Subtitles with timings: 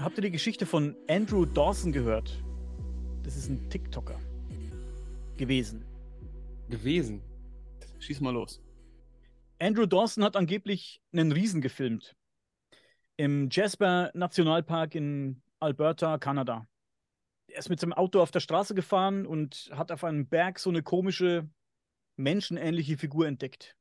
[0.00, 2.42] Habt ihr die Geschichte von Andrew Dawson gehört?
[3.22, 4.18] Das ist ein TikToker
[5.36, 5.84] gewesen.
[6.70, 7.20] Gewesen.
[7.98, 8.62] Schieß mal los.
[9.58, 12.16] Andrew Dawson hat angeblich einen Riesen gefilmt.
[13.18, 16.66] Im Jasper Nationalpark in Alberta, Kanada.
[17.48, 20.70] Er ist mit seinem Auto auf der Straße gefahren und hat auf einem Berg so
[20.70, 21.46] eine komische,
[22.16, 23.76] menschenähnliche Figur entdeckt.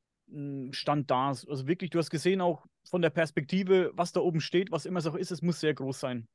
[0.72, 1.30] Stand da.
[1.30, 5.00] Also wirklich, du hast gesehen auch von der Perspektive, was da oben steht, was immer
[5.00, 6.28] es auch ist, es muss sehr groß sein.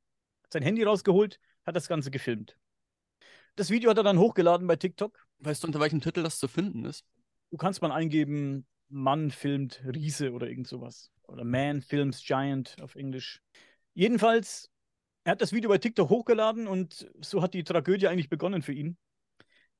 [0.44, 2.56] Hat sein Handy rausgeholt, hat das Ganze gefilmt.
[3.56, 5.26] Das Video hat er dann hochgeladen bei TikTok.
[5.38, 7.04] Weißt du, unter welchem Titel das zu finden ist?
[7.50, 11.10] Du kannst mal eingeben, Mann filmt Riese oder irgend sowas.
[11.24, 13.42] Oder Man Films Giant auf Englisch.
[13.94, 14.70] Jedenfalls,
[15.24, 18.72] er hat das Video bei TikTok hochgeladen und so hat die Tragödie eigentlich begonnen für
[18.72, 18.96] ihn.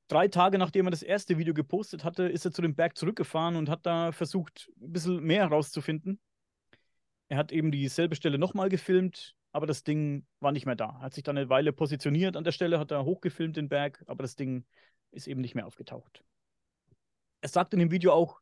[0.07, 3.55] Drei Tage nachdem er das erste Video gepostet hatte, ist er zu dem Berg zurückgefahren
[3.55, 6.19] und hat da versucht, ein bisschen mehr herauszufinden.
[7.27, 10.97] Er hat eben dieselbe Stelle nochmal gefilmt, aber das Ding war nicht mehr da.
[10.99, 14.03] Er hat sich dann eine Weile positioniert an der Stelle, hat da hochgefilmt den Berg,
[14.07, 14.65] aber das Ding
[15.11, 16.23] ist eben nicht mehr aufgetaucht.
[17.41, 18.41] Er sagt in dem Video auch,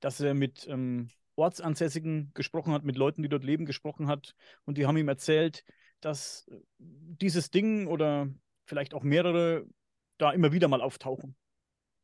[0.00, 4.34] dass er mit ähm, Ortsansässigen gesprochen hat, mit Leuten, die dort leben, gesprochen hat.
[4.64, 5.64] Und die haben ihm erzählt,
[6.00, 8.28] dass dieses Ding oder
[8.64, 9.66] vielleicht auch mehrere
[10.18, 11.36] da immer wieder mal auftauchen.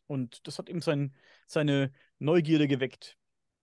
[0.06, 1.14] Und das hat ihm sein,
[1.46, 3.16] seine Neugierde geweckt.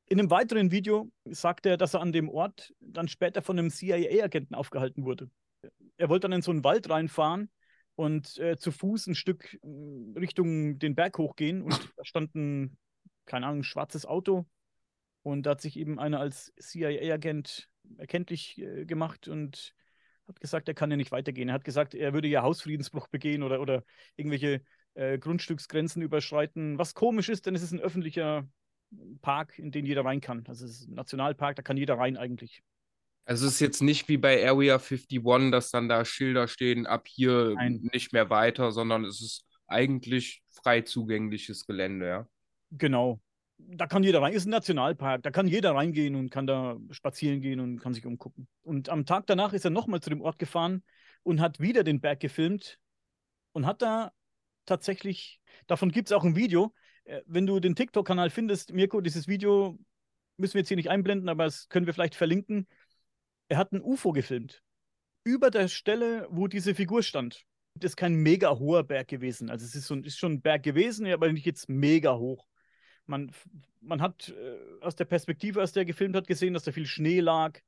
[0.08, 3.70] In einem weiteren Video sagt er, dass er an dem Ort dann später von einem
[3.70, 5.30] CIA-Agenten aufgehalten wurde.
[5.98, 7.50] Er wollte dann in so einen Wald reinfahren
[7.96, 12.78] und äh, zu Fuß ein Stück äh, Richtung den Berg hochgehen und da stand ein,
[13.26, 14.46] keine Ahnung, ein schwarzes Auto
[15.22, 19.74] und da hat sich eben einer als CIA-Agent erkenntlich äh, gemacht und
[20.28, 21.50] hat gesagt, er kann ja nicht weitergehen.
[21.50, 23.84] Er hat gesagt, er würde ja Hausfriedensbruch begehen oder, oder
[24.16, 24.62] irgendwelche
[24.96, 26.78] äh, Grundstücksgrenzen überschreiten.
[26.78, 28.48] Was komisch ist, denn es ist ein öffentlicher
[29.22, 30.44] Park, in den jeder rein kann.
[30.48, 32.64] Also es ist ein Nationalpark, da kann jeder rein eigentlich.
[33.26, 37.08] Also es ist jetzt nicht wie bei Area 51, dass dann da Schilder stehen, ab
[37.08, 37.90] hier Nein.
[37.94, 42.28] nicht mehr weiter, sondern es ist eigentlich frei zugängliches Gelände, ja.
[42.72, 43.22] Genau.
[43.58, 44.34] Da kann jeder rein.
[44.34, 45.24] Ist ein Nationalpark.
[45.24, 48.48] Da kann jeder reingehen und kann da spazieren gehen und kann sich umgucken.
[48.62, 50.84] Und am Tag danach ist er nochmal zu dem Ort gefahren
[51.22, 52.78] und hat wieder den Berg gefilmt
[53.54, 54.12] und hat da
[54.66, 56.74] tatsächlich, davon gibt es auch ein Video,
[57.26, 59.78] wenn du den TikTok-Kanal findest, Mirko, dieses Video
[60.38, 62.68] müssen wir jetzt hier nicht einblenden, aber das können wir vielleicht verlinken.
[63.50, 64.64] Er hat ein UFO gefilmt.
[65.24, 67.46] Über der Stelle, wo diese Figur stand.
[67.76, 69.50] Das ist kein mega hoher Berg gewesen.
[69.50, 72.48] Also es ist, so, ist schon ein Berg gewesen, aber nicht jetzt mega hoch.
[73.06, 73.32] Man,
[73.82, 76.86] man hat äh, aus der Perspektive, aus der er gefilmt hat, gesehen, dass da viel
[76.86, 77.60] Schnee lag.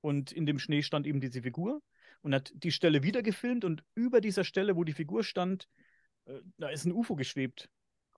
[0.00, 1.82] Und in dem Schnee stand eben diese Figur.
[2.22, 3.64] Und hat die Stelle wieder gefilmt.
[3.64, 5.68] Und über dieser Stelle, wo die Figur stand,
[6.24, 7.68] äh, da ist ein UFO geschwebt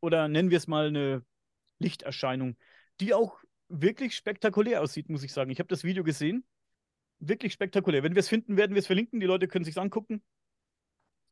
[0.04, 1.24] oder nennen wir es mal eine
[1.78, 2.56] Lichterscheinung,
[3.00, 3.38] die auch
[3.68, 5.50] wirklich spektakulär aussieht, muss ich sagen.
[5.50, 6.44] Ich habe das Video gesehen.
[7.18, 8.02] Wirklich spektakulär.
[8.02, 9.18] Wenn wir es finden, werden wir es verlinken.
[9.18, 10.22] Die Leute können sich angucken.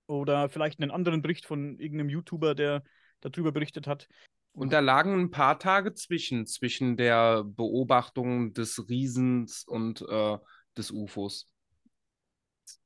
[0.07, 2.83] Oder vielleicht einen anderen Bericht von irgendeinem YouTuber, der
[3.21, 4.09] darüber berichtet hat.
[4.55, 10.39] Und da lagen ein paar Tage zwischen, zwischen der Beobachtung des Riesens und äh,
[10.77, 11.49] des UFOs.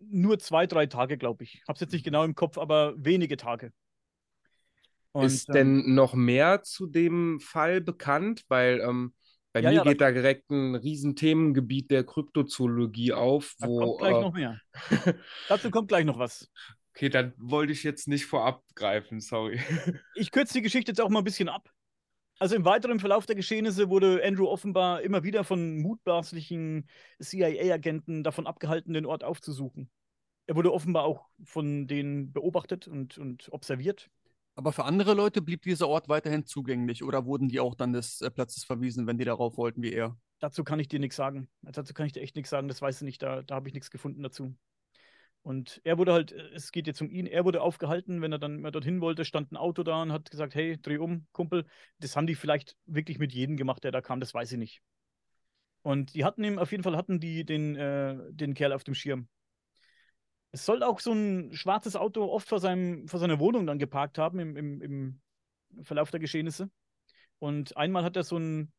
[0.01, 1.55] Nur zwei, drei Tage, glaube ich.
[1.55, 3.73] Ich habe es jetzt nicht genau im Kopf, aber wenige Tage.
[5.17, 8.45] Und, ist denn ähm, noch mehr zu dem Fall bekannt?
[8.49, 9.15] Weil ähm,
[9.53, 13.55] bei ja, mir ja, geht da direkt ein Riesenthemengebiet der Kryptozoologie auf.
[13.59, 14.61] Da wo, kommt gleich äh, noch mehr.
[15.49, 16.51] Dazu kommt gleich noch was.
[16.95, 19.61] Okay, dann wollte ich jetzt nicht vorab greifen, sorry.
[20.15, 21.71] ich kürze die Geschichte jetzt auch mal ein bisschen ab.
[22.39, 26.87] Also im weiteren Verlauf der Geschehnisse wurde Andrew offenbar immer wieder von mutmaßlichen
[27.23, 29.91] CIA-Agenten davon abgehalten, den Ort aufzusuchen.
[30.47, 34.11] Er wurde offenbar auch von denen beobachtet und, und observiert.
[34.57, 38.23] Aber für andere Leute blieb dieser Ort weiterhin zugänglich oder wurden die auch dann des
[38.23, 40.17] äh, Platzes verwiesen, wenn die darauf wollten, wie er?
[40.39, 41.49] Dazu kann ich dir nichts sagen.
[41.61, 43.75] Dazu kann ich dir echt nichts sagen, das weiß ich nicht, da, da habe ich
[43.75, 44.57] nichts gefunden dazu.
[45.43, 48.39] Und er wurde halt, äh, es geht jetzt um ihn, er wurde aufgehalten, wenn er
[48.39, 51.67] dann mal dorthin wollte, stand ein Auto da und hat gesagt, hey, dreh um, Kumpel.
[51.99, 54.83] Das haben die vielleicht wirklich mit jedem gemacht, der da kam, das weiß ich nicht.
[55.83, 58.95] Und die hatten ihm, auf jeden Fall hatten die den, äh, den Kerl auf dem
[58.95, 59.29] Schirm.
[60.57, 64.17] Es soll auch so ein schwarzes Auto oft vor, seinem, vor seiner Wohnung dann geparkt
[64.17, 66.71] haben im, im, im Verlauf der Geschehnisse.
[67.39, 68.73] Und einmal hat er so ein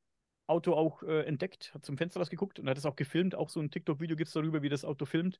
[0.47, 3.35] Auto auch äh, entdeckt, hat zum Fenster rausgeguckt und hat es auch gefilmt.
[3.35, 5.39] Auch so ein TikTok-Video gibt es darüber, wie das Auto filmt.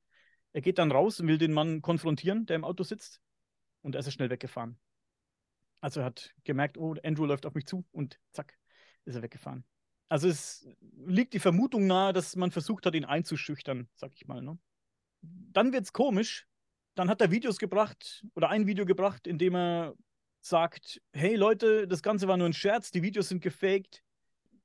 [0.53, 3.19] Er geht dann raus und will den Mann konfrontieren, der im Auto sitzt.
[3.81, 4.77] Und er ist schnell weggefahren.
[5.81, 8.53] Also er hat gemerkt, oh, Andrew läuft auf mich zu und zack,
[9.05, 9.63] ist er weggefahren.
[10.07, 10.67] Also es
[11.07, 14.43] liegt die Vermutung nahe, dass man versucht hat, ihn einzuschüchtern, sag ich mal.
[14.43, 14.59] Ne?
[15.21, 16.47] Dann wird es komisch.
[16.95, 19.95] Dann hat er Videos gebracht oder ein Video gebracht, in dem er
[20.41, 24.03] sagt: Hey Leute, das Ganze war nur ein Scherz, die Videos sind gefaked.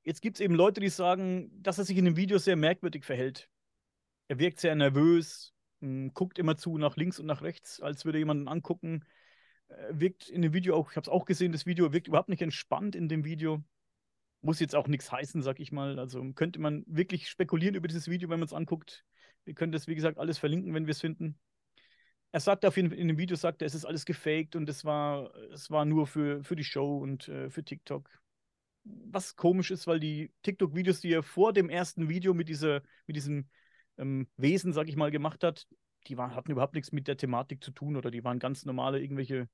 [0.03, 3.05] Jetzt gibt es eben Leute, die sagen, dass er sich in dem Video sehr merkwürdig
[3.05, 3.49] verhält.
[4.27, 8.17] Er wirkt sehr nervös, hm, guckt immer zu nach links und nach rechts, als würde
[8.17, 9.05] jemanden angucken.
[9.89, 12.41] Wirkt in dem Video auch, ich habe es auch gesehen, das Video wirkt überhaupt nicht
[12.41, 13.63] entspannt in dem Video.
[14.41, 15.99] Muss jetzt auch nichts heißen, sag ich mal.
[15.99, 19.05] Also könnte man wirklich spekulieren über dieses Video, wenn man es anguckt.
[19.45, 21.37] Wir können das, wie gesagt, alles verlinken, wenn wir es finden.
[22.31, 24.67] Er sagt auf jeden Fall, in dem Video sagt er, es ist alles gefaked und
[24.67, 28.09] es war, es war nur für, für die Show und äh, für TikTok.
[28.83, 33.15] Was komisch ist, weil die TikTok-Videos, die er vor dem ersten Video mit, dieser, mit
[33.15, 33.47] diesem
[33.97, 35.67] ähm, Wesen, sag ich mal, gemacht hat,
[36.07, 38.99] die waren, hatten überhaupt nichts mit der Thematik zu tun oder die waren ganz normale
[38.99, 39.47] irgendwelche,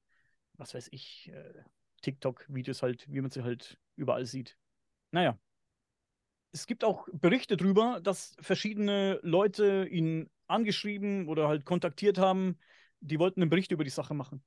[0.53, 1.63] was weiß ich, äh,
[2.01, 4.57] TikTok-Videos halt, wie man sie halt überall sieht.
[5.11, 5.37] Naja.
[6.51, 12.57] Es gibt auch Berichte darüber, dass verschiedene Leute ihn angeschrieben oder halt kontaktiert haben,
[13.01, 14.43] die wollten einen Bericht über die Sache machen.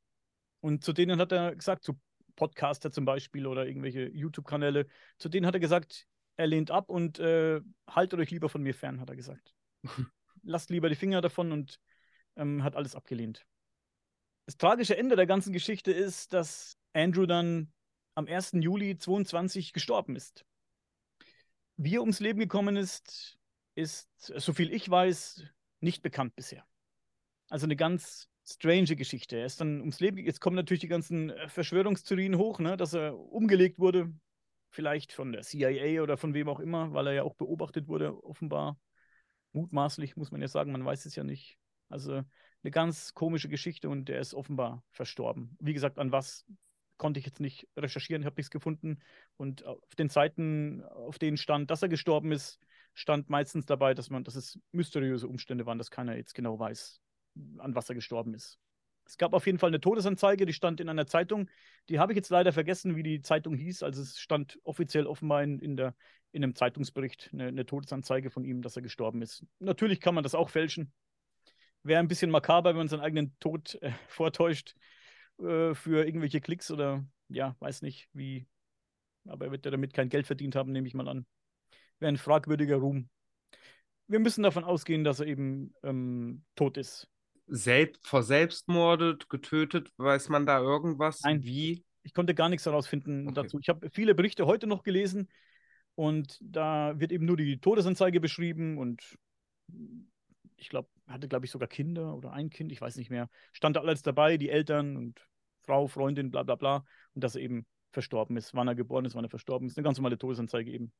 [0.60, 1.98] Und zu denen hat er gesagt, zu
[2.36, 4.86] Podcaster zum Beispiel oder irgendwelche YouTube-Kanäle,
[5.18, 6.06] zu denen hat er gesagt,
[6.36, 9.54] er lehnt ab und äh, haltet euch lieber von mir fern, hat er gesagt.
[10.42, 11.78] Lasst lieber die Finger davon und
[12.36, 13.44] ähm, hat alles abgelehnt.
[14.46, 17.72] Das tragische Ende der ganzen Geschichte ist, dass Andrew dann
[18.14, 18.52] am 1.
[18.54, 20.44] Juli 22 gestorben ist.
[21.76, 23.38] Wie er ums Leben gekommen ist,
[23.74, 25.44] ist, soviel ich weiß,
[25.80, 26.64] nicht bekannt bisher.
[27.48, 29.36] Also eine ganz strange Geschichte.
[29.36, 32.94] Er ist dann ums Leben, jetzt kommen natürlich die ganzen äh, Verschwörungstheorien hoch, ne, dass
[32.94, 34.12] er umgelegt wurde,
[34.70, 38.22] vielleicht von der CIA oder von wem auch immer, weil er ja auch beobachtet wurde,
[38.24, 38.78] offenbar.
[39.52, 41.58] Mutmaßlich, muss man ja sagen, man weiß es ja nicht.
[41.90, 42.22] Also
[42.62, 45.56] eine ganz komische Geschichte und der ist offenbar verstorben.
[45.60, 46.46] Wie gesagt, an was
[46.96, 49.00] konnte ich jetzt nicht recherchieren, habe nichts gefunden.
[49.36, 52.58] Und auf den Seiten, auf denen stand, dass er gestorben ist,
[52.94, 57.00] stand meistens dabei, dass man, dass es mysteriöse Umstände waren, dass keiner jetzt genau weiß,
[57.58, 58.58] an was er gestorben ist.
[59.04, 61.48] Es gab auf jeden Fall eine Todesanzeige, die stand in einer Zeitung.
[61.88, 63.82] Die habe ich jetzt leider vergessen, wie die Zeitung hieß.
[63.82, 65.94] Also es stand offiziell offenbar in, in, der,
[66.30, 69.44] in einem Zeitungsbericht eine, eine Todesanzeige von ihm, dass er gestorben ist.
[69.58, 70.92] Natürlich kann man das auch fälschen.
[71.82, 74.76] Wäre ein bisschen makaber, wenn man seinen eigenen Tod äh, vortäuscht
[75.42, 78.46] äh, für irgendwelche Klicks oder ja, weiß nicht wie.
[79.28, 81.26] Aber er wird ja damit kein Geld verdient haben, nehme ich mal an.
[81.98, 83.08] Wäre ein fragwürdiger Ruhm.
[84.08, 87.08] Wir müssen davon ausgehen, dass er eben ähm, tot ist
[87.46, 89.92] selbst, verselbstmordet, getötet?
[89.96, 91.20] Weiß man da irgendwas?
[91.22, 91.84] Nein, wie?
[92.02, 93.34] Ich konnte gar nichts herausfinden okay.
[93.34, 93.58] dazu.
[93.60, 95.28] Ich habe viele Berichte heute noch gelesen
[95.94, 99.16] und da wird eben nur die Todesanzeige beschrieben und
[100.56, 103.28] ich glaube, hatte, glaube ich, sogar Kinder oder ein Kind, ich weiß nicht mehr.
[103.52, 105.28] Stand da alles dabei, die Eltern und
[105.62, 106.84] Frau, Freundin, bla bla bla.
[107.14, 109.76] Und dass er eben verstorben ist, wann er geboren ist, wann er verstorben ist.
[109.76, 110.92] Eine ganz normale Todesanzeige eben.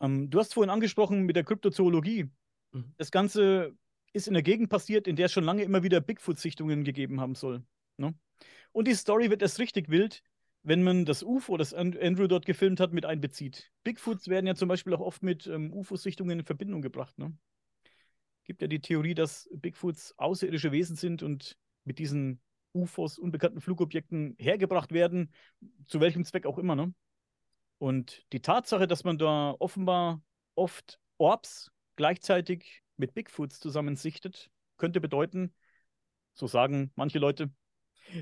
[0.00, 2.30] Ähm, du hast vorhin angesprochen mit der Kryptozoologie.
[2.72, 2.94] Mhm.
[2.98, 3.76] Das Ganze
[4.12, 7.34] ist in der Gegend passiert, in der es schon lange immer wieder Bigfoot-Sichtungen gegeben haben
[7.34, 7.64] soll.
[7.96, 8.14] Ne?
[8.72, 10.22] Und die Story wird erst richtig wild,
[10.62, 13.70] wenn man das UFO, das Andrew dort gefilmt hat, mit einbezieht.
[13.84, 17.16] Bigfoots werden ja zum Beispiel auch oft mit ähm, UFO-Sichtungen in Verbindung gebracht.
[17.18, 17.36] Ne?
[18.44, 22.40] Gibt ja die Theorie, dass Bigfoots außerirdische Wesen sind und mit diesen
[22.76, 25.32] UFOs, unbekannten Flugobjekten, hergebracht werden,
[25.86, 26.76] zu welchem Zweck auch immer.
[26.76, 26.94] Ne?
[27.78, 30.22] Und die Tatsache, dass man da offenbar
[30.54, 35.54] oft Orbs gleichzeitig mit Bigfoots zusammensichtet, könnte bedeuten,
[36.34, 37.50] so sagen manche Leute,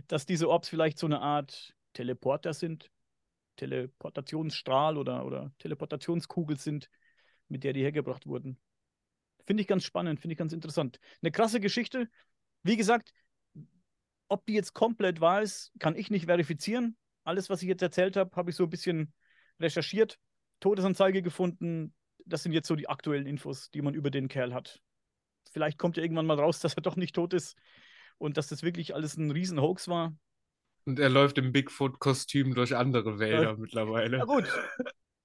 [0.07, 2.91] dass diese Orbs vielleicht so eine Art Teleporter sind,
[3.57, 6.91] Teleportationsstrahl oder, oder Teleportationskugel sind,
[7.49, 8.59] mit der die hergebracht wurden.
[9.47, 10.99] Finde ich ganz spannend, finde ich ganz interessant.
[11.23, 12.09] Eine krasse Geschichte.
[12.63, 13.13] Wie gesagt,
[14.29, 16.97] ob die jetzt komplett wahr ist, kann ich nicht verifizieren.
[17.25, 19.13] Alles, was ich jetzt erzählt habe, habe ich so ein bisschen
[19.61, 20.19] recherchiert,
[20.61, 21.95] Todesanzeige gefunden,
[22.27, 24.81] das sind jetzt so die aktuellen Infos, die man über den Kerl hat.
[25.53, 27.57] Vielleicht kommt ja irgendwann mal raus, dass er doch nicht tot ist
[28.19, 30.17] und dass das wirklich alles ein Riesenhoax war.
[30.87, 33.57] Und er läuft im Bigfoot-Kostüm durch andere Wälder ja.
[33.57, 34.19] mittlerweile.
[34.19, 34.45] Na gut.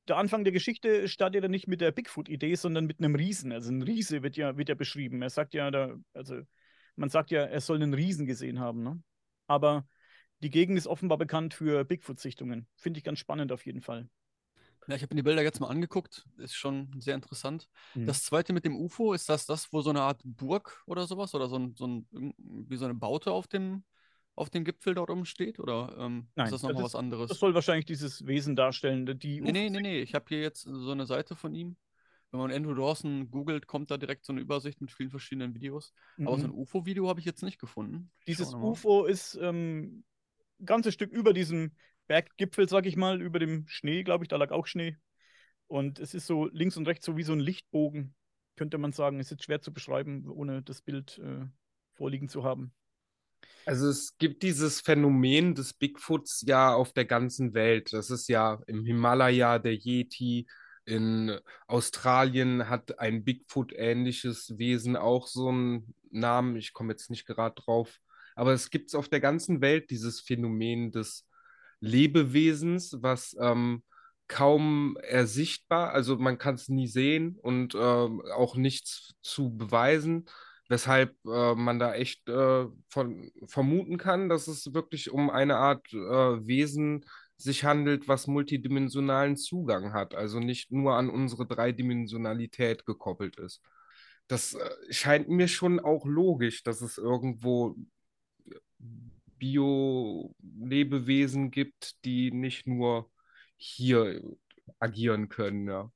[0.07, 3.51] Der Anfang der Geschichte startet ja nicht mit der Bigfoot-Idee, sondern mit einem Riesen.
[3.51, 5.21] Also ein Riese wird ja, wird ja beschrieben.
[5.21, 6.41] Er sagt ja, da, also
[6.99, 8.83] man sagt ja, er soll einen Riesen gesehen haben.
[8.83, 9.01] Ne?
[9.47, 9.87] Aber
[10.43, 12.67] die Gegend ist offenbar bekannt für Bigfoot-Sichtungen.
[12.75, 14.09] Finde ich ganz spannend auf jeden Fall.
[14.87, 16.25] Ja, ich habe mir die Bilder jetzt mal angeguckt.
[16.37, 17.69] Ist schon sehr interessant.
[17.95, 18.05] Mhm.
[18.05, 21.33] Das zweite mit dem UFO, ist das das, wo so eine Art Burg oder sowas
[21.35, 23.83] oder so ein, so ein wie so eine Baute auf dem,
[24.35, 25.59] auf dem Gipfel dort oben steht?
[25.59, 27.29] Oder ähm, Nein, ist das nochmal was anderes?
[27.29, 29.05] Das soll wahrscheinlich dieses Wesen darstellen.
[29.19, 30.01] Die nee, nee, nee, nee.
[30.01, 31.77] Ich habe hier jetzt so eine Seite von ihm.
[32.31, 35.93] Wenn man Andrew Dawson googelt, kommt da direkt so eine Übersicht mit vielen verschiedenen Videos.
[36.17, 36.27] Mhm.
[36.27, 36.59] Aber so ein mhm.
[36.59, 38.11] UFO-Video habe ich jetzt nicht gefunden.
[38.27, 40.03] Dieses UFO ist ähm,
[40.59, 41.71] ein ganzes Stück über diesem
[42.07, 44.97] Berggipfel, sag ich mal, über dem Schnee, glaube ich, da lag auch Schnee.
[45.67, 48.15] Und es ist so links und rechts so wie so ein Lichtbogen,
[48.55, 49.19] könnte man sagen.
[49.19, 51.45] Ist jetzt schwer zu beschreiben, ohne das Bild äh,
[51.93, 52.73] vorliegen zu haben.
[53.65, 57.93] Also es gibt dieses Phänomen des Bigfoots ja auf der ganzen Welt.
[57.93, 60.47] Das ist ja im Himalaya der Yeti,
[60.89, 67.55] in Australien hat ein Bigfoot-ähnliches Wesen auch so ein Namen, ich komme jetzt nicht gerade
[67.61, 67.99] drauf,
[68.35, 71.27] aber es gibt auf der ganzen Welt dieses Phänomen des
[71.79, 73.83] Lebewesens, was ähm,
[74.27, 80.25] kaum ersichtbar, also man kann es nie sehen und äh, auch nichts zu beweisen,
[80.69, 85.91] weshalb äh, man da echt äh, von, vermuten kann, dass es wirklich um eine Art
[85.93, 87.05] äh, Wesen
[87.39, 93.61] sich handelt, was multidimensionalen Zugang hat, also nicht nur an unsere Dreidimensionalität gekoppelt ist.
[94.27, 97.77] Das äh, scheint mir schon auch logisch, dass es irgendwo
[99.39, 103.09] Bio-Lebewesen gibt, die nicht nur
[103.55, 104.21] hier
[104.79, 105.89] agieren können, ja.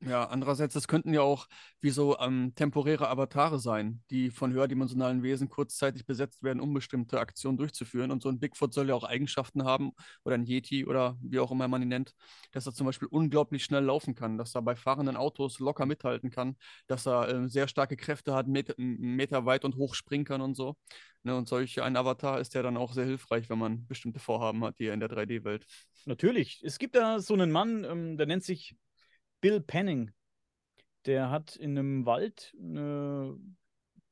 [0.00, 1.46] Ja, andererseits, das könnten ja auch
[1.80, 7.18] wie so ähm, temporäre Avatare sein, die von höherdimensionalen Wesen kurzzeitig besetzt werden, um bestimmte
[7.18, 8.10] Aktionen durchzuführen.
[8.10, 11.50] Und so ein Bigfoot soll ja auch Eigenschaften haben, oder ein Yeti oder wie auch
[11.50, 12.12] immer man ihn nennt,
[12.52, 16.30] dass er zum Beispiel unglaublich schnell laufen kann, dass er bei fahrenden Autos locker mithalten
[16.30, 16.56] kann,
[16.88, 20.56] dass er äh, sehr starke Kräfte hat, Meter, Meter weit und hoch springen kann und
[20.56, 20.76] so.
[21.22, 24.62] Ne, und solch ein Avatar ist ja dann auch sehr hilfreich, wenn man bestimmte Vorhaben
[24.62, 25.66] hat hier in der 3D-Welt.
[26.04, 26.62] Natürlich.
[26.64, 28.76] Es gibt da so einen Mann, ähm, der nennt sich
[29.40, 30.12] Bill Penning,
[31.04, 33.38] der hat in einem Wald eine,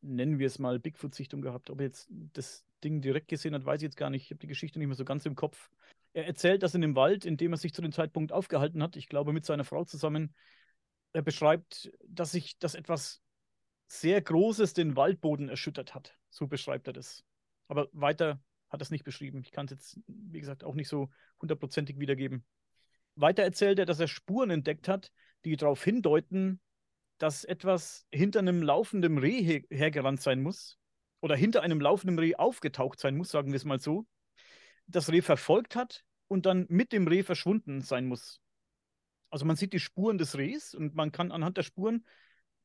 [0.00, 1.70] nennen wir es mal, Bigfoot-Sichtung gehabt.
[1.70, 4.24] Ob er jetzt das Ding direkt gesehen hat, weiß ich jetzt gar nicht.
[4.24, 5.70] Ich habe die Geschichte nicht mehr so ganz im Kopf.
[6.12, 8.96] Er erzählt, dass in dem Wald, in dem er sich zu dem Zeitpunkt aufgehalten hat,
[8.96, 10.34] ich glaube mit seiner Frau zusammen,
[11.12, 13.22] er beschreibt, dass sich das etwas
[13.86, 16.16] sehr Großes den Waldboden erschüttert hat.
[16.30, 17.24] So beschreibt er das.
[17.68, 19.40] Aber weiter hat er es nicht beschrieben.
[19.42, 22.44] Ich kann es jetzt, wie gesagt, auch nicht so hundertprozentig wiedergeben.
[23.16, 25.12] Weiter erzählt er, dass er Spuren entdeckt hat,
[25.44, 26.60] die darauf hindeuten,
[27.18, 30.78] dass etwas hinter einem laufenden Reh her hergerannt sein muss
[31.20, 34.06] oder hinter einem laufenden Reh aufgetaucht sein muss, sagen wir es mal so,
[34.86, 38.40] das Reh verfolgt hat und dann mit dem Reh verschwunden sein muss.
[39.30, 42.06] Also man sieht die Spuren des Rehs und man kann anhand der Spuren,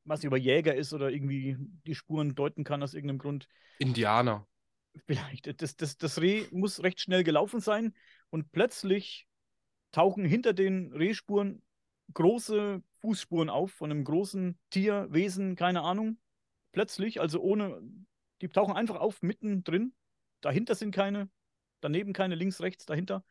[0.04, 3.48] was über Jäger ist oder irgendwie die Spuren deuten kann aus irgendeinem Grund.
[3.78, 4.48] Indianer.
[5.06, 5.62] Vielleicht.
[5.62, 7.94] Das, das, das Reh muss recht schnell gelaufen sein
[8.30, 9.29] und plötzlich
[9.92, 11.62] tauchen hinter den Rehspuren
[12.14, 16.20] große Fußspuren auf von einem großen Tier, Wesen, keine Ahnung.
[16.72, 17.82] Plötzlich, also ohne,
[18.42, 19.94] die tauchen einfach auf mittendrin.
[20.42, 21.30] Dahinter sind keine,
[21.82, 23.24] daneben keine, links, rechts, dahinter.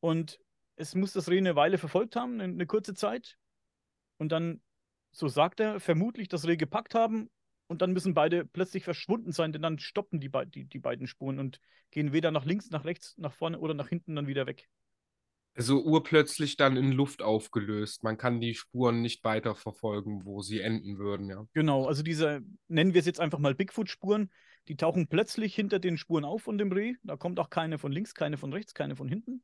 [0.00, 0.40] Und
[0.76, 3.38] es muss das Reh eine Weile verfolgt haben, eine, eine kurze Zeit.
[4.18, 4.60] Und dann,
[5.12, 7.30] so sagt er, vermutlich das Reh gepackt haben
[7.66, 11.38] und dann müssen beide plötzlich verschwunden sein, denn dann stoppen die, die, die beiden Spuren
[11.38, 11.60] und
[11.90, 14.68] gehen weder nach links, nach rechts, nach vorne oder nach hinten dann wieder weg.
[15.56, 18.04] Also urplötzlich dann in Luft aufgelöst.
[18.04, 21.46] Man kann die Spuren nicht weiter verfolgen, wo sie enden würden, ja.
[21.54, 24.30] Genau, also diese, nennen wir es jetzt einfach mal Bigfoot-Spuren,
[24.68, 26.94] die tauchen plötzlich hinter den Spuren auf von dem Reh.
[27.02, 29.42] Da kommt auch keine von links, keine von rechts, keine von hinten.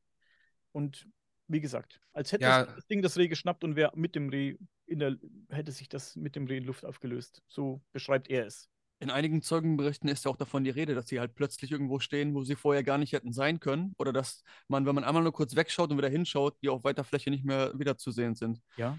[0.71, 1.07] Und
[1.47, 2.65] wie gesagt, als hätte ja.
[2.65, 4.55] das Ding das Reh geschnappt und wäre mit dem Reh
[4.85, 5.17] in der,
[5.49, 7.41] hätte sich das mit dem Reh in Luft aufgelöst.
[7.47, 8.69] So beschreibt er es.
[9.03, 12.33] In einigen Zeugenberichten ist ja auch davon die Rede, dass sie halt plötzlich irgendwo stehen,
[12.33, 13.93] wo sie vorher gar nicht hätten sein können.
[13.97, 17.03] Oder dass man, wenn man einmal nur kurz wegschaut und wieder hinschaut, die auf weiter
[17.03, 18.61] Fläche nicht mehr wiederzusehen sind.
[18.77, 18.97] Ja.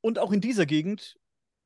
[0.00, 1.18] Und auch in dieser Gegend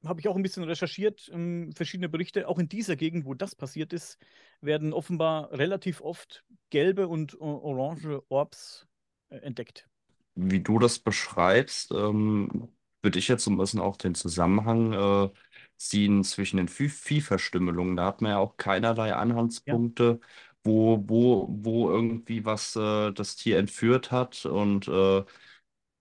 [0.05, 2.49] habe ich auch ein bisschen recherchiert, ähm, verschiedene Berichte.
[2.49, 4.19] Auch in dieser Gegend, wo das passiert ist,
[4.61, 8.89] werden offenbar relativ oft gelbe und orange Orbs
[9.29, 9.89] äh, entdeckt.
[10.35, 12.69] Wie du das beschreibst, ähm,
[13.01, 15.31] würde ich jetzt so ein bisschen auch den Zusammenhang äh,
[15.77, 17.97] ziehen zwischen den Viehverstümmelungen.
[17.97, 19.15] Da hat man ja auch keinerlei
[19.67, 19.79] Ja.
[19.79, 20.21] Anhaltspunkte,
[20.65, 24.47] wo, wo, wo irgendwie was äh, das Tier entführt hat.
[24.47, 25.25] Und äh,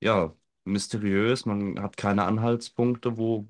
[0.01, 3.47] ja, mysteriös, man hat keine Anhaltspunkte, wo,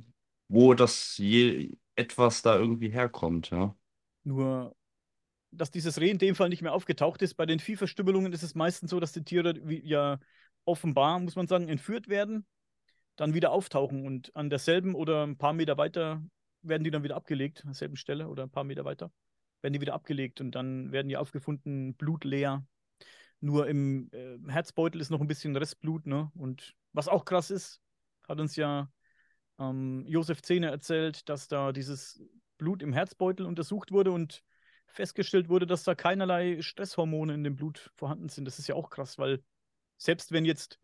[0.50, 3.76] wo das je etwas da irgendwie herkommt, ja.
[4.24, 4.76] Nur,
[5.52, 7.36] dass dieses Reh in dem Fall nicht mehr aufgetaucht ist.
[7.36, 10.20] Bei den Viehverstümmelungen ist es meistens so, dass die Tiere ja
[10.66, 12.46] offenbar, muss man sagen, entführt werden
[13.16, 16.22] dann wieder auftauchen und an derselben oder ein paar Meter weiter
[16.62, 19.12] werden die dann wieder abgelegt, an derselben Stelle oder ein paar Meter weiter,
[19.62, 22.66] werden die wieder abgelegt und dann werden die aufgefunden, blutleer.
[23.42, 26.32] Nur im äh, Herzbeutel ist noch ein bisschen Restblut, ne?
[26.36, 27.82] Und was auch krass ist,
[28.28, 28.90] hat uns ja
[29.60, 32.24] ähm, Josef Zehner erzählt, dass da dieses
[32.58, 34.44] Blut im Herzbeutel untersucht wurde und
[34.88, 38.46] festgestellt wurde, dass da keinerlei Stresshormone in dem Blut vorhanden sind.
[38.46, 39.44] Das ist ja auch krass, weil
[39.98, 40.80] selbst wenn jetzt,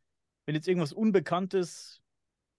[0.46, 2.02] wenn jetzt irgendwas Unbekanntes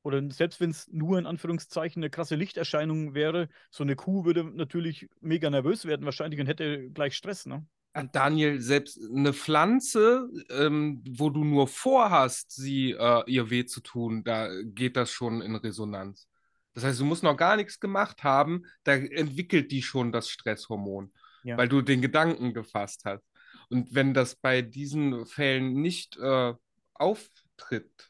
[0.03, 4.45] oder selbst wenn es nur in Anführungszeichen eine krasse Lichterscheinung wäre, so eine Kuh würde
[4.45, 7.67] natürlich mega nervös werden wahrscheinlich und hätte gleich Stress, ne?
[8.13, 14.23] Daniel, selbst eine Pflanze, ähm, wo du nur vorhast, sie äh, ihr weh zu tun,
[14.23, 16.29] da geht das schon in Resonanz.
[16.73, 21.13] Das heißt, du musst noch gar nichts gemacht haben, da entwickelt die schon das Stresshormon,
[21.43, 21.57] ja.
[21.57, 23.25] weil du den Gedanken gefasst hast.
[23.71, 26.55] Und wenn das bei diesen Fällen nicht äh,
[26.95, 28.10] auftritt,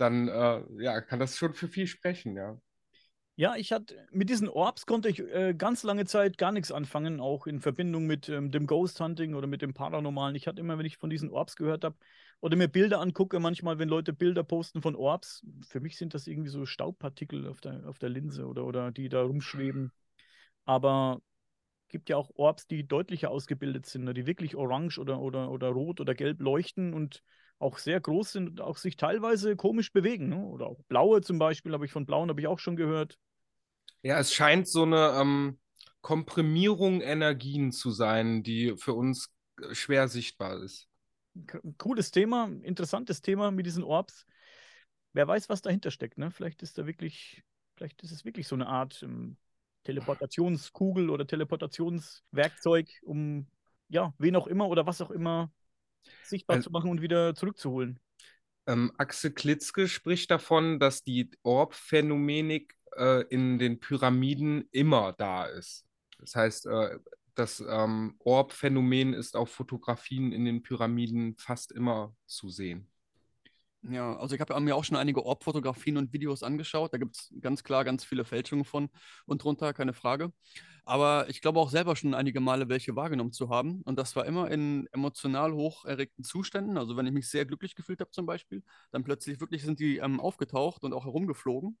[0.00, 2.58] dann äh, ja, kann das schon für viel sprechen, ja.
[3.36, 7.20] Ja, ich hatte mit diesen Orbs konnte ich äh, ganz lange Zeit gar nichts anfangen,
[7.20, 10.34] auch in Verbindung mit ähm, dem Ghost Hunting oder mit dem Paranormalen.
[10.34, 11.96] Ich hatte immer, wenn ich von diesen Orbs gehört habe
[12.40, 16.26] oder mir Bilder angucke, manchmal, wenn Leute Bilder posten von Orbs, für mich sind das
[16.26, 19.92] irgendwie so Staubpartikel auf der, auf der Linse oder, oder die da rumschweben.
[20.64, 21.20] Aber
[21.88, 25.68] gibt ja auch Orbs, die deutlicher ausgebildet sind, ne, die wirklich orange oder, oder, oder
[25.68, 27.22] rot oder gelb leuchten und
[27.58, 30.28] auch sehr groß sind und auch sich teilweise komisch bewegen.
[30.28, 30.44] Ne?
[30.44, 33.18] Oder auch blaue zum Beispiel, habe ich von blauen habe ich auch schon gehört.
[34.02, 35.58] Ja, es scheint so eine ähm,
[36.00, 40.86] Komprimierung Energien zu sein, die für uns äh, schwer sichtbar ist.
[41.78, 44.24] Cooles Thema, interessantes Thema mit diesen Orbs.
[45.12, 46.18] Wer weiß, was dahinter steckt.
[46.18, 46.30] Ne?
[46.30, 47.42] Vielleicht ist da wirklich,
[47.76, 49.36] vielleicht ist es wirklich so eine Art ähm,
[49.84, 53.46] Teleportationskugel oder Teleportationswerkzeug, um
[53.88, 55.50] ja, wen auch immer oder was auch immer
[56.24, 58.00] sichtbar also, zu machen und wieder zurückzuholen.
[58.66, 65.86] Ähm, Axel Klitzke spricht davon, dass die Orb-Phänomenik äh, in den Pyramiden immer da ist.
[66.18, 66.98] Das heißt, äh,
[67.34, 72.88] das ähm, Orb-Phänomen ist auf Fotografien in den Pyramiden fast immer zu sehen.
[73.82, 76.92] Ja, also ich habe mir auch schon einige Orb-Fotografien und Videos angeschaut.
[76.92, 78.90] Da gibt es ganz klar ganz viele Fälschungen von
[79.24, 80.32] und drunter, keine Frage.
[80.84, 83.82] Aber ich glaube auch selber schon einige Male welche wahrgenommen zu haben.
[83.82, 86.76] Und das war immer in emotional hoch erregten Zuständen.
[86.76, 89.98] Also wenn ich mich sehr glücklich gefühlt habe zum Beispiel, dann plötzlich wirklich sind die
[89.98, 91.78] ähm, aufgetaucht und auch herumgeflogen.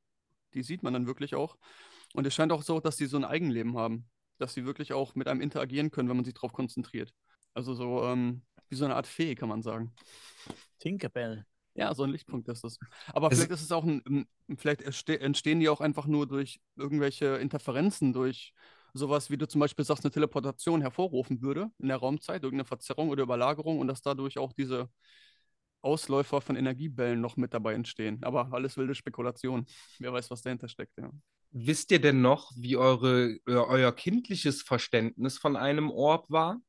[0.54, 1.56] Die sieht man dann wirklich auch.
[2.14, 4.08] Und es scheint auch so, dass sie so ein Eigenleben haben.
[4.38, 7.12] Dass sie wirklich auch mit einem interagieren können, wenn man sich darauf konzentriert.
[7.54, 9.94] Also so ähm, wie so eine Art Fee, kann man sagen.
[10.78, 11.44] Tinkerbell.
[11.78, 12.76] Ja, so ein Lichtpunkt ist das.
[13.12, 18.12] Aber vielleicht ist es auch ein, vielleicht entstehen die auch einfach nur durch irgendwelche Interferenzen,
[18.12, 18.52] durch
[18.94, 23.10] sowas, wie du zum Beispiel sagst, eine Teleportation hervorrufen würde in der Raumzeit, irgendeine Verzerrung
[23.10, 24.90] oder Überlagerung und dass dadurch auch diese
[25.80, 28.18] Ausläufer von Energiebällen noch mit dabei entstehen.
[28.24, 29.64] Aber alles wilde Spekulation.
[30.00, 31.12] Wer weiß, was dahinter steckt, ja.
[31.52, 36.60] Wisst ihr denn noch, wie eure, euer kindliches Verständnis von einem Orb war?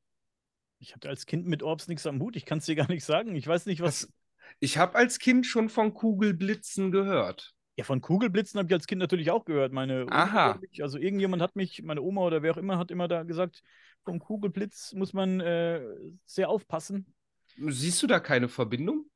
[0.78, 2.36] Ich hatte als Kind mit Orbs nichts am Hut.
[2.36, 3.36] Ich kann es dir gar nicht sagen.
[3.36, 4.02] Ich weiß nicht, was.
[4.02, 4.14] Das,
[4.60, 7.54] ich habe als Kind schon von Kugelblitzen gehört.
[7.78, 9.72] Ja, von Kugelblitzen habe ich als Kind natürlich auch gehört.
[9.72, 10.60] Meine Aha.
[10.60, 13.64] Mich, also irgendjemand hat mich, meine Oma oder wer auch immer, hat immer da gesagt,
[14.04, 15.82] vom Kugelblitz muss man äh,
[16.26, 17.14] sehr aufpassen.
[17.58, 19.10] Siehst du da keine Verbindung?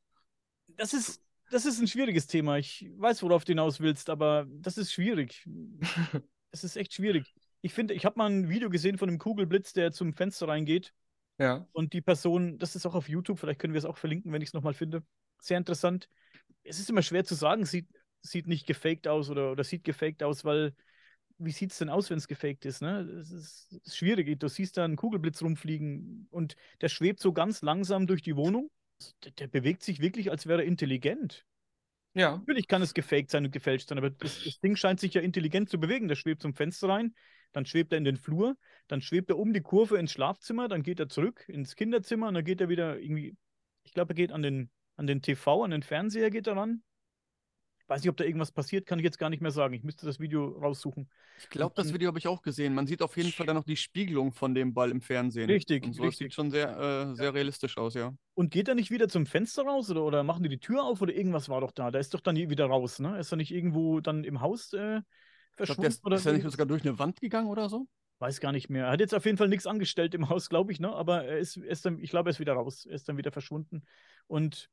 [0.78, 2.58] Das ist, das ist ein schwieriges Thema.
[2.58, 5.48] Ich weiß, worauf du hinaus willst, aber das ist schwierig.
[6.56, 7.34] Es ist echt schwierig.
[7.62, 10.94] Ich finde, ich habe mal ein Video gesehen von einem Kugelblitz, der zum Fenster reingeht.
[11.40, 11.68] Ja.
[11.72, 14.44] Und die Person, das ist auch auf YouTube, vielleicht können wir es auch verlinken, wenn
[14.44, 15.04] ich es nochmal finde.
[15.44, 16.08] Sehr interessant.
[16.64, 17.88] Es ist immer schwer zu sagen, sieht,
[18.22, 20.74] sieht nicht gefaked aus oder, oder sieht gefaked aus, weil
[21.38, 22.82] wie sieht es denn aus, wenn es gefaked ist?
[22.82, 23.02] Ne?
[23.20, 24.40] Es ist, ist, schwierig.
[24.40, 28.72] Du siehst da einen Kugelblitz rumfliegen und der schwebt so ganz langsam durch die Wohnung.
[29.26, 31.46] Der, der bewegt sich wirklich, als wäre er intelligent.
[32.14, 32.38] Ja.
[32.38, 35.22] Natürlich kann es gefaked sein und gefälscht sein, aber das, das, Ding scheint sich ja
[35.22, 36.08] intelligent zu bewegen.
[36.08, 37.16] Der schwebt zum Fenster rein,
[37.52, 38.56] dann schwebt er in den Flur,
[38.88, 42.36] dann schwebt er um die Kurve ins Schlafzimmer, dann geht er zurück ins Kinderzimmer und
[42.36, 43.36] dann geht er wieder irgendwie,
[43.84, 46.84] ich glaube, er geht an den, an den TV, an den Fernseher geht er ran
[47.88, 49.74] Weiß nicht, ob da irgendwas passiert, kann ich jetzt gar nicht mehr sagen.
[49.74, 51.10] Ich müsste das Video raussuchen.
[51.38, 52.74] Ich glaube, das Video habe ich auch gesehen.
[52.74, 55.50] Man sieht auf jeden Fall dann noch die Spiegelung von dem Ball im Fernsehen.
[55.50, 55.84] Richtig.
[55.84, 56.28] Und so, richtig.
[56.28, 57.32] sieht schon sehr, äh, sehr ja.
[57.32, 58.14] realistisch aus, ja.
[58.36, 61.02] Und geht er nicht wieder zum Fenster raus oder, oder machen die die Tür auf
[61.02, 61.92] oder irgendwas war doch da?
[61.92, 63.20] Da ist doch dann wieder raus, ne?
[63.20, 65.02] Ist er nicht irgendwo dann im Haus äh,
[65.52, 65.82] verschwunden?
[65.82, 67.86] Glaub, ist, oder ist er nicht sogar durch eine Wand gegangen oder so?
[68.20, 68.86] Weiß gar nicht mehr.
[68.86, 70.94] Er hat jetzt auf jeden Fall nichts angestellt im Haus, glaube ich, ne?
[70.94, 72.86] Aber er ist, ist dann, ich glaube, er ist wieder raus.
[72.86, 73.84] Er ist dann wieder verschwunden.
[74.28, 74.70] Und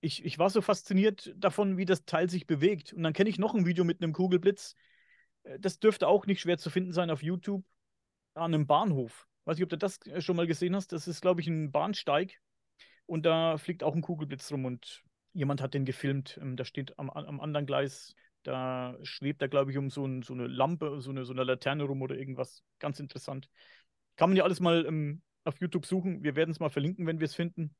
[0.00, 2.92] ich, ich war so fasziniert davon, wie das Teil sich bewegt.
[2.92, 4.74] Und dann kenne ich noch ein Video mit einem Kugelblitz.
[5.44, 7.64] Äh, das dürfte auch nicht schwer zu finden sein auf YouTube.
[8.34, 9.26] An einem Bahnhof.
[9.44, 10.92] Weiß nicht, ob du das äh, schon mal gesehen hast.
[10.92, 12.40] Das ist, glaube ich, ein Bahnsteig.
[13.06, 16.38] Und da fliegt auch ein Kugelblitz rum und jemand hat den gefilmt.
[16.40, 20.22] Ähm, da steht am, am anderen Gleis, da schwebt er, glaube ich, um so, ein,
[20.22, 22.62] so, eine Lampe, so eine, so eine Laterne rum oder irgendwas.
[22.78, 23.48] Ganz interessant.
[24.16, 26.22] Kann man ja alles mal ähm, auf YouTube suchen.
[26.22, 27.74] Wir werden es mal verlinken, wenn wir es finden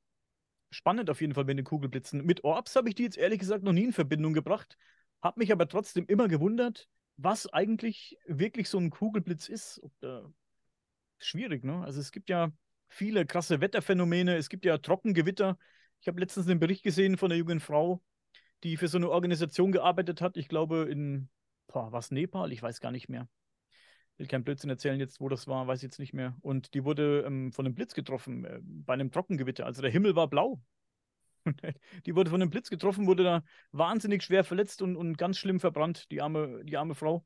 [0.70, 2.24] spannend auf jeden Fall mit den Kugelblitzen.
[2.24, 4.76] Mit Orbs habe ich die jetzt ehrlich gesagt noch nie in Verbindung gebracht,
[5.22, 9.80] habe mich aber trotzdem immer gewundert, was eigentlich wirklich so ein Kugelblitz ist.
[11.18, 11.82] Schwierig, ne?
[11.84, 12.52] Also es gibt ja
[12.88, 15.58] viele krasse Wetterphänomene, es gibt ja Trockengewitter.
[16.00, 18.02] Ich habe letztens einen Bericht gesehen von einer jungen Frau,
[18.62, 20.36] die für so eine Organisation gearbeitet hat.
[20.36, 21.28] Ich glaube in,
[21.66, 22.52] boah, was Nepal?
[22.52, 23.28] Ich weiß gar nicht mehr
[24.18, 26.36] will keinen Blödsinn erzählen jetzt, wo das war, weiß ich jetzt nicht mehr.
[26.40, 29.64] Und die wurde ähm, von einem Blitz getroffen, äh, bei einem Trockengewitter.
[29.64, 30.60] Also der Himmel war blau.
[32.06, 35.60] die wurde von einem Blitz getroffen, wurde da wahnsinnig schwer verletzt und, und ganz schlimm
[35.60, 37.24] verbrannt, die arme, die arme Frau.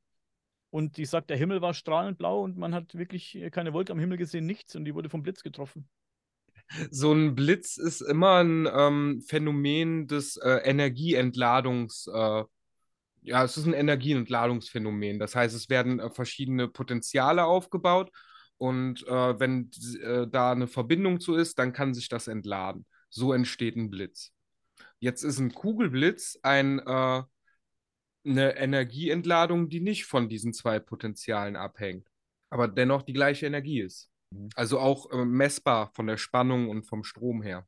[0.71, 3.99] Und die sagt, der Himmel war strahlend blau und man hat wirklich keine Wolke am
[3.99, 4.75] Himmel gesehen, nichts.
[4.75, 5.89] Und die wurde vom Blitz getroffen.
[6.91, 12.07] So ein Blitz ist immer ein ähm, Phänomen des äh, Energieentladungs.
[12.07, 12.45] Äh
[13.23, 15.19] Ja, es ist ein Energieentladungsphänomen.
[15.19, 18.11] Das heißt, es werden äh, verschiedene Potenziale aufgebaut
[18.59, 19.71] und äh, wenn
[20.03, 22.87] äh, da eine Verbindung zu ist, dann kann sich das entladen.
[23.11, 24.33] So entsteht ein Blitz.
[24.99, 27.23] Jetzt ist ein Kugelblitz ein, äh,
[28.25, 32.09] eine Energieentladung, die nicht von diesen zwei Potenzialen abhängt,
[32.51, 34.11] aber dennoch die gleiche Energie ist.
[34.31, 34.51] Mhm.
[34.55, 37.67] Also auch äh, messbar von der Spannung und vom Strom her.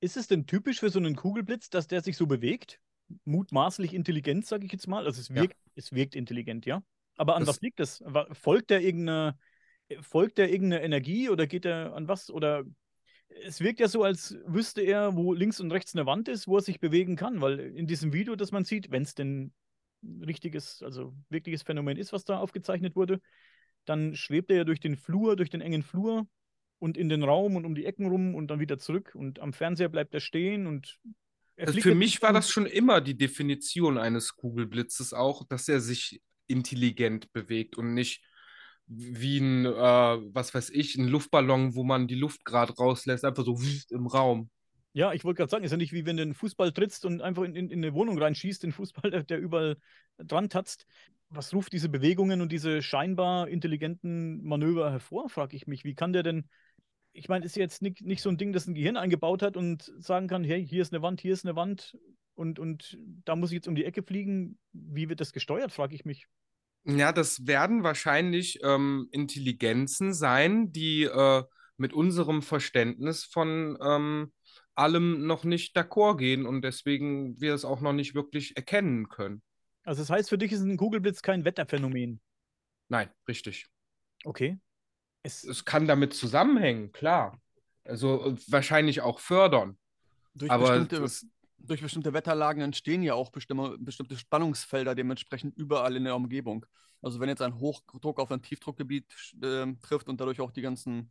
[0.00, 2.80] Ist es denn typisch für so einen Kugelblitz, dass der sich so bewegt?
[3.24, 5.06] Mutmaßlich intelligent, sage ich jetzt mal.
[5.06, 5.72] Also es wirkt, ja.
[5.76, 6.82] es wirkt intelligent, ja.
[7.16, 8.02] Aber an das, was liegt das?
[8.32, 9.38] Folgt der irgendeine,
[10.00, 12.30] folgt der irgendeine Energie oder geht er an was?
[12.30, 12.64] Oder
[13.44, 16.56] es wirkt ja so, als wüsste er, wo links und rechts eine Wand ist, wo
[16.56, 19.52] er sich bewegen kann, weil in diesem Video, das man sieht, wenn es denn
[20.02, 23.20] richtiges, also wirkliches Phänomen ist, was da aufgezeichnet wurde,
[23.84, 26.26] dann schwebt er ja durch den Flur, durch den engen Flur
[26.78, 29.52] und in den Raum und um die Ecken rum und dann wieder zurück und am
[29.52, 30.98] Fernseher bleibt er stehen und
[31.66, 36.22] also für mich war das schon immer die Definition eines Kugelblitzes auch, dass er sich
[36.46, 38.22] intelligent bewegt und nicht
[38.86, 43.44] wie ein, äh, was weiß ich, ein Luftballon, wo man die Luft gerade rauslässt, einfach
[43.44, 43.58] so
[43.90, 44.50] im Raum.
[44.94, 47.22] Ja, ich wollte gerade sagen, ist ja nicht wie wenn du einen Fußball trittst und
[47.22, 49.78] einfach in, in, in eine Wohnung reinschießt, den Fußball, der, der überall
[50.18, 50.86] dran tatzt.
[51.30, 55.84] Was ruft diese Bewegungen und diese scheinbar intelligenten Manöver hervor, frage ich mich.
[55.84, 56.46] Wie kann der denn,
[57.12, 59.92] ich meine, ist jetzt nicht, nicht so ein Ding, das ein Gehirn eingebaut hat und
[59.98, 61.96] sagen kann, hey, hier ist eine Wand, hier ist eine Wand
[62.34, 64.58] und, und da muss ich jetzt um die Ecke fliegen.
[64.72, 66.26] Wie wird das gesteuert, frage ich mich.
[66.84, 71.44] Ja, das werden wahrscheinlich ähm, Intelligenzen sein, die äh,
[71.76, 74.32] mit unserem Verständnis von ähm,
[74.74, 79.42] allem noch nicht d'accord gehen und deswegen wir es auch noch nicht wirklich erkennen können.
[79.84, 82.20] Also das heißt, für dich ist ein Kugelblitz kein Wetterphänomen?
[82.88, 83.66] Nein, richtig.
[84.24, 84.58] Okay.
[85.22, 87.40] Es, es kann damit zusammenhängen, klar.
[87.84, 89.76] Also wahrscheinlich auch fördern.
[90.34, 91.26] Durch Aber bestimmte, das,
[91.58, 96.66] durch bestimmte Wetterlagen entstehen ja auch bestimmte, bestimmte Spannungsfelder dementsprechend überall in der Umgebung.
[97.02, 99.06] Also wenn jetzt ein Hochdruck auf ein Tiefdruckgebiet
[99.42, 101.10] äh, trifft und dadurch auch die ganzen äh,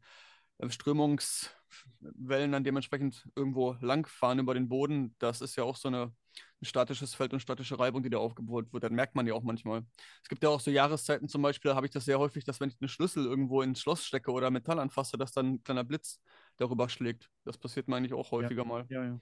[0.69, 6.13] Strömungswellen dann dementsprechend irgendwo langfahren über den Boden, das ist ja auch so eine,
[6.62, 8.84] ein statisches Feld und statische Reibung, die da aufgebaut wird.
[8.84, 9.84] Das merkt man ja auch manchmal.
[10.21, 12.69] Es gibt ja auch so Jahreszeiten zum Beispiel, habe ich das sehr häufig, dass wenn
[12.69, 16.21] ich einen Schlüssel irgendwo ins Schloss stecke oder Metall anfasse, dass dann ein kleiner Blitz
[16.58, 17.30] darüber schlägt.
[17.45, 18.67] Das passiert mir eigentlich auch häufiger ja.
[18.67, 18.86] mal.
[18.89, 19.19] Ja, ja.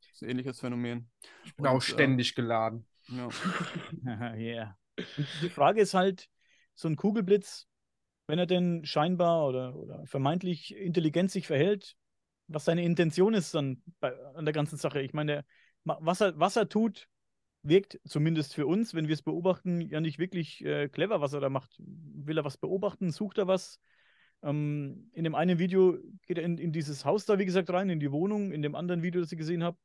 [0.00, 1.10] Das ist ein ähnliches Phänomen.
[1.44, 2.86] Ich bin und, auch ständig äh, geladen.
[3.08, 3.28] Ja.
[4.36, 4.76] yeah.
[5.42, 6.28] Die Frage ist halt,
[6.80, 7.68] so ein Kugelblitz,
[8.30, 11.96] wenn er denn scheinbar oder, oder vermeintlich intelligent sich verhält,
[12.48, 15.00] was seine Intention ist dann bei, an der ganzen Sache.
[15.02, 15.44] Ich meine,
[15.84, 17.08] was er, was er tut,
[17.62, 21.40] wirkt zumindest für uns, wenn wir es beobachten, ja nicht wirklich äh, clever, was er
[21.40, 21.76] da macht.
[21.78, 23.10] Will er was beobachten?
[23.10, 23.78] Sucht er was?
[24.42, 27.90] Ähm, in dem einen Video geht er in, in, dieses Haus da, wie gesagt, rein,
[27.90, 28.52] in die Wohnung.
[28.52, 29.76] In dem anderen Video, das ich gesehen habe,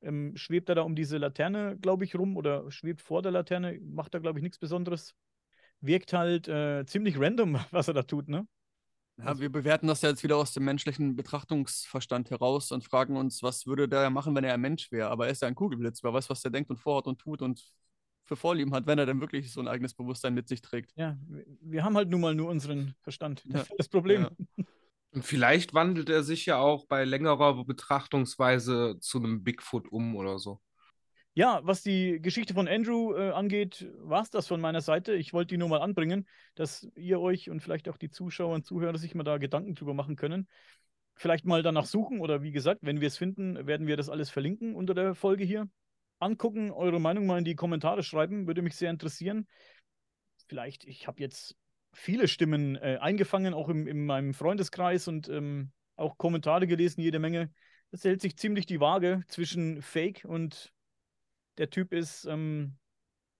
[0.00, 3.78] ähm, schwebt er da um diese Laterne, glaube ich, rum oder schwebt vor der Laterne,
[3.80, 5.14] macht da, glaube ich, nichts Besonderes
[5.82, 8.46] wirkt halt äh, ziemlich random, was er da tut, ne?
[9.18, 13.16] Ja, also wir bewerten das ja jetzt wieder aus dem menschlichen Betrachtungsverstand heraus und fragen
[13.16, 15.10] uns, was würde der machen, wenn er ein Mensch wäre?
[15.10, 17.42] Aber er ist ja ein Kugelblitz, wer weiß, was der denkt und vorhat und tut
[17.42, 17.62] und
[18.24, 20.92] für Vorlieben hat, wenn er denn wirklich so ein eigenes Bewusstsein mit sich trägt.
[20.96, 21.18] Ja,
[21.60, 23.42] wir haben halt nun mal nur unseren Verstand.
[23.46, 24.22] Das ist das Problem.
[24.22, 24.64] Ja.
[25.14, 30.38] Und vielleicht wandelt er sich ja auch bei längerer Betrachtungsweise zu einem Bigfoot um oder
[30.38, 30.58] so.
[31.34, 35.14] Ja, was die Geschichte von Andrew äh, angeht, war es das von meiner Seite.
[35.14, 38.66] Ich wollte die nur mal anbringen, dass ihr euch und vielleicht auch die Zuschauer und
[38.66, 40.46] Zuhörer sich mal da Gedanken drüber machen können.
[41.14, 44.28] Vielleicht mal danach suchen oder wie gesagt, wenn wir es finden, werden wir das alles
[44.28, 45.70] verlinken unter der Folge hier.
[46.18, 49.46] Angucken, eure Meinung mal in die Kommentare schreiben, würde mich sehr interessieren.
[50.48, 51.56] Vielleicht, ich habe jetzt
[51.94, 57.18] viele Stimmen äh, eingefangen, auch im, in meinem Freundeskreis und ähm, auch Kommentare gelesen, jede
[57.18, 57.50] Menge.
[57.90, 60.72] Es hält sich ziemlich die Waage zwischen Fake und
[61.58, 62.76] der Typ ist ähm,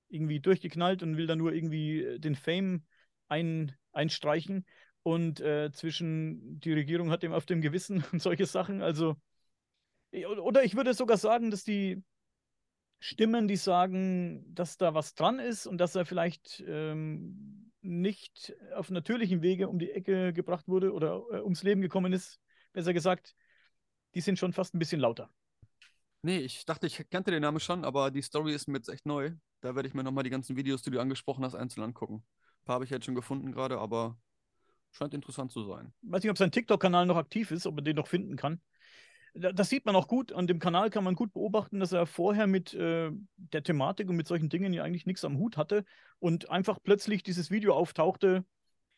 [0.09, 2.85] irgendwie durchgeknallt und will dann nur irgendwie äh, den Fame
[3.29, 4.67] ein, einstreichen.
[5.03, 8.83] Und äh, zwischen die Regierung hat ihm auf dem Gewissen und solche Sachen.
[8.83, 9.17] Also,
[10.13, 12.03] oder ich würde sogar sagen, dass die
[13.01, 18.91] Stimmen, die sagen, dass da was dran ist und dass er vielleicht ähm, nicht auf
[18.91, 22.39] natürlichem Wege um die Ecke gebracht wurde oder äh, ums Leben gekommen ist,
[22.73, 23.35] besser gesagt,
[24.15, 25.31] die sind schon fast ein bisschen lauter.
[26.23, 29.07] Nee, ich dachte, ich kannte den Namen schon, aber die Story ist mir jetzt echt
[29.07, 29.33] neu.
[29.61, 32.25] Da werde ich mir nochmal die ganzen Videos, die du angesprochen hast, einzeln angucken.
[32.25, 34.17] Ein paar habe ich jetzt schon gefunden gerade, aber
[34.93, 35.93] scheint interessant zu sein.
[36.03, 38.61] Weiß nicht, ob sein TikTok-Kanal noch aktiv ist, ob man den noch finden kann.
[39.35, 40.33] Das sieht man auch gut.
[40.33, 44.17] An dem Kanal kann man gut beobachten, dass er vorher mit äh, der Thematik und
[44.17, 45.85] mit solchen Dingen ja eigentlich nichts am Hut hatte
[46.19, 48.45] und einfach plötzlich dieses Video auftauchte,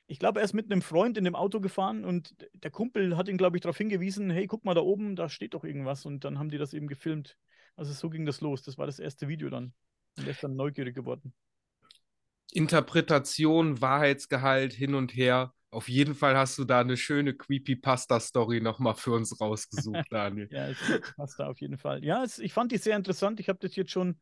[0.06, 3.28] ich glaube, er ist mit einem Freund in dem Auto gefahren und der Kumpel hat
[3.28, 6.04] ihn, glaube ich, darauf hingewiesen, hey, guck mal da oben, da steht doch irgendwas.
[6.04, 7.36] Und dann haben die das eben gefilmt.
[7.76, 8.62] Also so ging das los.
[8.62, 9.72] Das war das erste Video dann.
[10.18, 11.32] Und er ist dann neugierig geworden.
[12.52, 15.54] Interpretation, Wahrheitsgehalt hin und her.
[15.70, 20.48] Auf jeden Fall hast du da eine schöne Creepypasta-Story nochmal für uns rausgesucht, Daniel.
[20.52, 20.78] ja, es
[21.16, 22.04] passt da auf jeden Fall.
[22.04, 23.40] Ja, es, ich fand die sehr interessant.
[23.40, 24.20] Ich habe das jetzt schon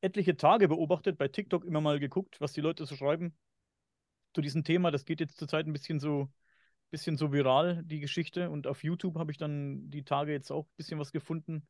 [0.00, 3.36] etliche Tage beobachtet, bei TikTok immer mal geguckt, was die Leute so schreiben
[4.38, 4.92] zu diesem Thema.
[4.92, 6.30] Das geht jetzt zurzeit ein bisschen so,
[6.90, 8.50] bisschen so viral, die Geschichte.
[8.50, 11.66] Und auf YouTube habe ich dann die Tage jetzt auch ein bisschen was gefunden.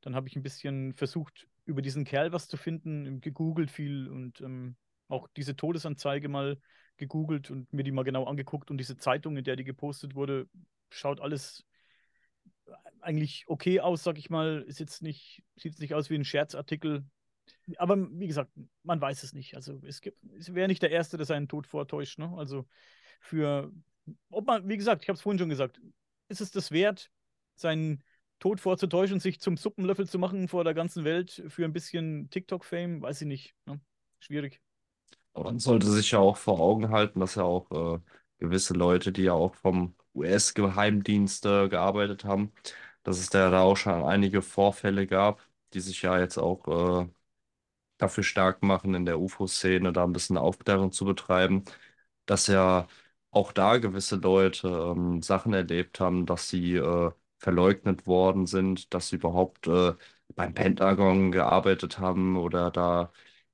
[0.00, 4.40] Dann habe ich ein bisschen versucht, über diesen Kerl was zu finden, gegoogelt viel und
[4.40, 4.76] ähm,
[5.08, 6.58] auch diese Todesanzeige mal
[6.96, 10.48] gegoogelt und mir die mal genau angeguckt und diese Zeitung, in der die gepostet wurde,
[10.88, 11.66] schaut alles
[13.02, 14.64] eigentlich okay aus, sag ich mal.
[14.66, 17.04] Ist jetzt nicht, sieht nicht aus wie ein Scherzartikel.
[17.78, 18.50] Aber wie gesagt,
[18.82, 19.56] man weiß es nicht.
[19.56, 22.18] Also es gibt, es wäre nicht der Erste, der seinen Tod vortäuscht.
[22.18, 22.32] Ne?
[22.36, 22.66] Also
[23.20, 23.72] für,
[24.30, 25.80] ob man, wie gesagt, ich habe es vorhin schon gesagt,
[26.28, 27.10] ist es das wert,
[27.54, 28.02] seinen
[28.38, 33.02] Tod vorzutäuschen, sich zum Suppenlöffel zu machen vor der ganzen Welt für ein bisschen TikTok-Fame?
[33.02, 33.54] Weiß ich nicht.
[33.66, 33.80] Ne?
[34.20, 34.60] Schwierig.
[35.34, 38.00] Man sollte sich ja auch vor Augen halten, dass ja auch äh,
[38.38, 42.52] gewisse Leute, die ja auch vom US-Geheimdienst äh, gearbeitet haben,
[43.02, 47.08] dass es da auch schon einige Vorfälle gab, die sich ja jetzt auch äh,
[47.98, 51.64] dafür stark machen, in der UFO-Szene da ein bisschen Aufklärung zu betreiben,
[52.26, 52.86] dass ja
[53.30, 59.08] auch da gewisse Leute ähm, Sachen erlebt haben, dass sie äh, verleugnet worden sind, dass
[59.08, 59.92] sie überhaupt äh,
[60.34, 63.12] beim Pentagon gearbeitet haben oder da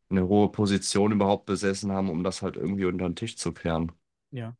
[0.08, 3.92] eine hohe Position überhaupt besessen haben, um das halt irgendwie unter den Tisch zu kehren.
[4.30, 4.56] Ja.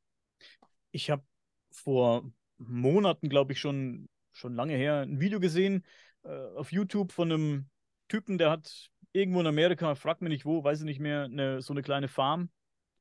[0.90, 1.24] Ich habe
[1.70, 5.84] vor Monaten, glaube ich, schon, schon lange her ein Video gesehen
[6.24, 7.70] äh, auf YouTube von einem
[8.08, 11.62] Typen, der hat irgendwo in Amerika, fragt mich nicht wo, weiß ich nicht mehr, eine,
[11.62, 12.50] so eine kleine Farm.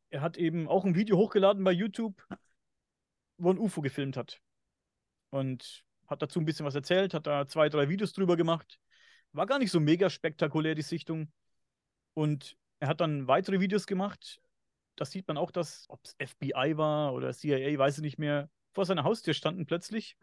[0.10, 2.22] Er hat eben auch ein Video hochgeladen bei YouTube,
[3.38, 4.42] wo ein UFO gefilmt hat.
[5.30, 8.80] Und hat dazu ein bisschen was erzählt, hat da zwei, drei Videos drüber gemacht.
[9.32, 11.32] War gar nicht so mega spektakulär, die Sichtung.
[12.14, 14.42] Und er hat dann weitere Videos gemacht.
[14.98, 18.50] Das sieht man auch, dass, ob es FBI war oder CIA, weiß ich nicht mehr,
[18.74, 20.18] vor seiner Haustür standen plötzlich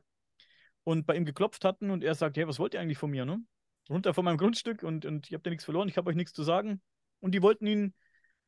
[0.84, 3.24] und bei ihm geklopft hatten und er sagt, hey, was wollt ihr eigentlich von mir,
[3.24, 3.42] ne?
[3.88, 6.32] Runter von meinem Grundstück und, und ihr habt ja nichts verloren, ich habe euch nichts
[6.32, 6.80] zu sagen.
[7.20, 7.94] Und die wollten ihn,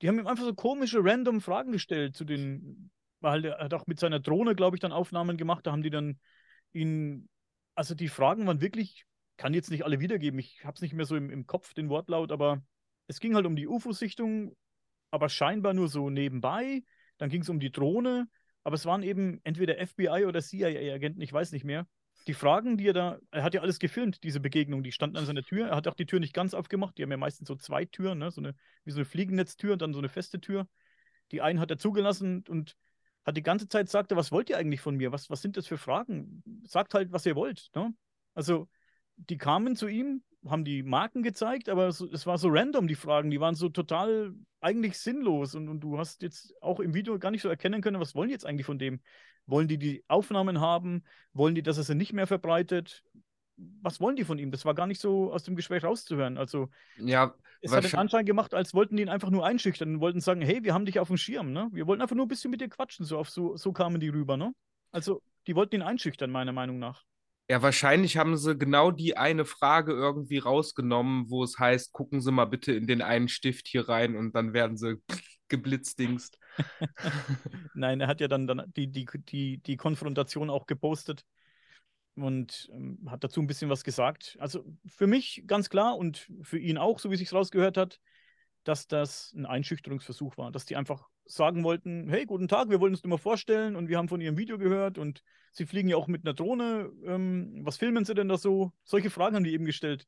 [0.00, 3.86] die haben ihm einfach so komische, random Fragen gestellt zu den, weil er hat auch
[3.86, 6.18] mit seiner Drohne, glaube ich, dann Aufnahmen gemacht, da haben die dann
[6.72, 7.28] ihn,
[7.74, 9.04] also die Fragen waren wirklich,
[9.36, 11.88] kann jetzt nicht alle wiedergeben, ich habe es nicht mehr so im, im Kopf, den
[11.88, 12.62] Wortlaut, aber
[13.06, 14.54] es ging halt um die UFO-Sichtung,
[15.10, 16.82] aber scheinbar nur so nebenbei.
[17.18, 18.28] Dann ging es um die Drohne,
[18.62, 21.86] aber es waren eben entweder FBI oder CIA-Agenten, ich weiß nicht mehr.
[22.26, 25.26] Die Fragen, die er da, er hat ja alles gefilmt, diese Begegnung, die standen an
[25.26, 25.68] seiner Tür.
[25.68, 26.98] Er hat auch die Tür nicht ganz aufgemacht.
[26.98, 28.30] Die haben ja meistens so zwei Türen, ne?
[28.30, 28.54] so eine,
[28.84, 30.68] wie so eine Fliegennetztür und dann so eine feste Tür.
[31.32, 32.76] Die einen hat er zugelassen und
[33.24, 35.12] hat die ganze Zeit sagte, was wollt ihr eigentlich von mir?
[35.12, 36.42] Was, was sind das für Fragen?
[36.64, 37.70] Sagt halt, was ihr wollt.
[37.74, 37.94] Ne?
[38.34, 38.68] Also,
[39.16, 42.94] die kamen zu ihm, haben die Marken gezeigt, aber es, es, war so random, die
[42.94, 43.30] Fragen.
[43.30, 45.54] Die waren so total eigentlich sinnlos.
[45.54, 48.28] Und, und du hast jetzt auch im Video gar nicht so erkennen können, was wollen
[48.28, 49.00] die jetzt eigentlich von dem?
[49.46, 51.04] Wollen die die Aufnahmen haben?
[51.32, 53.02] Wollen die, dass er sie nicht mehr verbreitet?
[53.82, 54.50] Was wollen die von ihm?
[54.50, 56.38] Das war gar nicht so aus dem Gespräch rauszuhören.
[56.38, 60.00] Also, ja, es hat den Anschein gemacht, als wollten die ihn einfach nur einschüchtern und
[60.00, 61.52] wollten sagen: Hey, wir haben dich auf dem Schirm.
[61.52, 61.68] Ne?
[61.72, 63.04] Wir wollten einfach nur ein bisschen mit dir quatschen.
[63.04, 64.38] So, auf so, so kamen die rüber.
[64.38, 64.54] Ne?
[64.92, 67.04] Also, die wollten ihn einschüchtern, meiner Meinung nach.
[67.50, 72.30] Ja, wahrscheinlich haben sie genau die eine Frage irgendwie rausgenommen, wo es heißt, gucken Sie
[72.30, 75.02] mal bitte in den einen Stift hier rein und dann werden sie
[75.48, 76.38] geblitzdingst.
[77.74, 81.24] Nein, er hat ja dann, dann die, die, die, die Konfrontation auch gepostet
[82.14, 84.36] und ähm, hat dazu ein bisschen was gesagt.
[84.38, 87.98] Also für mich ganz klar und für ihn auch, so wie sich rausgehört hat,
[88.64, 92.92] dass das ein Einschüchterungsversuch war, dass die einfach sagen wollten, hey, guten Tag, wir wollen
[92.92, 95.96] uns nur mal vorstellen und wir haben von Ihrem Video gehört und Sie fliegen ja
[95.96, 96.90] auch mit einer Drohne.
[97.04, 98.72] Ähm, was filmen Sie denn da so?
[98.84, 100.06] Solche Fragen haben die eben gestellt.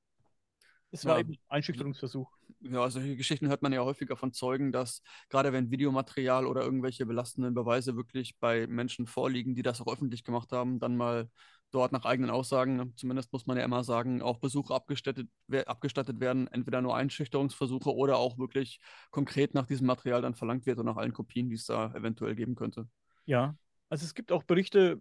[0.90, 1.20] Es war ja.
[1.20, 2.30] eben ein Einschüchterungsversuch.
[2.60, 7.06] Ja, solche Geschichten hört man ja häufiger von Zeugen, dass gerade wenn Videomaterial oder irgendwelche
[7.06, 11.30] belastenden Beweise wirklich bei Menschen vorliegen, die das auch öffentlich gemacht haben, dann mal
[11.72, 15.28] dort nach eigenen Aussagen, zumindest muss man ja immer sagen, auch Besuche abgestattet,
[15.66, 18.80] abgestattet werden, entweder nur Einschüchterungsversuche oder auch wirklich
[19.10, 22.34] konkret nach diesem Material dann verlangt wird und nach allen Kopien, die es da eventuell
[22.34, 22.88] geben könnte.
[23.24, 23.56] Ja,
[23.88, 25.00] also es gibt auch Berichte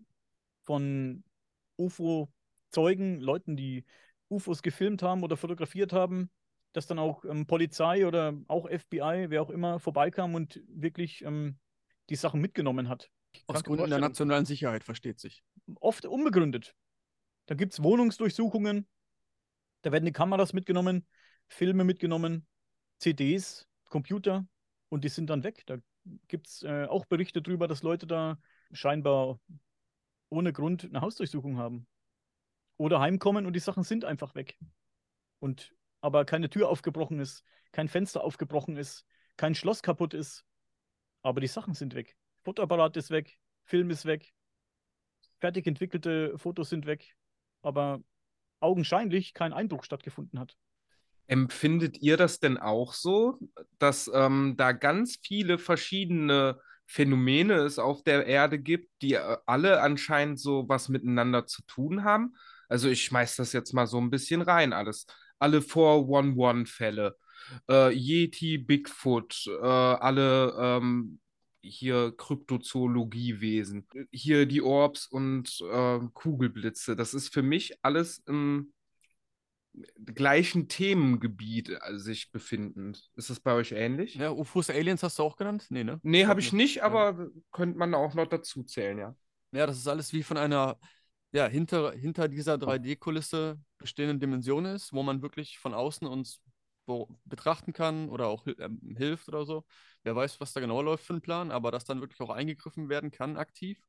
[0.64, 1.24] von
[1.78, 3.86] UFO-Zeugen, Leuten, die
[4.30, 6.30] UFOs gefilmt haben oder fotografiert haben,
[6.74, 11.58] dass dann auch ähm, Polizei oder auch FBI, wer auch immer, vorbeikam und wirklich ähm,
[12.10, 13.10] die Sachen mitgenommen hat.
[13.48, 15.44] Aus Gründen der nationalen Sicherheit, versteht sich.
[15.80, 16.76] Oft unbegründet.
[17.46, 18.88] Da gibt es Wohnungsdurchsuchungen,
[19.82, 21.06] da werden die Kameras mitgenommen,
[21.48, 22.48] Filme mitgenommen,
[23.00, 24.46] CDs, Computer
[24.90, 25.64] und die sind dann weg.
[25.66, 25.78] Da
[26.28, 28.40] gibt es äh, auch Berichte darüber, dass Leute da
[28.72, 29.40] scheinbar
[30.30, 31.88] ohne Grund eine Hausdurchsuchung haben.
[32.78, 34.58] Oder heimkommen und die Sachen sind einfach weg.
[35.40, 39.06] Und aber keine Tür aufgebrochen ist, kein Fenster aufgebrochen ist,
[39.38, 40.46] kein Schloss kaputt ist.
[41.22, 42.16] Aber die Sachen sind weg.
[42.44, 44.34] Fotoapparat ist weg, Film ist weg,
[45.42, 47.16] fertig entwickelte Fotos sind weg,
[47.62, 48.02] aber
[48.62, 50.56] augenscheinlich kein Eindruck stattgefunden hat.
[51.28, 53.40] Empfindet ihr das denn auch so,
[53.80, 59.82] dass ähm, da ganz viele verschiedene Phänomene es auf der Erde gibt, die äh, alle
[59.82, 62.36] anscheinend so was miteinander zu tun haben?
[62.68, 65.06] Also ich schmeiß das jetzt mal so ein bisschen rein, alles.
[65.40, 67.16] Alle 411-Fälle,
[67.70, 71.21] äh, Yeti, Bigfoot, äh, alle ähm,
[71.62, 76.96] hier Kryptozoologiewesen, hier die Orbs und äh, Kugelblitze.
[76.96, 78.74] Das ist für mich alles im
[80.06, 83.10] gleichen Themengebiet äh, sich befindend.
[83.16, 84.16] Ist das bei euch ähnlich?
[84.16, 85.68] Ja, UFOs Aliens hast du auch genannt?
[85.70, 86.00] Nee, ne?
[86.04, 87.28] Nee, habe ich nicht, aber ja.
[87.52, 89.16] könnte man auch noch dazu zählen, ja.
[89.54, 90.78] Ja, das ist alles wie von einer,
[91.32, 96.42] ja, hinter, hinter dieser 3D-Kulisse bestehenden Dimension ist, wo man wirklich von außen uns
[97.26, 99.66] betrachten kann oder auch äh, hilft oder so.
[100.04, 102.90] Wer weiß, was da genau läuft für einen Plan, aber dass dann wirklich auch eingegriffen
[102.90, 103.80] werden kann, aktiv.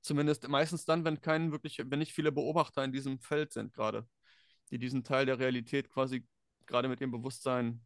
[0.00, 4.06] Zumindest meistens dann, wenn kein wirklich, wenn nicht viele Beobachter in diesem Feld sind gerade
[4.70, 6.26] die diesen Teil der Realität quasi
[6.66, 7.80] gerade mit ihrem Bewusstsein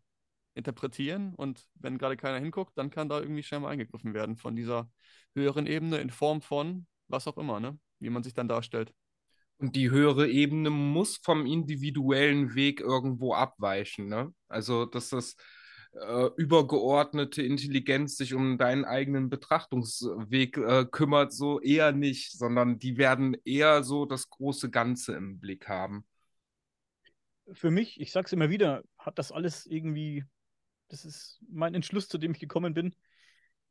[0.55, 1.35] interpretieren.
[1.35, 4.91] Und wenn gerade keiner hinguckt, dann kann da irgendwie scheinbar eingegriffen werden von dieser
[5.35, 7.79] höheren Ebene in Form von was auch immer, ne?
[7.99, 8.95] wie man sich dann darstellt.
[9.61, 14.09] Und die höhere Ebene muss vom individuellen Weg irgendwo abweichen.
[14.09, 14.33] Ne?
[14.49, 15.37] Also, dass das
[15.93, 22.97] äh, übergeordnete Intelligenz sich um deinen eigenen Betrachtungsweg äh, kümmert, so eher nicht, sondern die
[22.97, 26.05] werden eher so das große Ganze im Blick haben
[27.53, 30.25] für mich, ich sage es immer wieder, hat das alles irgendwie,
[30.89, 32.95] das ist mein Entschluss, zu dem ich gekommen bin,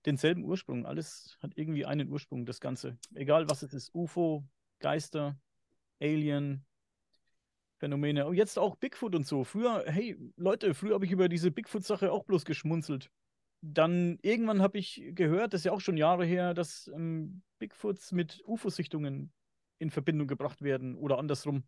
[0.05, 0.85] denselben Ursprung.
[0.85, 2.97] Alles hat irgendwie einen Ursprung, das Ganze.
[3.13, 4.47] Egal was es ist, UFO,
[4.79, 5.37] Geister,
[6.01, 6.65] Alien,
[7.77, 8.27] Phänomene.
[8.27, 9.43] Und jetzt auch Bigfoot und so.
[9.43, 13.09] Früher, hey, Leute, früher habe ich über diese Bigfoot-Sache auch bloß geschmunzelt.
[13.61, 18.11] Dann irgendwann habe ich gehört, das ist ja auch schon Jahre her, dass ähm, Bigfoots
[18.11, 19.31] mit UFO-Sichtungen
[19.79, 21.63] in Verbindung gebracht werden oder andersrum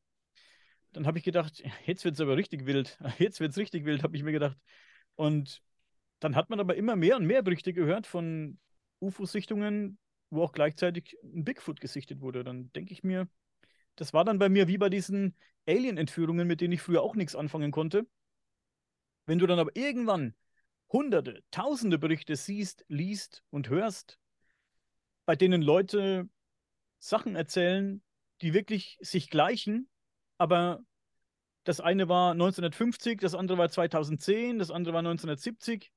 [0.93, 2.97] dann habe ich gedacht, jetzt wird es aber richtig wild.
[3.19, 4.57] Jetzt wird es richtig wild, habe ich mir gedacht.
[5.15, 5.61] Und
[6.19, 8.59] dann hat man aber immer mehr und mehr Berichte gehört von
[8.99, 9.97] UFO-Sichtungen,
[10.29, 12.43] wo auch gleichzeitig ein Bigfoot gesichtet wurde.
[12.43, 13.27] Dann denke ich mir,
[13.95, 15.35] das war dann bei mir wie bei diesen
[15.67, 18.07] Alien-Entführungen, mit denen ich früher auch nichts anfangen konnte.
[19.25, 20.35] Wenn du dann aber irgendwann
[20.91, 24.19] hunderte, tausende Berichte siehst, liest und hörst,
[25.25, 26.27] bei denen Leute
[26.99, 28.01] Sachen erzählen,
[28.41, 29.89] die wirklich sich gleichen,
[30.37, 30.83] aber
[31.63, 35.91] das eine war 1950, das andere war 2010, das andere war 1970.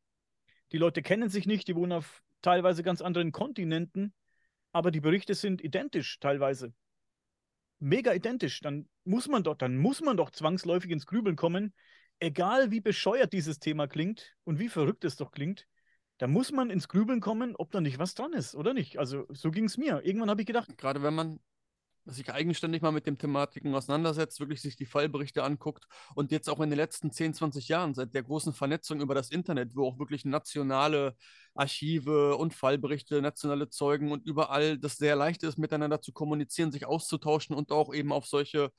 [0.73, 4.13] Die Leute kennen sich nicht, die wohnen auf teilweise ganz anderen Kontinenten,
[4.73, 6.75] aber die Berichte sind identisch teilweise.
[7.79, 8.61] Mega identisch.
[8.61, 11.75] Dann muss man doch, dann muss man doch zwangsläufig ins Grübeln kommen,
[12.19, 15.67] egal wie bescheuert dieses Thema klingt und wie verrückt es doch klingt.
[16.19, 18.99] Da muss man ins Grübeln kommen, ob da nicht was dran ist, oder nicht?
[18.99, 20.03] Also so ging es mir.
[20.05, 20.79] Irgendwann habe ich gedacht.
[20.79, 21.41] Gerade wenn man
[22.07, 26.61] sich eigenständig mal mit den Thematiken auseinandersetzt, wirklich sich die Fallberichte anguckt und jetzt auch
[26.61, 29.99] in den letzten 10, 20 Jahren, seit der großen Vernetzung über das Internet, wo auch
[29.99, 31.17] wirklich nationale
[31.55, 36.87] Archive und Fallberichte, nationale Zeugen und überall das sehr leicht ist, miteinander zu kommunizieren, sich
[36.87, 38.71] auszutauschen und auch eben auf solche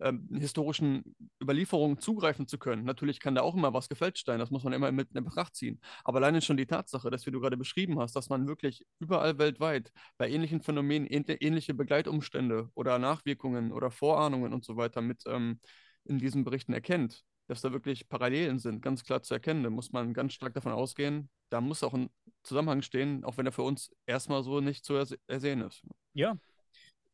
[0.00, 2.84] ähm, historischen Überlieferungen zugreifen zu können.
[2.84, 5.56] Natürlich kann da auch immer was gefälscht sein, das muss man immer mit in Betracht
[5.56, 5.80] ziehen.
[6.04, 9.38] Aber alleine schon die Tatsache, dass wie du gerade beschrieben hast, dass man wirklich überall
[9.38, 15.60] weltweit bei ähnlichen Phänomenen ähnliche Begleitumstände oder Nachwirkungen oder Vorahnungen und so weiter mit ähm,
[16.04, 19.62] in diesen Berichten erkennt, dass da wirklich Parallelen sind, ganz klar zu erkennen.
[19.62, 22.10] Da muss man ganz stark davon ausgehen, da muss auch ein
[22.42, 24.94] Zusammenhang stehen, auch wenn er für uns erstmal so nicht zu
[25.26, 25.82] ersehen ist.
[26.14, 26.36] Ja,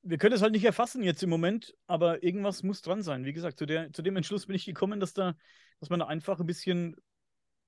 [0.04, 3.24] wir können es halt nicht erfassen jetzt im Moment, aber irgendwas muss dran sein.
[3.24, 5.34] Wie gesagt, zu, der, zu dem Entschluss bin ich gekommen, dass da,
[5.80, 6.94] dass man da einfach ein bisschen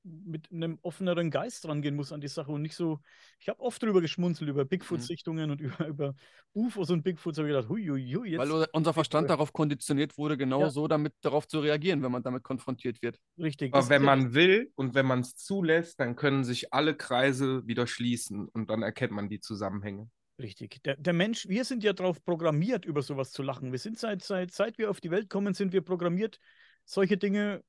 [0.04, 3.00] mit einem offeneren Geist rangehen muss an die Sache und nicht so.
[3.40, 5.52] Ich habe oft drüber geschmunzelt, über Bigfoot-Sichtungen mhm.
[5.52, 6.14] und über, über
[6.54, 7.38] UFOs und Bigfoots.
[7.38, 8.38] habe ich gedacht, hui, hui, hui, jetzt.
[8.38, 10.70] Weil unser Verstand darauf konditioniert wurde, genau ja.
[10.70, 13.18] so damit darauf zu reagieren, wenn man damit konfrontiert wird.
[13.38, 13.74] Richtig.
[13.74, 17.86] Aber wenn man will und wenn man es zulässt, dann können sich alle Kreise wieder
[17.86, 20.08] schließen und dann erkennt man die Zusammenhänge.
[20.38, 20.82] Richtig.
[20.82, 23.72] Der, der Mensch, wir sind ja darauf programmiert, über sowas zu lachen.
[23.72, 26.40] Wir sind seit, seit, seit wir auf die Welt kommen, sind wir programmiert,
[26.84, 27.64] solche Dinge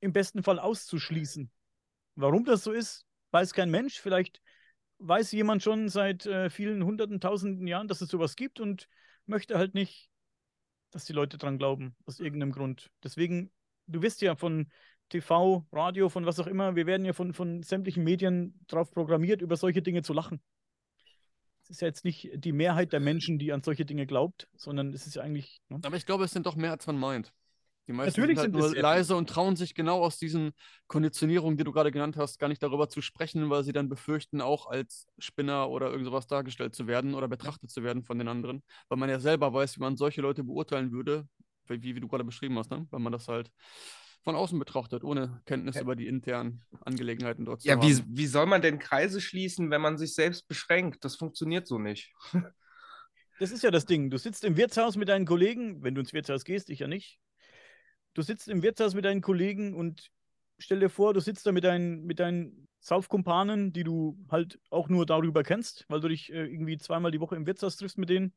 [0.00, 1.50] im besten Fall auszuschließen.
[2.16, 4.00] Warum das so ist, weiß kein Mensch.
[4.00, 4.42] Vielleicht
[4.98, 8.86] weiß jemand schon seit äh, vielen hunderten, tausenden Jahren, dass es sowas gibt und
[9.24, 10.10] möchte halt nicht,
[10.90, 12.90] dass die Leute dran glauben, aus irgendeinem Grund.
[13.02, 13.50] Deswegen,
[13.86, 14.70] du wirst ja von
[15.08, 19.40] TV, Radio, von was auch immer, wir werden ja von, von sämtlichen Medien darauf programmiert,
[19.40, 20.42] über solche Dinge zu lachen
[21.70, 25.06] ist ja jetzt nicht die Mehrheit der Menschen, die an solche Dinge glaubt, sondern es
[25.06, 25.60] ist ja eigentlich.
[25.68, 25.80] Ne?
[25.82, 27.32] Aber ich glaube, es sind doch mehr, als man meint.
[27.86, 30.52] Die meisten Natürlich sind, halt sind nur leise und trauen sich genau aus diesen
[30.86, 34.40] Konditionierungen, die du gerade genannt hast, gar nicht darüber zu sprechen, weil sie dann befürchten,
[34.40, 38.28] auch als Spinner oder irgend sowas dargestellt zu werden oder betrachtet zu werden von den
[38.28, 38.62] anderen.
[38.88, 41.26] Weil man ja selber weiß, wie man solche Leute beurteilen würde,
[41.66, 42.86] wie, wie du gerade beschrieben hast, ne?
[42.90, 43.50] weil man das halt
[44.22, 45.82] von außen betrachtet, ohne Kenntnis ja.
[45.82, 47.88] über die internen Angelegenheiten dort ja, zu haben.
[47.88, 51.04] Ja, wie, wie soll man denn Kreise schließen, wenn man sich selbst beschränkt?
[51.04, 52.12] Das funktioniert so nicht.
[53.38, 54.10] Das ist ja das Ding.
[54.10, 57.18] Du sitzt im Wirtshaus mit deinen Kollegen, wenn du ins Wirtshaus gehst, ich ja nicht
[58.14, 60.10] du sitzt im Wirtshaus mit deinen Kollegen und
[60.58, 64.88] stell dir vor, du sitzt da mit deinen, mit deinen Saufkumpanen, die du halt auch
[64.88, 68.08] nur darüber kennst, weil du dich äh, irgendwie zweimal die Woche im Wirtshaus triffst mit
[68.08, 68.34] denen.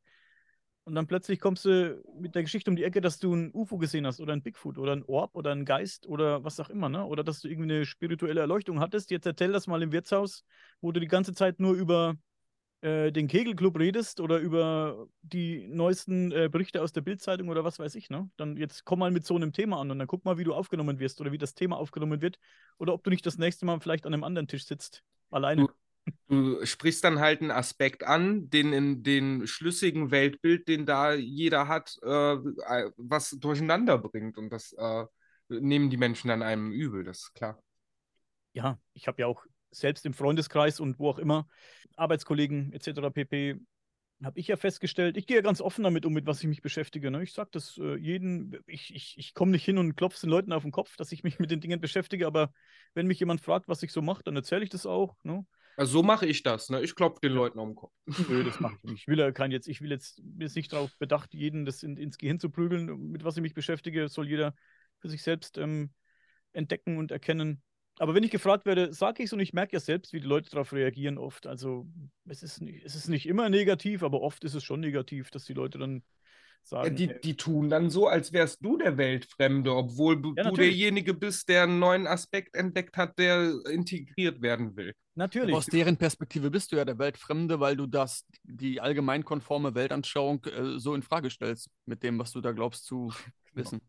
[0.84, 3.78] Und dann plötzlich kommst du mit der Geschichte um die Ecke, dass du ein UFO
[3.78, 6.90] gesehen hast oder ein Bigfoot oder ein Orb oder ein Geist oder was auch immer,
[6.90, 7.06] ne?
[7.06, 9.10] Oder dass du irgendwie eine spirituelle Erleuchtung hattest.
[9.10, 10.44] Jetzt erzähl das mal im Wirtshaus,
[10.82, 12.16] wo du die ganze Zeit nur über
[12.82, 17.78] äh, den Kegelclub redest oder über die neuesten äh, Berichte aus der Bildzeitung oder was
[17.78, 18.30] weiß ich, ne?
[18.36, 20.54] Dann jetzt komm mal mit so einem Thema an und dann guck mal, wie du
[20.54, 22.38] aufgenommen wirst oder wie das Thema aufgenommen wird
[22.78, 25.64] oder ob du nicht das nächste Mal vielleicht an einem anderen Tisch sitzt, alleine.
[25.64, 25.72] Du,
[26.28, 31.68] du sprichst dann halt einen Aspekt an, den in den schlüssigen Weltbild, den da jeder
[31.68, 32.36] hat, äh,
[32.96, 35.04] was durcheinander bringt und das äh,
[35.48, 37.62] nehmen die Menschen dann einem übel, das ist klar.
[38.52, 41.48] Ja, ich habe ja auch selbst im Freundeskreis und wo auch immer,
[41.96, 43.10] Arbeitskollegen etc.
[43.12, 43.56] pp.
[44.22, 46.62] Habe ich ja festgestellt, ich gehe ja ganz offen damit um, mit was ich mich
[46.62, 47.10] beschäftige.
[47.10, 47.22] Ne?
[47.24, 50.52] Ich sage das äh, jeden, ich, ich, ich komme nicht hin und klopfe den Leuten
[50.52, 52.52] auf den Kopf, dass ich mich mit den Dingen beschäftige, aber
[52.94, 55.16] wenn mich jemand fragt, was ich so mache, dann erzähle ich das auch.
[55.24, 55.44] Ne?
[55.76, 56.82] Also so mache ich das, ne?
[56.82, 57.32] Ich klopfe den.
[57.32, 57.92] Leuten auf den Kopf.
[58.28, 59.00] Nö, das mache ich nicht.
[59.02, 61.96] Ich will ja kein jetzt, ich will jetzt, jetzt nicht darauf bedacht, jeden das in,
[61.96, 64.54] ins Gehirn zu prügeln, mit was ich mich beschäftige, soll jeder
[65.00, 65.90] für sich selbst ähm,
[66.52, 67.62] entdecken und erkennen
[67.98, 70.26] aber wenn ich gefragt werde, sage ich es und ich merke ja selbst, wie die
[70.26, 71.46] Leute darauf reagieren oft.
[71.46, 71.86] Also
[72.26, 75.44] es ist, nicht, es ist nicht immer negativ, aber oft ist es schon negativ, dass
[75.44, 76.02] die Leute dann
[76.68, 76.88] sagen.
[76.88, 81.14] Ja, die, die tun dann so, als wärst du der Weltfremde, obwohl ja, du derjenige
[81.14, 84.94] bist, der einen neuen Aspekt entdeckt hat, der integriert werden will.
[85.14, 85.50] Natürlich.
[85.50, 90.44] Aber aus deren Perspektive bist du ja der Weltfremde, weil du das, die allgemeinkonforme Weltanschauung
[90.44, 93.12] äh, so in Frage stellst, mit dem, was du da glaubst zu
[93.52, 93.54] genau.
[93.54, 93.80] wissen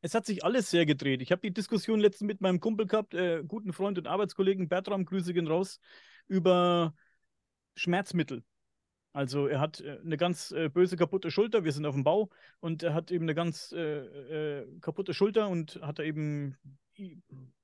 [0.00, 1.22] es hat sich alles sehr gedreht.
[1.22, 5.04] Ich habe die Diskussion letztens mit meinem Kumpel gehabt, äh, guten Freund und Arbeitskollegen Bertram,
[5.04, 5.80] Grüße gehen raus,
[6.28, 6.94] über
[7.74, 8.44] Schmerzmittel.
[9.12, 12.30] Also er hat äh, eine ganz äh, böse kaputte Schulter, wir sind auf dem Bau
[12.60, 16.56] und er hat eben eine ganz äh, äh kaputte Schulter und hat da eben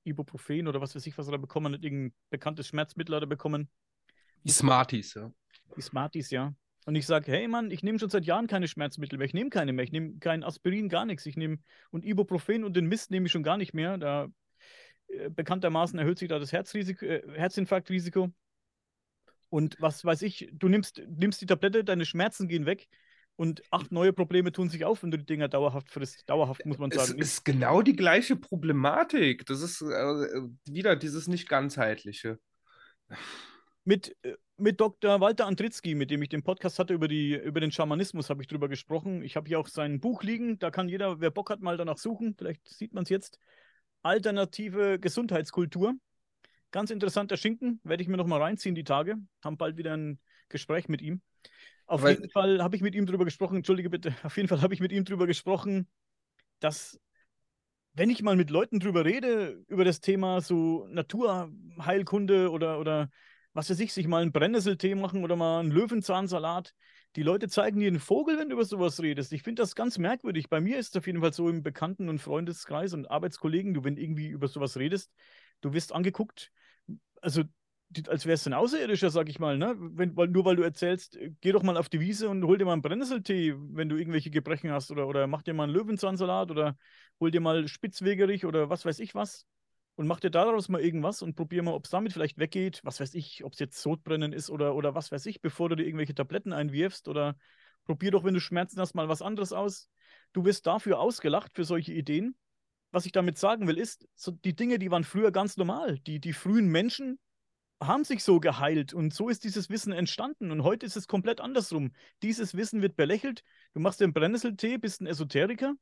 [0.05, 3.29] Ibuprofen oder was weiß ich, was er da bekommen hat, irgendein bekanntes Schmerzmittel hat er
[3.29, 3.69] bekommen.
[4.45, 5.33] Die Smarties, ja.
[5.77, 6.55] Die Smarties, ja.
[6.87, 9.27] Und ich sage, hey Mann, ich nehme schon seit Jahren keine Schmerzmittel mehr.
[9.27, 9.85] Ich nehme keine mehr.
[9.85, 11.25] Ich nehme kein Aspirin, gar nichts.
[11.25, 11.59] Ich nehme
[11.91, 13.97] und Ibuprofen und den Mist nehme ich schon gar nicht mehr.
[13.97, 14.29] Da
[15.09, 18.33] äh, bekanntermaßen erhöht sich da das Herzrisiko, äh, Herzinfarktrisiko.
[19.49, 22.89] Und was weiß ich, du nimmst, nimmst die Tablette, deine Schmerzen gehen weg
[23.37, 26.29] und acht neue Probleme tun sich auf, wenn du die Dinger dauerhaft frisst.
[26.29, 27.19] Dauerhaft, muss man sagen.
[27.21, 29.47] Es ist genau die gleiche Problematik.
[29.47, 29.87] Das ist äh,
[30.67, 32.39] wieder dieses nicht ganzheitliche.
[33.85, 35.21] Mit äh, mit Dr.
[35.21, 38.49] Walter Andritzky, mit dem ich den Podcast hatte über, die, über den Schamanismus, habe ich
[38.49, 39.23] drüber gesprochen.
[39.23, 40.59] Ich habe hier auch sein Buch liegen.
[40.59, 42.35] Da kann jeder, wer Bock hat, mal danach suchen.
[42.37, 43.39] Vielleicht sieht man es jetzt.
[44.03, 45.95] Alternative Gesundheitskultur.
[46.75, 47.79] Ganz interessanter Schinken.
[47.85, 49.15] Werde ich mir noch mal reinziehen die Tage.
[49.45, 50.19] Haben bald wieder ein
[50.49, 51.23] Gespräch mit ihm.
[51.87, 53.59] Auf Weil, jeden Fall habe ich mit ihm drüber gesprochen.
[53.59, 54.13] Entschuldige bitte.
[54.25, 55.87] Auf jeden Fall habe ich mit ihm drüber gesprochen,
[56.59, 56.99] dass
[57.93, 63.09] wenn ich mal mit Leuten drüber rede, über das Thema so Naturheilkunde oder, oder
[63.53, 66.75] was weiß ich, sich mal einen Brennnesseltee machen oder mal einen Löwenzahnsalat.
[67.15, 69.33] Die Leute zeigen dir einen Vogel, wenn du über sowas redest.
[69.33, 70.49] Ich finde das ganz merkwürdig.
[70.49, 73.85] Bei mir ist es auf jeden Fall so im Bekannten- und Freundeskreis und Arbeitskollegen, du,
[73.85, 75.13] wenn irgendwie über sowas redest,
[75.61, 76.51] du wirst angeguckt,
[77.25, 77.43] also
[78.09, 79.77] als wärst du ein Außerirdischer, sag ich mal, ne?
[79.79, 82.65] Wenn, weil, nur weil du erzählst, geh doch mal auf die Wiese und hol dir
[82.65, 86.51] mal einen Brennnesseltee, wenn du irgendwelche Gebrechen hast, oder, oder mach dir mal einen Löwenzahnsalat
[86.51, 86.77] oder
[87.21, 89.47] hol dir mal Spitzwegerich oder was weiß ich was
[89.97, 92.81] und mach dir daraus mal irgendwas und probier mal, ob es damit vielleicht weggeht.
[92.83, 95.77] Was weiß ich, ob es jetzt Sodbrennen ist oder, oder was weiß ich, bevor du
[95.77, 97.07] dir irgendwelche Tabletten einwirfst.
[97.09, 97.37] Oder
[97.85, 99.89] probier doch, wenn du Schmerzen hast, mal was anderes aus.
[100.33, 102.35] Du wirst dafür ausgelacht für solche Ideen.
[102.95, 105.99] Was ich damit sagen will, ist, so die Dinge, die waren früher ganz normal.
[106.01, 107.19] Die, die frühen Menschen
[107.83, 110.53] haben sich so geheilt und so ist dieses Wissen entstanden.
[110.53, 111.93] Und heute ist es komplett andersrum.
[112.23, 113.43] Dieses Wissen wird belächelt.
[113.73, 115.75] Du machst dir einen Brennnesseltee, bist ein Esoteriker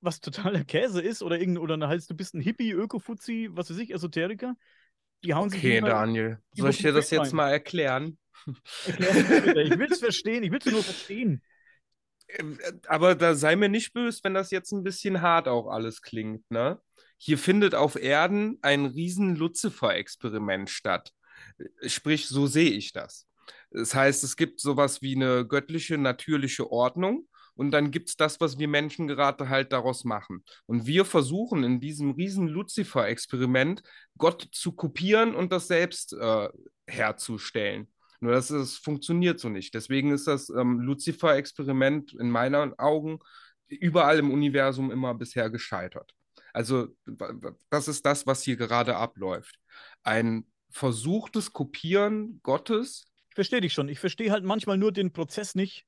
[0.00, 3.78] was totaler Käse ist oder irgend oder heißt du bist ein Hippie, Öko-Fuzzi, was weiß
[3.78, 4.54] ich, Esoteriker.
[5.24, 7.36] Die hauen okay, sich Okay, Daniel, soll ich dir das jetzt rein.
[7.36, 8.18] mal erklären?
[8.86, 11.42] Erklär ich will es verstehen, ich will es nur verstehen.
[12.28, 12.58] Ähm,
[12.88, 16.50] aber da sei mir nicht böse, wenn das jetzt ein bisschen hart auch alles klingt,
[16.50, 16.80] ne?
[17.18, 21.12] Hier findet auf Erden ein riesen Lucifer-Experiment statt.
[21.86, 23.26] Sprich, so sehe ich das.
[23.70, 28.40] Das heißt, es gibt sowas wie eine göttliche, natürliche Ordnung und dann gibt es das,
[28.40, 30.44] was wir Menschen gerade halt daraus machen.
[30.66, 33.82] Und wir versuchen in diesem riesen Lucifer-Experiment
[34.18, 36.48] Gott zu kopieren und das selbst äh,
[36.86, 37.88] herzustellen.
[38.20, 39.74] Nur dass es funktioniert so nicht.
[39.74, 43.18] Deswegen ist das ähm, Lucifer-Experiment in meinen Augen
[43.68, 46.14] überall im Universum immer bisher gescheitert.
[46.52, 46.88] Also
[47.70, 49.58] das ist das, was hier gerade abläuft.
[50.02, 53.06] Ein versuchtes Kopieren Gottes.
[53.30, 53.88] Ich verstehe dich schon.
[53.88, 55.84] Ich verstehe halt manchmal nur den Prozess nicht.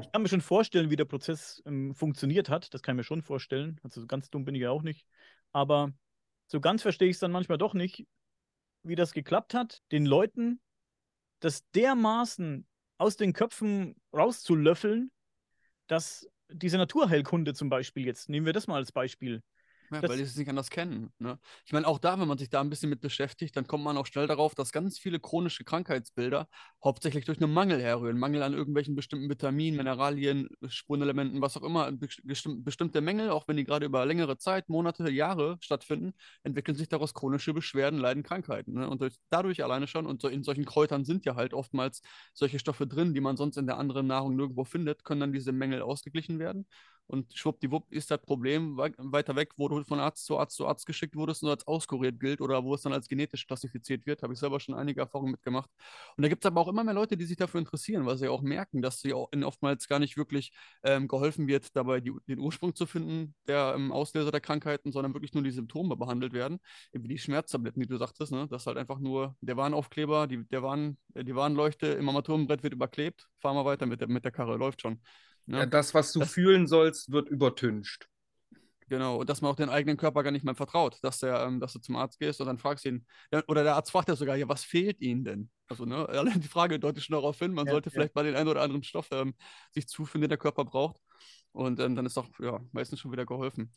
[0.00, 2.74] Ich kann mir schon vorstellen, wie der Prozess ähm, funktioniert hat.
[2.74, 3.80] Das kann ich mir schon vorstellen.
[3.82, 5.06] Also ganz dumm bin ich ja auch nicht.
[5.52, 5.92] Aber
[6.48, 8.06] so ganz verstehe ich es dann manchmal doch nicht,
[8.82, 10.60] wie das geklappt hat, den Leuten
[11.44, 12.66] das dermaßen
[12.96, 15.10] aus den Köpfen rauszulöffeln,
[15.88, 19.42] dass diese Naturheilkunde zum Beispiel jetzt, nehmen wir das mal als Beispiel,
[19.90, 21.12] ja, weil die es nicht anders kennen.
[21.18, 21.38] Ne?
[21.66, 23.96] Ich meine, auch da, wenn man sich da ein bisschen mit beschäftigt, dann kommt man
[23.96, 26.48] auch schnell darauf, dass ganz viele chronische Krankheitsbilder
[26.82, 28.18] hauptsächlich durch einen Mangel herrühren.
[28.18, 31.90] Mangel an irgendwelchen bestimmten Vitaminen, Mineralien, Spurenelementen, was auch immer.
[31.92, 37.14] bestimmte Mängel, auch wenn die gerade über längere Zeit, Monate, Jahre stattfinden, entwickeln sich daraus
[37.14, 38.74] chronische Beschwerden, leiden Krankheiten.
[38.74, 38.88] Ne?
[38.88, 42.58] Und durch, dadurch alleine schon, und so in solchen Kräutern sind ja halt oftmals solche
[42.58, 45.82] Stoffe drin, die man sonst in der anderen Nahrung nirgendwo findet, können dann diese Mängel
[45.82, 46.66] ausgeglichen werden
[47.06, 50.86] und schwuppdiwupp ist das Problem weiter weg, wo du von Arzt zu Arzt zu Arzt
[50.86, 54.22] geschickt wurdest und als auskuriert gilt oder wo es dann als genetisch klassifiziert wird.
[54.22, 55.70] Habe ich selber schon einige Erfahrungen mitgemacht.
[56.16, 58.28] Und da gibt es aber auch immer mehr Leute, die sich dafür interessieren, weil sie
[58.28, 60.52] auch merken, dass sie auch oftmals gar nicht wirklich
[60.82, 65.14] ähm, geholfen wird, dabei die, den Ursprung zu finden, der ähm, Auslöser der Krankheiten, sondern
[65.14, 66.58] wirklich nur die Symptome behandelt werden,
[66.92, 68.46] wie die Schmerztabletten, die du sagtest, ne?
[68.48, 73.28] das halt einfach nur der Warnaufkleber, die, der Warn, die Warnleuchte im Armaturenbrett wird überklebt,
[73.40, 75.00] fahren wir weiter mit der, mit der Karre, läuft schon.
[75.46, 75.58] Ne?
[75.58, 78.08] Ja, das, was du das, fühlen sollst, wird übertüncht.
[78.88, 81.58] Genau, und dass man auch den eigenen Körper gar nicht mehr vertraut, dass, der, ähm,
[81.58, 83.06] dass du zum Arzt gehst und dann fragst ihn,
[83.48, 85.50] oder der Arzt fragt ja sogar, ja, was fehlt Ihnen denn?
[85.68, 87.94] Also, ne, die Frage deutet schon darauf hin, man ja, sollte ja.
[87.94, 89.34] vielleicht mal den einen oder anderen Stoff ähm,
[89.70, 91.00] sich zuführen, den der Körper braucht.
[91.52, 93.72] Und ähm, dann ist doch ja, meistens schon wieder geholfen.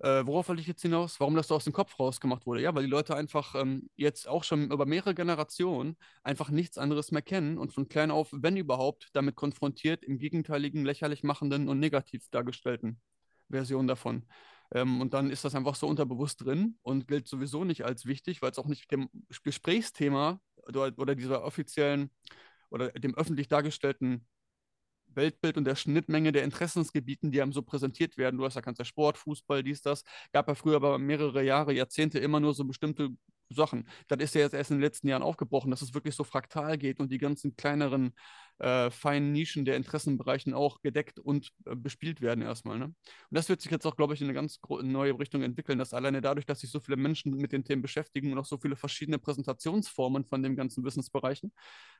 [0.00, 1.18] Äh, worauf wollte ich jetzt hinaus?
[1.18, 2.62] Warum das so aus dem Kopf rausgemacht wurde?
[2.62, 7.10] Ja, weil die Leute einfach ähm, jetzt auch schon über mehrere Generationen einfach nichts anderes
[7.10, 11.80] mehr kennen und von klein auf, wenn überhaupt, damit konfrontiert, im gegenteiligen, lächerlich machenden und
[11.80, 13.00] negativ dargestellten
[13.50, 14.24] Version davon.
[14.72, 18.40] Ähm, und dann ist das einfach so unterbewusst drin und gilt sowieso nicht als wichtig,
[18.40, 19.08] weil es auch nicht dem
[19.42, 22.10] Gesprächsthema oder, oder dieser offiziellen
[22.70, 24.26] oder dem öffentlich dargestellten
[25.18, 28.38] Weltbild und der Schnittmenge der Interessensgebieten, die einem so präsentiert werden.
[28.38, 30.04] Du hast ja kannst ja Sport, Fußball, dies, das.
[30.32, 33.10] Gab ja früher aber mehrere Jahre, Jahrzehnte immer nur so bestimmte
[33.50, 33.88] Sachen.
[34.08, 36.78] Das ist ja jetzt erst in den letzten Jahren aufgebrochen, dass es wirklich so fraktal
[36.78, 38.12] geht und die ganzen kleineren,
[38.58, 42.78] äh, feinen Nischen der Interessenbereichen auch gedeckt und äh, bespielt werden erstmal.
[42.78, 42.86] Ne?
[42.86, 42.96] Und
[43.30, 46.20] das wird sich jetzt auch, glaube ich, in eine ganz neue Richtung entwickeln, dass alleine
[46.20, 49.18] dadurch, dass sich so viele Menschen mit den Themen beschäftigen und auch so viele verschiedene
[49.18, 51.52] Präsentationsformen von den ganzen Wissensbereichen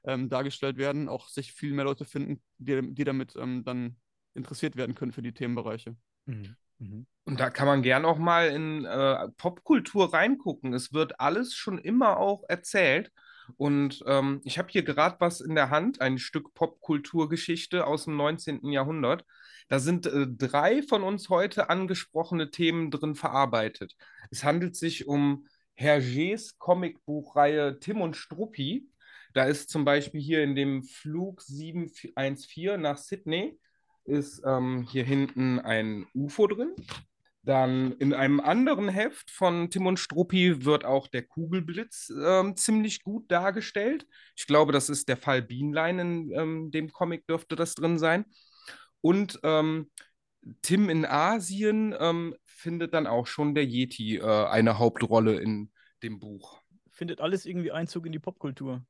[0.04, 3.96] ähm, dargestellt werden, auch sich viel mehr Leute finden, die, die damit ähm, dann
[4.34, 5.96] interessiert werden können für die Themenbereiche.
[6.26, 6.56] Mhm.
[6.78, 7.06] Mhm.
[7.24, 10.72] Und da kann man gern auch mal in äh, Popkultur reingucken.
[10.72, 13.12] Es wird alles schon immer auch erzählt.
[13.56, 18.16] Und ähm, ich habe hier gerade was in der Hand, ein Stück Popkulturgeschichte aus dem
[18.16, 18.70] 19.
[18.70, 19.24] Jahrhundert.
[19.68, 23.96] Da sind äh, drei von uns heute angesprochene Themen drin verarbeitet.
[24.30, 28.88] Es handelt sich um Hergés Comicbuchreihe Tim und Struppi.
[29.34, 33.58] Da ist zum Beispiel hier in dem Flug 714 nach Sydney
[34.08, 36.74] ist ähm, hier hinten ein UFO drin.
[37.42, 43.02] Dann in einem anderen Heft von Tim und Struppi wird auch der Kugelblitz ähm, ziemlich
[43.02, 44.06] gut dargestellt.
[44.36, 48.26] Ich glaube, das ist der Fall Bienlein in ähm, dem Comic dürfte das drin sein.
[49.00, 49.90] Und ähm,
[50.62, 55.70] Tim in Asien ähm, findet dann auch schon der Yeti äh, eine Hauptrolle in
[56.02, 56.60] dem Buch.
[56.90, 58.84] Findet alles irgendwie Einzug in die Popkultur.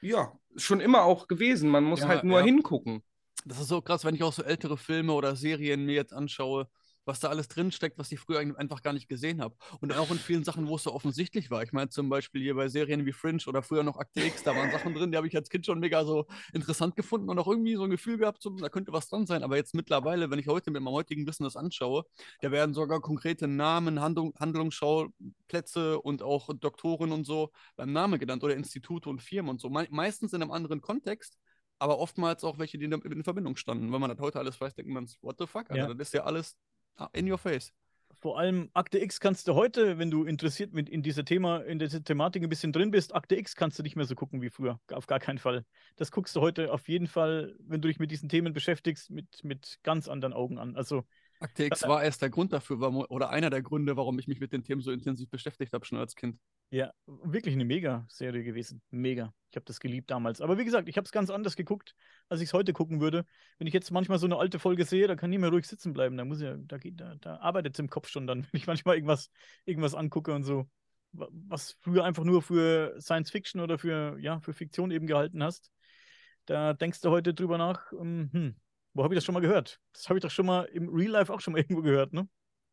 [0.00, 1.70] Ja, schon immer auch gewesen.
[1.70, 2.44] Man muss ja, halt nur ja.
[2.44, 3.02] hingucken.
[3.44, 6.66] Das ist so krass, wenn ich auch so ältere Filme oder Serien mir jetzt anschaue,
[7.04, 9.54] was da alles drinsteckt, was ich früher einfach gar nicht gesehen habe.
[9.80, 11.62] Und auch in vielen Sachen, wo es so offensichtlich war.
[11.62, 14.56] Ich meine zum Beispiel hier bei Serien wie Fringe oder früher noch Akte X, da
[14.56, 17.46] waren Sachen drin, die habe ich als Kind schon mega so interessant gefunden und auch
[17.46, 19.42] irgendwie so ein Gefühl gehabt, so, da könnte was dran sein.
[19.42, 22.04] Aber jetzt mittlerweile, wenn ich heute mit meinem heutigen Wissen das anschaue,
[22.40, 28.42] da werden sogar konkrete Namen, Handlung, Handlungsschauplätze und auch Doktoren und so beim Namen genannt
[28.42, 29.68] oder Institute und Firmen und so.
[29.68, 31.36] Me meistens in einem anderen Kontext
[31.78, 33.92] aber oftmals auch welche, die in Verbindung standen.
[33.92, 35.94] Wenn man das heute alles weiß, denkt man, what the fuck, Alter, ja.
[35.94, 36.56] das ist ja alles
[37.12, 37.72] in your face.
[38.20, 41.78] Vor allem Akte X kannst du heute, wenn du interessiert mit in dieser Thema, in
[41.78, 44.50] dieser Thematik ein bisschen drin bist, Akte X kannst du nicht mehr so gucken wie
[44.50, 44.80] früher.
[44.92, 45.64] Auf gar keinen Fall.
[45.96, 49.42] Das guckst du heute auf jeden Fall, wenn du dich mit diesen Themen beschäftigst, mit,
[49.42, 50.76] mit ganz anderen Augen an.
[50.76, 51.04] Also
[51.40, 54.40] Akte X war erst der Grund dafür, warum, oder einer der Gründe, warum ich mich
[54.40, 56.38] mit den Themen so intensiv beschäftigt habe, schon als Kind.
[56.70, 58.82] Ja, wirklich eine Mega-Serie gewesen.
[58.90, 59.32] Mega.
[59.50, 60.40] Ich habe das geliebt damals.
[60.40, 61.94] Aber wie gesagt, ich habe es ganz anders geguckt,
[62.28, 63.24] als ich es heute gucken würde.
[63.58, 65.92] Wenn ich jetzt manchmal so eine alte Folge sehe, da kann ich mehr ruhig sitzen
[65.92, 66.16] bleiben.
[66.16, 68.96] Da muss ja, da da, da arbeitet es im Kopf schon dann, wenn ich manchmal
[68.96, 69.30] irgendwas,
[69.64, 70.68] irgendwas angucke und so.
[71.12, 75.70] Was früher einfach nur für Science Fiction oder für, ja, für Fiktion eben gehalten hast.
[76.46, 78.56] Da denkst du heute drüber nach, ähm, hm,
[78.94, 79.80] wo habe ich das schon mal gehört?
[79.92, 82.28] Das habe ich doch schon mal im Real Life auch schon mal irgendwo gehört, ne?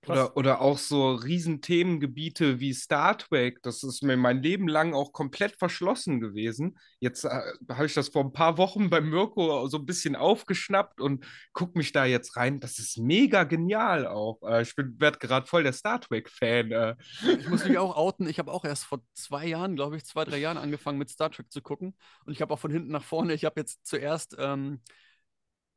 [0.07, 3.61] Oder, oder auch so Riesenthemengebiete wie Star Trek.
[3.61, 6.79] Das ist mir mein Leben lang auch komplett verschlossen gewesen.
[6.99, 10.99] Jetzt äh, habe ich das vor ein paar Wochen bei Mirko so ein bisschen aufgeschnappt
[11.01, 12.59] und gucke mich da jetzt rein.
[12.59, 14.41] Das ist mega genial auch.
[14.41, 16.71] Äh, ich werde gerade voll der Star Trek-Fan.
[16.71, 16.95] Äh.
[17.39, 18.27] Ich muss mich auch outen.
[18.27, 21.29] Ich habe auch erst vor zwei Jahren, glaube ich, zwei, drei Jahren angefangen mit Star
[21.29, 21.95] Trek zu gucken.
[22.25, 24.35] Und ich habe auch von hinten nach vorne, ich habe jetzt zuerst.
[24.39, 24.81] Ähm,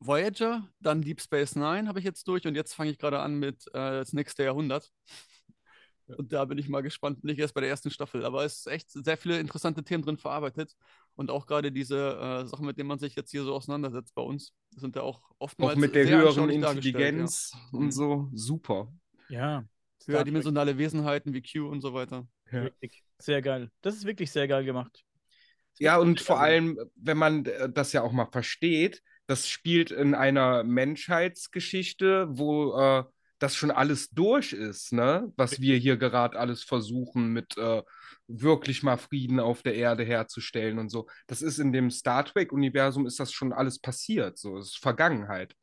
[0.05, 3.35] Voyager, dann Deep Space Nine habe ich jetzt durch und jetzt fange ich gerade an
[3.35, 4.91] mit äh, das nächste Jahrhundert.
[6.07, 8.67] Und da bin ich mal gespannt, nicht erst bei der ersten Staffel, aber es ist
[8.67, 10.75] echt sehr viele interessante Themen drin verarbeitet.
[11.15, 14.21] Und auch gerade diese äh, Sachen, mit denen man sich jetzt hier so auseinandersetzt bei
[14.21, 15.73] uns, sind ja auch oftmals.
[15.73, 17.79] Auch mit der höheren Intelligenz ja.
[17.79, 17.91] und mhm.
[17.91, 18.93] so, super.
[19.29, 19.65] Ja.
[20.05, 22.27] Höherdimensionale Wesenheiten wie Q und so weiter.
[22.51, 22.63] Ja.
[22.63, 23.03] Richtig.
[23.17, 23.71] Sehr geil.
[23.81, 25.03] Das ist wirklich sehr geil gemacht.
[25.79, 30.13] Ja, und vor allem, wenn man äh, das ja auch mal versteht, das spielt in
[30.13, 33.03] einer Menschheitsgeschichte, wo äh,
[33.39, 35.31] das schon alles durch ist, ne?
[35.35, 37.81] Was wir hier gerade alles versuchen, mit äh,
[38.27, 41.07] wirklich mal Frieden auf der Erde herzustellen und so.
[41.27, 44.37] Das ist in dem Star Trek-Universum ist das schon alles passiert.
[44.37, 45.55] So, es ist Vergangenheit.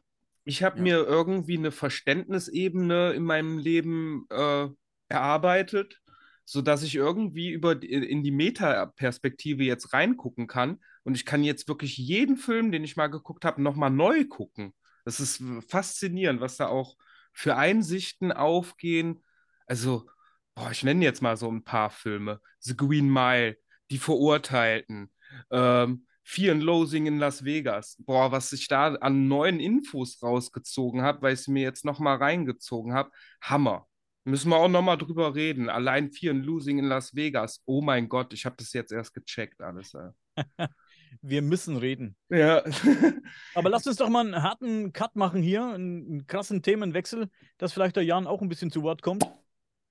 [0.45, 0.83] Ich habe ja.
[0.83, 4.69] mir irgendwie eine Verständnisebene in meinem Leben äh,
[5.09, 6.01] erarbeitet,
[6.45, 11.97] sodass ich irgendwie über in die Metaperspektive jetzt reingucken kann und ich kann jetzt wirklich
[11.97, 14.73] jeden Film, den ich mal geguckt habe, nochmal neu gucken.
[15.05, 16.97] Das ist faszinierend, was da auch
[17.33, 19.25] für Einsichten aufgehen.
[19.67, 20.09] Also,
[20.55, 22.41] boah, ich nenne jetzt mal so ein paar Filme.
[22.61, 23.57] The Green Mile,
[23.91, 25.13] Die Verurteilten,
[25.51, 27.97] ähm, Fear and Losing in Las Vegas.
[27.99, 32.17] Boah, was ich da an neuen Infos rausgezogen habe, weil ich es mir jetzt nochmal
[32.17, 33.11] reingezogen habe.
[33.41, 33.89] Hammer.
[34.25, 35.69] Müssen wir auch nochmal drüber reden.
[35.69, 37.61] Allein Fear and Losing in Las Vegas.
[37.67, 39.97] Oh mein Gott, ich habe das jetzt erst gecheckt alles.
[41.21, 42.17] wir müssen reden.
[42.29, 42.63] Ja.
[43.55, 47.73] Aber lasst uns doch mal einen harten Cut machen hier, einen, einen krassen Themenwechsel, dass
[47.73, 49.25] vielleicht der Jan auch ein bisschen zu Wort kommt.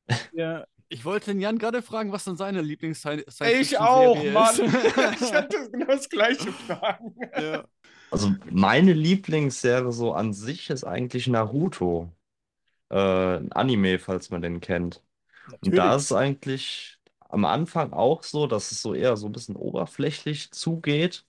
[0.34, 0.66] Ja.
[0.90, 4.56] Ich wollte den Jan gerade fragen, was denn seine lieblings Ich auch, Mann.
[5.22, 7.16] ich hatte genau das gleiche Fragen.
[7.34, 7.64] Ja.
[8.10, 12.12] Also meine Lieblingsserie so an sich ist eigentlich Naruto.
[12.90, 15.02] Äh, ein Anime, falls man den kennt.
[15.46, 15.72] Natürlich.
[15.72, 17.00] Und da ist es eigentlich
[17.32, 21.26] am Anfang auch so, dass es so eher so ein bisschen oberflächlich zugeht.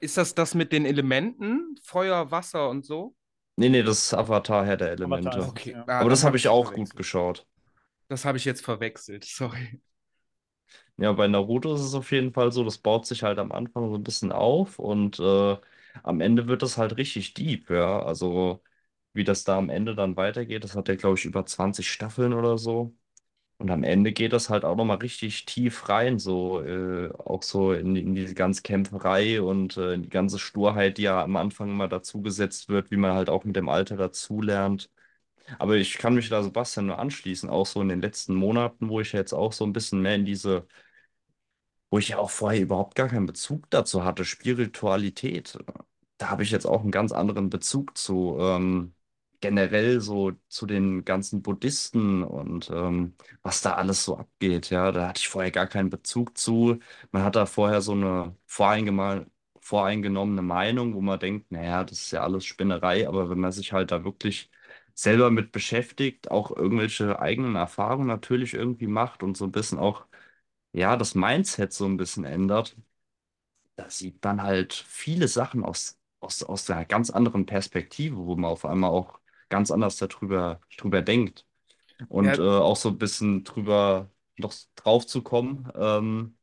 [0.00, 1.76] Ist das das mit den Elementen?
[1.82, 3.14] Feuer, Wasser und so?
[3.56, 5.30] Nee, nee, das ist Avatar Herr der Elemente.
[5.30, 5.72] Avatar, okay.
[5.72, 5.84] Ja.
[5.86, 7.46] Aber das habe ich auch gut geschaut.
[8.08, 9.80] Das habe ich jetzt verwechselt, sorry.
[10.96, 13.88] Ja, bei Naruto ist es auf jeden Fall so, das baut sich halt am Anfang
[13.90, 15.56] so ein bisschen auf und äh,
[16.02, 18.02] am Ende wird das halt richtig deep, ja.
[18.02, 18.62] Also
[19.12, 22.32] wie das da am Ende dann weitergeht, das hat ja, glaube ich, über 20 Staffeln
[22.34, 22.94] oder so.
[23.60, 27.72] Und am Ende geht das halt auch nochmal richtig tief rein, so äh, auch so
[27.74, 31.70] in, in diese ganze Kämpferei und äh, in die ganze Sturheit, die ja am Anfang
[31.76, 34.90] mal dazugesetzt wird, wie man halt auch mit dem Alter dazulernt.
[35.58, 39.00] Aber ich kann mich da Sebastian nur anschließen, auch so in den letzten Monaten, wo
[39.00, 40.66] ich jetzt auch so ein bisschen mehr in diese,
[41.90, 45.58] wo ich ja auch vorher überhaupt gar keinen Bezug dazu hatte, Spiritualität.
[46.18, 48.36] Da habe ich jetzt auch einen ganz anderen Bezug zu.
[48.40, 48.94] Ähm,
[49.40, 54.70] generell so zu den ganzen Buddhisten und ähm, was da alles so abgeht.
[54.70, 56.78] Ja, da hatte ich vorher gar keinen Bezug zu.
[57.12, 58.36] Man hat da vorher so eine
[59.60, 63.72] voreingenommene Meinung, wo man denkt, naja, das ist ja alles Spinnerei, aber wenn man sich
[63.72, 64.50] halt da wirklich
[64.94, 70.06] selber mit beschäftigt, auch irgendwelche eigenen Erfahrungen natürlich irgendwie macht und so ein bisschen auch,
[70.72, 72.76] ja, das Mindset so ein bisschen ändert,
[73.76, 78.50] da sieht man halt viele Sachen aus, aus, aus einer ganz anderen Perspektive, wo man
[78.50, 79.19] auf einmal auch
[79.50, 81.46] ganz anders darüber drüber denkt.
[82.08, 82.34] Und ja.
[82.34, 85.70] äh, auch so ein bisschen drüber noch drauf zu kommen.
[85.74, 86.36] Ähm,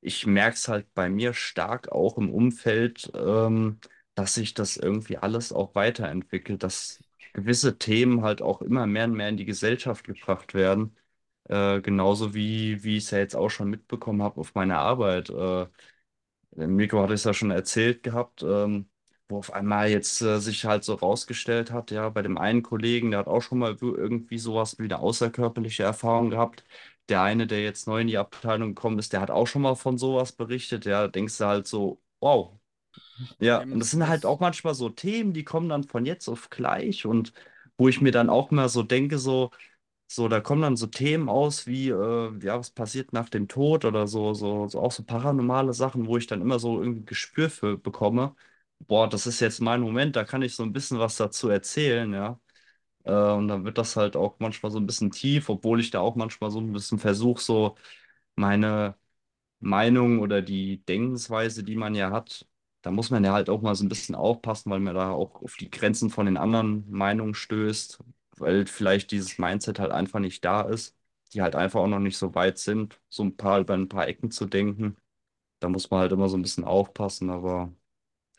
[0.00, 3.78] ich merke es halt bei mir stark auch im Umfeld, ähm,
[4.14, 7.00] dass sich das irgendwie alles auch weiterentwickelt, dass
[7.32, 10.96] gewisse Themen halt auch immer mehr und mehr in die Gesellschaft gebracht werden.
[11.44, 15.30] Äh, genauso wie, wie ich es ja jetzt auch schon mitbekommen habe auf meiner Arbeit.
[15.30, 15.66] Äh,
[16.56, 18.42] Mikro hatte es ja schon erzählt gehabt.
[18.42, 18.88] Ähm,
[19.34, 23.10] wo auf einmal jetzt äh, sich halt so rausgestellt hat, ja, bei dem einen Kollegen,
[23.10, 26.64] der hat auch schon mal irgendwie sowas wie eine außerkörperliche Erfahrung gehabt.
[27.10, 29.74] Der eine, der jetzt neu in die Abteilung gekommen ist, der hat auch schon mal
[29.76, 30.86] von sowas berichtet.
[30.86, 32.58] Ja, da denkst du halt so, wow.
[33.40, 36.50] Ja, und das sind halt auch manchmal so Themen, die kommen dann von jetzt auf
[36.50, 37.32] gleich und
[37.76, 39.50] wo ich mir dann auch mal so denke, so,
[40.08, 43.84] So, da kommen dann so Themen aus wie, äh, ja, was passiert nach dem Tod
[43.84, 47.50] oder so, so, so auch so paranormale Sachen, wo ich dann immer so irgendwie Gespür
[47.50, 48.36] für bekomme.
[48.86, 52.12] Boah, das ist jetzt mein Moment, da kann ich so ein bisschen was dazu erzählen,
[52.12, 52.38] ja.
[53.04, 56.00] Äh, und dann wird das halt auch manchmal so ein bisschen tief, obwohl ich da
[56.00, 57.76] auch manchmal so ein bisschen versuche, so
[58.36, 58.96] meine
[59.60, 62.48] Meinung oder die Denkensweise, die man ja hat,
[62.82, 65.42] da muss man ja halt auch mal so ein bisschen aufpassen, weil man da auch
[65.42, 68.00] auf die Grenzen von den anderen Meinungen stößt,
[68.38, 70.96] weil vielleicht dieses Mindset halt einfach nicht da ist,
[71.34, 74.08] die halt einfach auch noch nicht so weit sind, so ein paar über ein paar
[74.08, 74.96] Ecken zu denken.
[75.60, 77.72] Da muss man halt immer so ein bisschen aufpassen, aber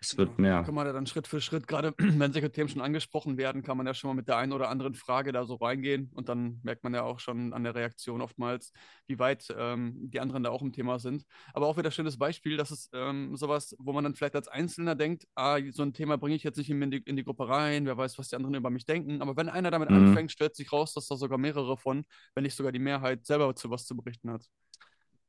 [0.05, 0.63] es wird mehr.
[0.63, 3.77] Kann man ja dann Schritt für Schritt, gerade wenn solche Themen schon angesprochen werden, kann
[3.77, 6.59] man ja schon mal mit der einen oder anderen Frage da so reingehen und dann
[6.63, 8.71] merkt man ja auch schon an der Reaktion oftmals,
[9.07, 11.25] wie weit ähm, die anderen da auch im Thema sind.
[11.53, 14.47] Aber auch wieder ein schönes Beispiel, dass es ähm, sowas, wo man dann vielleicht als
[14.47, 17.47] Einzelner denkt, ah, so ein Thema bringe ich jetzt nicht in die, in die Gruppe
[17.47, 19.21] rein, wer weiß, was die anderen über mich denken.
[19.21, 20.07] Aber wenn einer damit mhm.
[20.07, 23.55] anfängt, stellt sich raus, dass da sogar mehrere von, wenn nicht sogar die Mehrheit, selber
[23.55, 24.45] zu was zu berichten hat.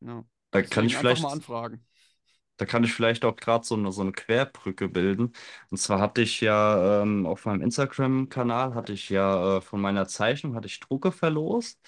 [0.01, 0.25] Ja.
[0.51, 1.85] Da kann ich vielleicht mal anfragen.
[2.57, 5.33] Da kann ich vielleicht auch gerade so eine, so eine Querbrücke bilden.
[5.71, 10.07] Und zwar hatte ich ja ähm, auf meinem Instagram-Kanal, hatte ich ja äh, von meiner
[10.09, 11.81] Zeichnung, hatte ich Drucke verlost.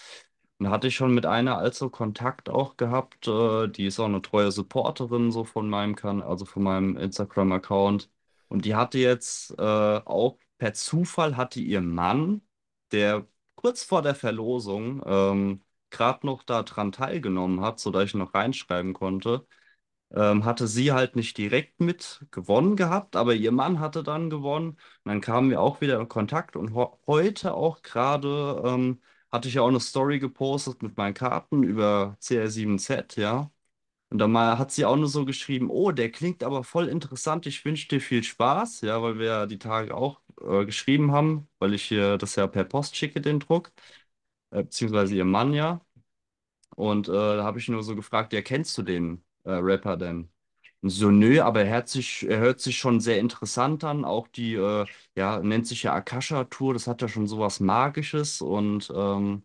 [0.58, 3.28] Und da hatte ich schon mit einer also Kontakt auch gehabt.
[3.28, 8.10] Äh, die ist auch eine treue Supporterin so von meinem Kan also von meinem Instagram-Account.
[8.48, 12.42] Und die hatte jetzt äh, auch per Zufall hatte ihr Mann,
[12.92, 18.92] der kurz vor der Verlosung ähm, gerade noch daran teilgenommen hat, sodass ich noch reinschreiben
[18.94, 19.46] konnte,
[20.14, 24.70] ähm, hatte sie halt nicht direkt mit gewonnen gehabt, aber ihr Mann hatte dann gewonnen.
[24.70, 26.74] Und dann kamen wir auch wieder in Kontakt und
[27.06, 29.00] heute auch gerade ähm,
[29.30, 33.50] hatte ich ja auch eine Story gepostet mit meinen Karten über CR7Z, ja.
[34.10, 37.46] Und dann mal hat sie auch nur so geschrieben, oh, der klingt aber voll interessant,
[37.46, 41.48] ich wünsche dir viel Spaß, ja, weil wir ja die Tage auch äh, geschrieben haben,
[41.58, 43.72] weil ich hier das ja per Post schicke, den Druck,
[44.50, 45.80] äh, beziehungsweise ihr Mann ja.
[46.76, 49.24] Und äh, da habe ich nur so gefragt, ja, kennst du den?
[49.48, 50.30] Äh, Rapper denn?
[50.82, 54.04] So, nö, aber er hört sich, er hört sich schon sehr interessant an.
[54.04, 54.86] Auch die, äh,
[55.16, 59.42] ja, nennt sich ja Akasha-Tour, das hat ja schon sowas Magisches und ähm,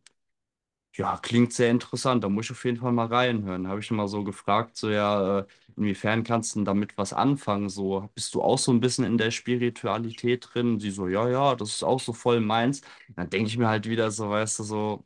[0.95, 2.23] ja, klingt sehr interessant.
[2.23, 3.67] Da muss ich auf jeden Fall mal reinhören.
[3.67, 5.45] Habe ich mal so gefragt, so ja, äh,
[5.75, 7.69] inwiefern kannst du denn damit was anfangen?
[7.69, 10.79] So, bist du auch so ein bisschen in der Spiritualität drin?
[10.79, 12.81] Sie so, ja, ja, das ist auch so voll meins.
[13.15, 15.05] Dann denke ich mir halt wieder so, weißt du, so,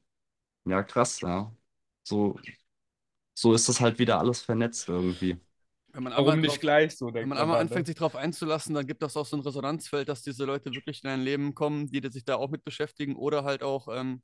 [0.65, 1.53] ja, krass, ja.
[2.03, 2.39] So,
[3.37, 5.37] so ist das halt wieder alles vernetzt irgendwie.
[5.93, 7.13] Warum nicht drauf, gleich so?
[7.13, 10.23] Wenn man einmal anfängt, sich darauf einzulassen, dann gibt das auch so ein Resonanzfeld, dass
[10.23, 13.61] diese Leute wirklich in dein Leben kommen, die sich da auch mit beschäftigen oder halt
[13.61, 14.23] auch, ähm,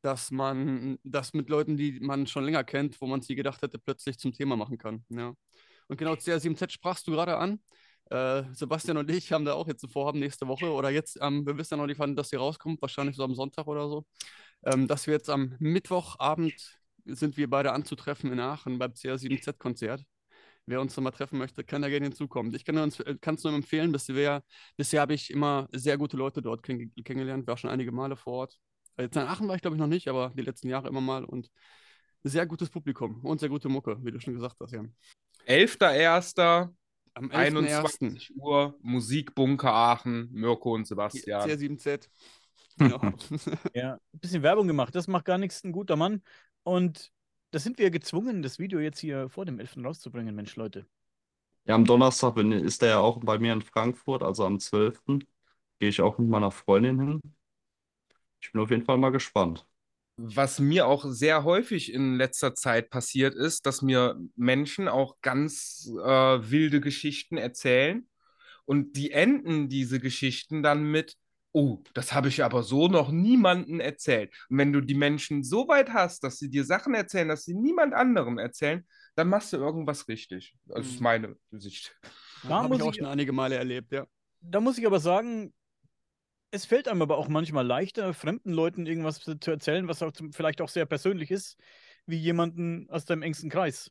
[0.00, 3.78] dass man das mit Leuten, die man schon länger kennt, wo man sie gedacht hätte,
[3.78, 5.04] plötzlich zum Thema machen kann.
[5.10, 5.34] Ja.
[5.86, 7.60] Und genau CR7Z sprachst du gerade an.
[8.10, 11.46] Äh, Sebastian und ich haben da auch jetzt ein Vorhaben nächste Woche oder jetzt, ähm,
[11.46, 14.04] wir wissen ja noch nicht, wann das hier rauskommt, wahrscheinlich so am Sonntag oder so,
[14.64, 20.04] ähm, dass wir jetzt am Mittwochabend sind wir beide anzutreffen in Aachen beim CR7Z-Konzert.
[20.66, 22.54] Wer uns nochmal treffen möchte, kann da gerne hinzukommen.
[22.54, 24.44] Ich kann es äh, nur empfehlen, bisher,
[24.76, 28.34] bisher habe ich immer sehr gute Leute dort kenn kennengelernt, war schon einige Male vor
[28.34, 28.58] Ort.
[28.96, 31.24] Jetzt in Aachen war ich, glaube ich, noch nicht, aber die letzten Jahre immer mal
[31.24, 31.50] und
[32.22, 34.94] sehr gutes Publikum und sehr gute Mucke, wie du schon gesagt hast, Jan.
[35.46, 36.70] 11.01.
[37.14, 41.48] Am 21 Uhr, Musikbunker Aachen, Mirko und Sebastian.
[41.48, 42.08] CR7Z.
[42.78, 42.98] Genau.
[43.74, 44.94] ja, ein bisschen Werbung gemacht.
[44.94, 46.22] Das macht gar nichts ein guter Mann.
[46.64, 47.12] Und
[47.50, 49.78] da sind wir gezwungen, das Video jetzt hier vor dem 11.
[49.84, 50.86] rauszubringen, Mensch, Leute.
[51.64, 55.20] Ja, am Donnerstag bin, ist er ja auch bei mir in Frankfurt, also am 12.
[55.78, 57.20] gehe ich auch mit meiner Freundin hin.
[58.40, 59.66] Ich bin auf jeden Fall mal gespannt.
[60.16, 65.90] Was mir auch sehr häufig in letzter Zeit passiert ist, dass mir Menschen auch ganz
[66.04, 68.06] äh, wilde Geschichten erzählen
[68.64, 71.16] und die enden diese Geschichten dann mit,
[71.52, 74.32] oh, das habe ich aber so noch niemandem erzählt.
[74.48, 77.54] Und wenn du die Menschen so weit hast, dass sie dir Sachen erzählen, dass sie
[77.54, 80.56] niemand anderem erzählen, dann machst du irgendwas richtig.
[80.64, 81.04] Das ist mhm.
[81.04, 81.94] meine Sicht.
[82.42, 84.06] Da habe ich auch schon einige Male erlebt, ja.
[84.40, 85.52] Da muss ich aber sagen,
[86.50, 90.32] es fällt einem aber auch manchmal leichter, fremden Leuten irgendwas zu erzählen, was auch zum,
[90.32, 91.56] vielleicht auch sehr persönlich ist,
[92.06, 93.90] wie jemanden aus deinem engsten Kreis.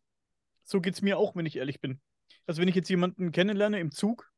[0.63, 2.01] So geht es mir auch, wenn ich ehrlich bin.
[2.45, 4.31] Also wenn ich jetzt jemanden kennenlerne im Zug,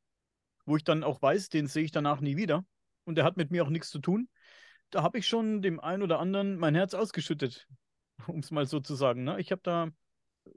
[0.65, 2.65] wo ich dann auch weiß, den sehe ich danach nie wieder,
[3.05, 4.29] und der hat mit mir auch nichts zu tun.
[4.89, 7.67] Da habe ich schon dem einen oder anderen mein Herz ausgeschüttet,
[8.27, 9.23] um es mal so zu sagen.
[9.23, 9.39] Ne?
[9.39, 9.89] Ich habe da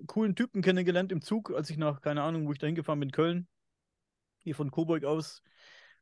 [0.06, 3.12] coolen Typen kennengelernt im Zug, als ich nach, keine Ahnung, wo ich da hingefahren bin,
[3.12, 3.48] Köln,
[4.38, 5.42] hier von Coburg aus,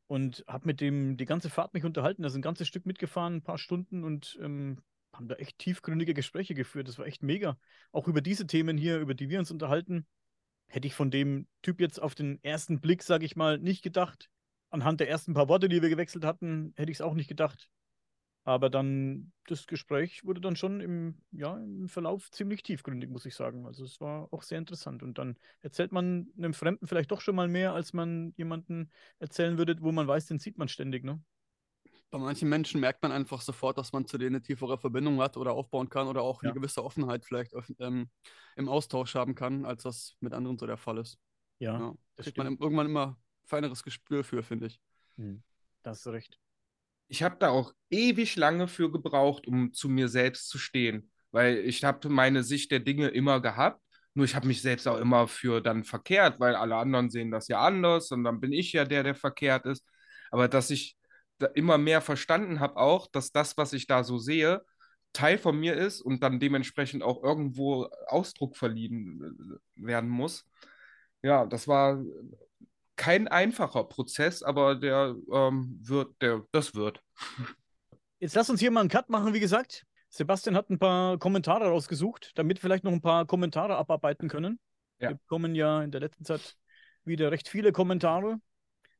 [0.07, 2.23] und habe mit dem die ganze Fahrt mich unterhalten.
[2.23, 4.83] Da sind ein ganzes Stück mitgefahren, ein paar Stunden und ähm,
[5.13, 6.87] haben da echt tiefgründige Gespräche geführt.
[6.87, 7.57] Das war echt mega.
[7.91, 10.05] Auch über diese Themen hier, über die wir uns unterhalten,
[10.67, 14.29] hätte ich von dem Typ jetzt auf den ersten Blick, sage ich mal, nicht gedacht
[14.75, 17.69] anhand der ersten paar Worte, die wir gewechselt hatten, hätte ich es auch nicht gedacht.
[18.43, 23.35] Aber dann, das Gespräch wurde dann schon im, ja, im Verlauf ziemlich tiefgründig, muss ich
[23.35, 23.65] sagen.
[23.65, 25.03] Also es war auch sehr interessant.
[25.03, 29.57] Und dann erzählt man einem Fremden vielleicht doch schon mal mehr, als man jemanden erzählen
[29.57, 31.23] würde, wo man weiß, den sieht man ständig, ne?
[32.11, 35.37] Bei manchen Menschen merkt man einfach sofort, dass man zu denen eine tiefere Verbindung hat
[35.37, 36.49] oder aufbauen kann oder auch Ja.
[36.49, 38.09] eine gewisse Offenheit vielleicht ähm,
[38.55, 41.19] im Austausch haben kann, als das mit anderen so der Fall ist.
[41.59, 42.47] Ja, Ja, das kriegt man stimmt.
[42.47, 44.79] im- irgendwann immer feineres Gespür für, finde ich.
[45.17, 45.43] Hm,
[45.83, 46.39] Da hast du recht.
[47.07, 51.57] ich habe da auch ewig lange für gebraucht, um zu mir selbst zu stehen, weil
[51.59, 53.81] ich habe meine Sicht der Dinge immer gehabt,
[54.13, 57.47] nur ich habe mich selbst auch immer für dann verkehrt, weil alle anderen sehen das
[57.47, 59.85] ja anders und dann bin ich ja der, der verkehrt ist.
[60.31, 60.97] Aber dass ich
[61.37, 64.63] da immer mehr verstanden habe auch, dass das, was ich da so sehe,
[65.13, 70.45] Teil von mir ist und dann dementsprechend auch irgendwo Ausdruck verliehen äh, werden muss.
[71.23, 72.03] Ja, das war
[72.95, 77.01] kein einfacher Prozess, aber der ähm, wird, der, das wird.
[78.19, 79.85] Jetzt lass uns hier mal einen Cut machen, wie gesagt.
[80.09, 84.59] Sebastian hat ein paar Kommentare rausgesucht, damit wir vielleicht noch ein paar Kommentare abarbeiten können.
[84.99, 85.09] Ja.
[85.09, 86.55] Wir bekommen ja in der letzten Zeit
[87.03, 88.39] wieder recht viele Kommentare.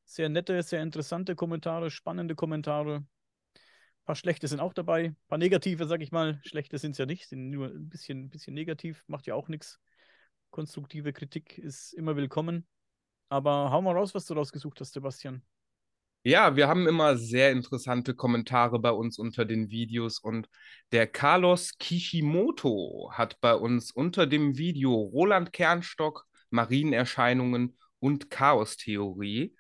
[0.04, 2.98] Sehr nette, sehr interessante Kommentare, spannende Kommentare.
[2.98, 5.06] Ein paar schlechte sind auch dabei.
[5.06, 6.40] Ein paar negative, sag ich mal.
[6.44, 9.48] Schlechte sind es ja nicht, sind nur ein bisschen, ein bisschen negativ, macht ja auch
[9.48, 9.80] nichts.
[10.52, 12.68] Konstruktive Kritik ist immer willkommen.
[13.30, 15.42] Aber hau mal raus, was du rausgesucht hast, Sebastian.
[16.24, 20.50] Ja, wir haben immer sehr interessante Kommentare bei uns unter den Videos und
[20.92, 29.56] der Carlos Kishimoto hat bei uns unter dem Video Roland Kernstock, Marienerscheinungen und Chaostheorie,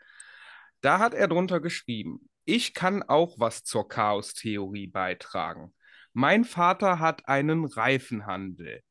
[0.81, 5.73] da hat er drunter geschrieben, ich kann auch was zur Chaostheorie beitragen.
[6.13, 8.81] Mein Vater hat einen Reifenhandel.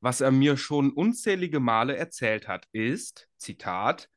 [0.00, 4.08] Was er mir schon unzählige Male erzählt hat, ist, Zitat,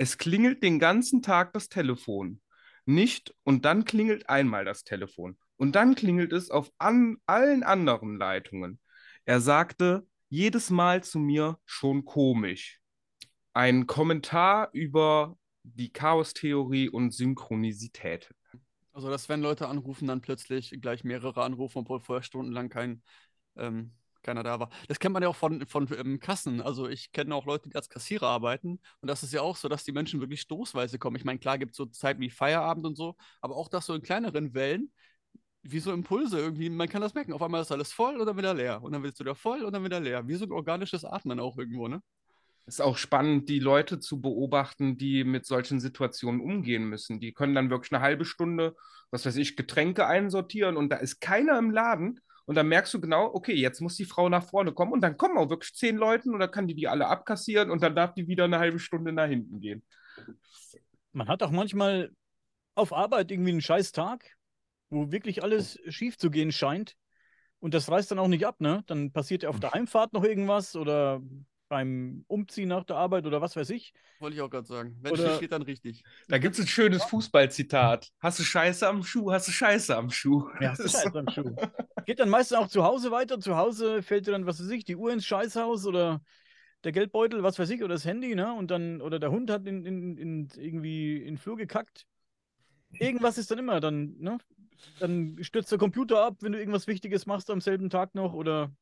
[0.00, 2.40] es klingelt den ganzen Tag das Telefon
[2.86, 8.16] nicht und dann klingelt einmal das Telefon und dann klingelt es auf an, allen anderen
[8.16, 8.80] Leitungen.
[9.26, 12.80] Er sagte jedes Mal zu mir schon komisch.
[13.52, 18.30] Ein Kommentar über die Chaostheorie und Synchronizität.
[18.92, 23.02] Also, dass wenn Leute anrufen, dann plötzlich gleich mehrere anrufen, obwohl vorher stundenlang kein,
[23.56, 23.92] ähm,
[24.22, 24.70] keiner da war.
[24.88, 26.60] Das kennt man ja auch von, von ähm, Kassen.
[26.60, 28.80] Also ich kenne auch Leute, die als Kassierer arbeiten.
[29.00, 31.16] Und das ist ja auch so, dass die Menschen wirklich stoßweise kommen.
[31.16, 33.94] Ich meine, klar gibt es so Zeiten wie Feierabend und so, aber auch das so
[33.94, 34.92] in kleineren Wellen,
[35.62, 36.70] wie so Impulse irgendwie.
[36.70, 37.32] Man kann das merken.
[37.32, 38.82] Auf einmal ist alles voll und dann wieder leer.
[38.82, 40.26] Und dann wird es wieder voll und dann wieder leer.
[40.28, 42.02] Wie so ein organisches Atmen auch irgendwo, ne?
[42.70, 47.20] ist auch spannend, die Leute zu beobachten, die mit solchen Situationen umgehen müssen.
[47.20, 48.76] Die können dann wirklich eine halbe Stunde,
[49.10, 52.20] was weiß ich, Getränke einsortieren und da ist keiner im Laden.
[52.50, 55.16] Und dann merkst du genau, okay, jetzt muss die Frau nach vorne kommen und dann
[55.16, 58.12] kommen auch wirklich zehn Leute und dann kann die die alle abkassieren und dann darf
[58.12, 59.84] die wieder eine halbe Stunde nach hinten gehen.
[61.12, 62.10] Man hat auch manchmal
[62.74, 64.36] auf Arbeit irgendwie einen scheiß Tag,
[64.88, 66.96] wo wirklich alles schief zu gehen scheint.
[67.60, 68.82] Und das reißt dann auch nicht ab, ne?
[68.88, 71.22] Dann passiert ja auf der Heimfahrt noch irgendwas oder
[71.70, 73.94] beim Umziehen nach der Arbeit oder was weiß ich.
[74.18, 74.98] Wollte ich auch gerade sagen.
[75.00, 76.02] Wenn Oder- es geht, dann richtig.
[76.28, 78.10] Da gibt es ein schönes Fußballzitat.
[78.18, 80.50] Hast du Scheiße am Schuh, hast du Scheiße am Schuh.
[80.60, 81.54] Ja, hast du Scheiß am Schuh.
[82.04, 83.38] Geht dann meistens auch zu Hause weiter.
[83.38, 86.20] Zu Hause fällt dir dann, was weiß ich, die Uhr ins Scheißhaus oder
[86.82, 88.52] der Geldbeutel, was weiß ich, oder das Handy, ne?
[88.52, 92.04] Und dann, oder der Hund hat in, in, in, irgendwie in den Flur gekackt.
[92.98, 94.38] Irgendwas ist dann immer, dann, ne?
[94.98, 98.72] Dann stürzt der Computer ab, wenn du irgendwas Wichtiges machst am selben Tag noch oder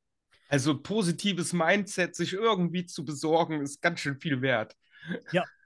[0.49, 4.77] Also positives Mindset, sich irgendwie zu besorgen, ist ganz schön viel wert.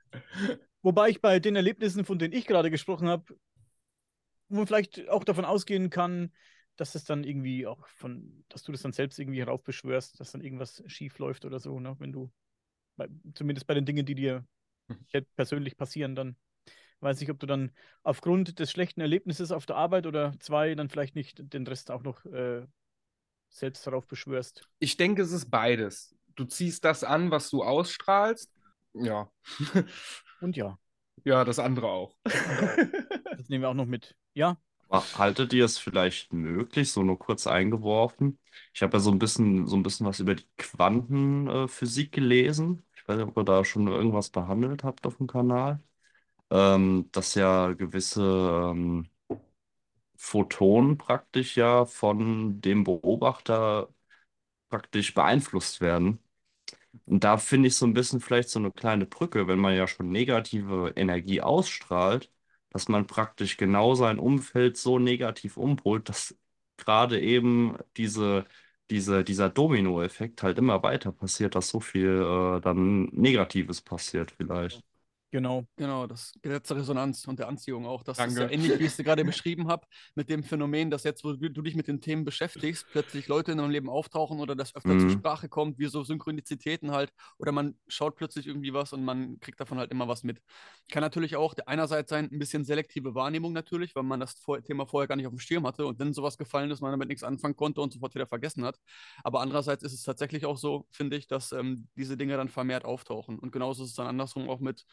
[0.82, 3.24] Wobei ich bei den Erlebnissen, von denen ich gerade gesprochen habe,
[4.48, 6.32] wo man vielleicht auch davon ausgehen kann,
[6.76, 10.40] dass es dann irgendwie auch von, dass du das dann selbst irgendwie heraufbeschwörst, dass dann
[10.40, 11.96] irgendwas schief läuft oder so, ne?
[11.98, 12.30] Wenn du,
[12.96, 14.46] bei, zumindest bei den Dingen, die dir
[14.88, 15.24] Mhm.
[15.36, 16.36] persönlich passieren, dann
[17.00, 17.72] weiß ich, ob du dann
[18.02, 22.02] aufgrund des schlechten Erlebnisses auf der Arbeit oder zwei dann vielleicht nicht den Rest auch
[22.02, 22.66] noch äh,
[23.52, 24.68] selbst darauf beschwörst.
[24.78, 26.14] Ich denke, es ist beides.
[26.34, 28.50] Du ziehst das an, was du ausstrahlst.
[28.94, 29.30] Ja.
[30.40, 30.78] Und ja,
[31.24, 32.16] ja, das andere auch.
[32.24, 32.34] das
[33.48, 34.16] nehmen wir auch noch mit.
[34.34, 34.56] Ja,
[34.92, 38.38] Haltet ihr es vielleicht möglich, so nur kurz eingeworfen?
[38.74, 42.84] Ich habe ja so ein bisschen, so ein bisschen was über die Quantenphysik gelesen.
[42.94, 45.82] Ich weiß nicht, ob ihr da schon irgendwas behandelt habt auf dem Kanal.
[46.50, 48.22] Ähm, dass ja gewisse
[48.72, 49.08] ähm,
[50.22, 53.88] Photonen praktisch ja von dem Beobachter
[54.70, 56.20] praktisch beeinflusst werden.
[57.06, 59.86] Und da finde ich so ein bisschen vielleicht so eine kleine Brücke, wenn man ja
[59.88, 62.30] schon negative Energie ausstrahlt,
[62.70, 66.36] dass man praktisch genau sein Umfeld so negativ umpolt, dass
[66.76, 68.46] gerade eben diese,
[68.90, 72.08] diese, dieser Dominoeffekt halt immer weiter passiert, dass so viel
[72.58, 74.82] äh, dann Negatives passiert vielleicht.
[75.32, 75.64] Genau.
[75.76, 78.02] Genau, das Gesetz der Resonanz und der Anziehung auch.
[78.02, 78.32] Das Danke.
[78.34, 81.32] ist ja ähnlich, wie ich es gerade beschrieben habe, mit dem Phänomen, dass jetzt, wo
[81.32, 84.98] du dich mit den Themen beschäftigst, plötzlich Leute in deinem Leben auftauchen oder das öfter
[84.98, 85.10] zur Mhm.
[85.10, 87.12] Sprache kommt, wie so Synchronizitäten halt.
[87.38, 90.42] Oder man schaut plötzlich irgendwie was und man kriegt davon halt immer was mit.
[90.90, 94.34] Kann natürlich auch einerseits sein, ein bisschen selektive Wahrnehmung natürlich, weil man das
[94.66, 97.08] Thema vorher gar nicht auf dem Schirm hatte und wenn sowas gefallen ist, man damit
[97.08, 98.78] nichts anfangen konnte und sofort wieder vergessen hat.
[99.24, 102.84] Aber andererseits ist es tatsächlich auch so, finde ich, dass ähm, diese Dinge dann vermehrt
[102.84, 103.38] auftauchen.
[103.38, 104.84] Und genauso ist es dann andersrum auch mit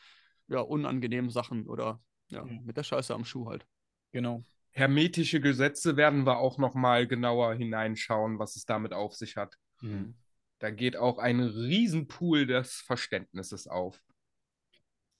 [0.50, 2.60] ja, unangenehmen Sachen oder ja, Ja.
[2.64, 3.66] mit der Scheiße am Schuh halt.
[4.12, 4.44] Genau.
[4.72, 9.56] Hermetische Gesetze werden wir auch noch mal genauer hineinschauen, was es damit auf sich hat.
[9.82, 10.16] Mhm.
[10.60, 14.00] Da geht auch ein Riesenpool des Verständnisses auf.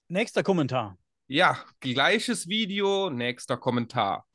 [0.08, 0.98] Nächster Kommentar.
[1.28, 4.28] Ja, gleiches Video, nächster Kommentar.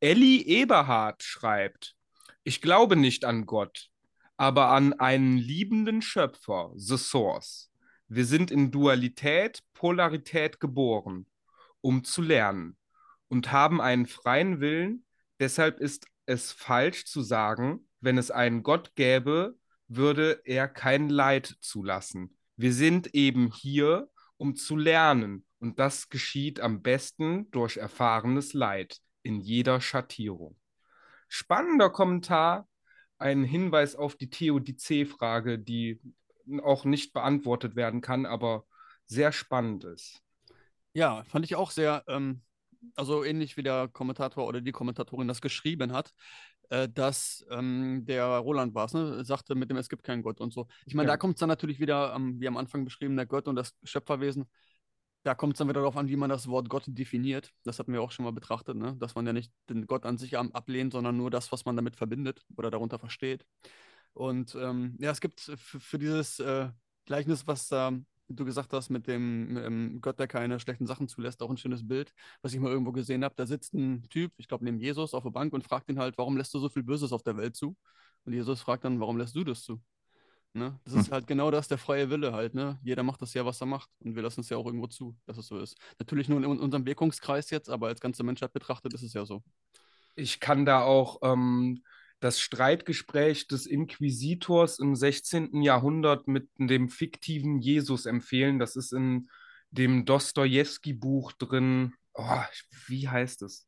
[0.00, 1.96] Elli Eberhard schreibt,
[2.44, 3.88] ich glaube nicht an Gott,
[4.36, 7.70] aber an einen liebenden Schöpfer, The Source.
[8.08, 11.26] Wir sind in Dualität, Polarität geboren,
[11.82, 12.76] um zu lernen
[13.28, 15.04] und haben einen freien Willen.
[15.38, 21.56] Deshalb ist es falsch zu sagen, wenn es einen Gott gäbe, würde er kein Leid
[21.60, 22.36] zulassen.
[22.56, 29.00] Wir sind eben hier, um zu lernen, und das geschieht am besten durch erfahrenes Leid
[29.22, 30.56] in jeder Schattierung.
[31.28, 32.68] Spannender Kommentar,
[33.18, 36.00] ein Hinweis auf die Theodizee-Frage, die
[36.62, 38.64] auch nicht beantwortet werden kann, aber
[39.06, 40.22] sehr spannend ist.
[40.94, 42.42] Ja, fand ich auch sehr, ähm,
[42.96, 46.12] also ähnlich wie der Kommentator oder die Kommentatorin das geschrieben hat,
[46.70, 50.52] äh, dass ähm, der Roland war ne, sagte mit dem Es gibt keinen Gott und
[50.52, 50.66] so.
[50.86, 51.14] Ich meine, Ja.
[51.14, 53.74] da kommt es dann natürlich wieder, ähm, wie am Anfang beschrieben, der Gott und das
[53.84, 54.46] Schöpferwesen.
[55.24, 57.52] Da kommt es dann wieder darauf an, wie man das Wort Gott definiert.
[57.64, 58.96] Das hatten wir auch schon mal betrachtet, ne?
[58.98, 61.96] dass man ja nicht den Gott an sich ablehnt, sondern nur das, was man damit
[61.96, 63.44] verbindet oder darunter versteht.
[64.14, 66.68] Und ähm, ja, es gibt für, für dieses äh,
[67.06, 67.92] Gleichnis, was da
[68.28, 71.86] du gesagt hast, mit dem ähm, Gott, der keine schlechten Sachen zulässt, auch ein schönes
[71.86, 73.34] Bild, was ich mal irgendwo gesehen habe.
[73.36, 76.18] Da sitzt ein Typ, ich glaube neben Jesus, auf der Bank und fragt ihn halt,
[76.18, 77.76] warum lässt du so viel Böses auf der Welt zu?
[78.24, 79.80] Und Jesus fragt dann, warum lässt du das zu?
[80.54, 80.78] Ne?
[80.84, 81.12] Das ist Hm.
[81.12, 82.54] halt genau das, der freie Wille halt.
[82.54, 82.78] Ne?
[82.82, 83.90] Jeder macht das ja, was er macht.
[84.00, 85.76] Und wir lassen es ja auch irgendwo zu, dass es so ist.
[85.98, 89.42] Natürlich nur in unserem Wirkungskreis jetzt, aber als ganze Menschheit betrachtet ist es ja so.
[90.16, 91.82] Ich kann da auch ähm,
[92.20, 95.62] das Streitgespräch des Inquisitors im 16.
[95.62, 98.58] Jahrhundert mit dem fiktiven Jesus empfehlen.
[98.58, 99.28] Das ist in
[99.70, 101.94] dem Dostoevsky-Buch drin.
[102.14, 102.42] Oh,
[102.86, 103.66] wie heißt es?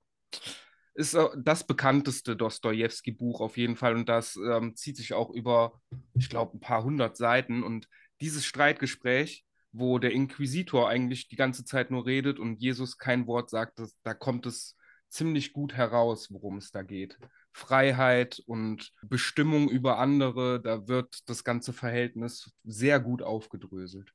[0.94, 5.80] Ist das bekannteste Dostoevsky-Buch auf jeden Fall und das ähm, zieht sich auch über,
[6.14, 7.62] ich glaube, ein paar hundert Seiten.
[7.62, 7.88] Und
[8.20, 13.50] dieses Streitgespräch, wo der Inquisitor eigentlich die ganze Zeit nur redet und Jesus kein Wort
[13.50, 14.76] sagt, das, da kommt es
[15.08, 17.18] ziemlich gut heraus, worum es da geht.
[17.52, 24.12] Freiheit und Bestimmung über andere, da wird das ganze Verhältnis sehr gut aufgedröselt.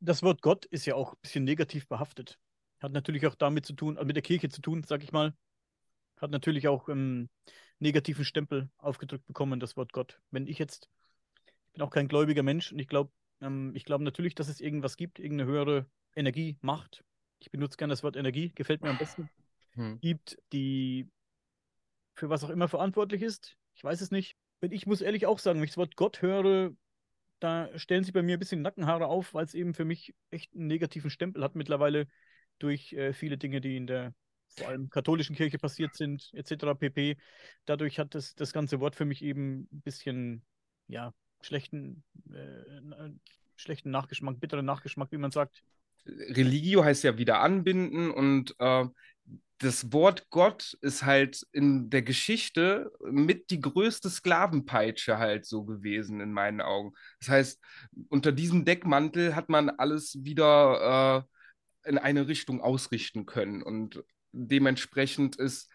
[0.00, 2.38] Das Wort Gott ist ja auch ein bisschen negativ behaftet.
[2.80, 5.34] Hat natürlich auch damit zu tun, also mit der Kirche zu tun, sag ich mal.
[6.20, 7.30] Hat natürlich auch einen
[7.78, 10.20] negativen Stempel aufgedrückt bekommen, das Wort Gott.
[10.30, 10.88] Wenn ich jetzt,
[11.46, 13.10] ich bin auch kein gläubiger Mensch und ich glaube,
[13.40, 17.04] ähm, ich glaube natürlich, dass es irgendwas gibt, irgendeine höhere Energie, Macht.
[17.38, 19.28] Ich benutze gerne das Wort Energie, gefällt mir am besten.
[19.72, 20.00] Hm.
[20.00, 21.08] Gibt, die
[22.16, 23.56] für was auch immer verantwortlich ist.
[23.74, 24.36] Ich weiß es nicht.
[24.60, 26.72] Und ich muss ehrlich auch sagen, wenn ich das Wort Gott höre,
[27.38, 30.54] da stellen sich bei mir ein bisschen Nackenhaare auf, weil es eben für mich echt
[30.54, 32.06] einen negativen Stempel hat mittlerweile
[32.58, 34.14] durch äh, viele Dinge, die in der
[34.56, 36.74] vor allem katholischen Kirche passiert sind, etc.
[36.74, 37.16] pp.
[37.66, 40.42] Dadurch hat das, das ganze Wort für mich eben ein bisschen,
[40.88, 41.12] ja,
[41.42, 42.02] schlechten,
[42.32, 43.10] äh, na-
[43.56, 45.62] schlechten Nachgeschmack, bitteren Nachgeschmack, wie man sagt.
[46.06, 48.86] Religio heißt ja wieder anbinden und äh,
[49.58, 56.20] das Wort Gott ist halt in der Geschichte mit die größte Sklavenpeitsche halt so gewesen
[56.20, 56.92] in meinen Augen.
[57.20, 57.60] Das heißt,
[58.08, 61.26] unter diesem Deckmantel hat man alles wieder
[61.84, 65.70] äh, in eine Richtung ausrichten können und dementsprechend ist,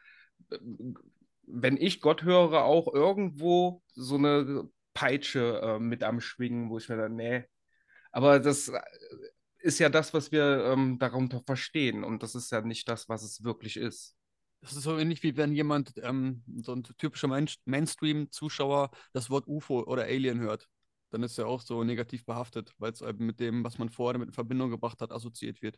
[1.48, 6.90] wenn ich Gott höre, auch irgendwo so eine Peitsche äh, mit am Schwingen, wo ich
[6.90, 7.46] mir dann, nee.
[8.12, 8.72] Aber das
[9.62, 12.03] ist ja das, was wir ähm, darunter verstehen.
[12.03, 14.16] Und das ist ja nicht das, was es wirklich ist.
[14.62, 19.47] Das ist so ähnlich wie wenn jemand, ähm, so ein typischer Main Mainstream-Zuschauer, das Wort
[19.47, 20.68] UFO oder Alien hört.
[21.09, 24.14] Dann ist er auch so negativ behaftet, weil es eben mit dem, was man vorher
[24.14, 25.78] damit in Verbindung gebracht hat, assoziiert wird.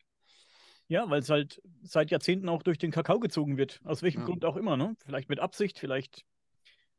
[0.88, 3.79] Ja, weil es halt seit Jahrzehnten auch durch den Kakao gezogen wird.
[3.86, 4.25] Aus welchem Ja.
[4.25, 4.95] Grund auch immer, ne?
[5.05, 6.25] Vielleicht mit Absicht, vielleicht,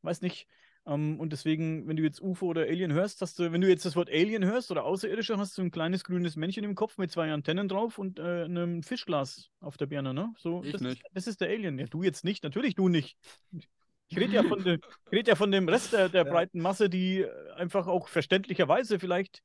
[0.02, 0.46] weiß nicht.
[0.86, 3.84] Ähm, und deswegen, wenn du jetzt UFO oder Alien hörst, hast du, wenn du jetzt
[3.84, 7.10] das Wort Alien hörst oder Außerirdische, hast du ein kleines grünes Männchen im Kopf mit
[7.10, 10.34] zwei Antennen drauf und äh, einem Fischglas auf der Birne, ne?
[10.38, 11.02] So, Ich das, nicht.
[11.02, 11.78] Ist, das ist der Alien.
[11.78, 13.16] Ja, du jetzt nicht, natürlich du nicht.
[14.08, 14.80] Ich rede ja von dem,
[15.10, 16.30] red ja von dem Rest der, der Ja.
[16.32, 19.42] breiten Masse, die äh, einfach auch verständlicherweise vielleicht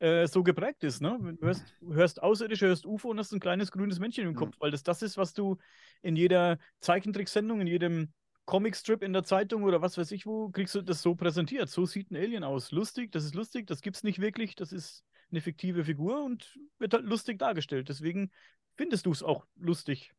[0.00, 1.00] äh, so geprägt ist.
[1.00, 1.36] Ne?
[1.40, 4.38] Du hörst, hörst Außerirdische, hörst UFO und hast ein kleines grünes Männchen im Mhm.
[4.38, 5.56] Kopf, weil das das ist, was du
[6.02, 8.12] in jeder Zeichentricksendung, in jedem
[8.46, 11.68] Comicstrip in der Zeitung oder was weiß ich wo, kriegst du das so präsentiert.
[11.68, 12.70] So sieht ein Alien aus.
[12.72, 16.94] Lustig, das ist lustig, das gibt's nicht wirklich, das ist eine fiktive Figur und wird
[16.94, 17.88] halt lustig dargestellt.
[17.88, 18.30] Deswegen
[18.76, 20.12] findest du es auch lustig,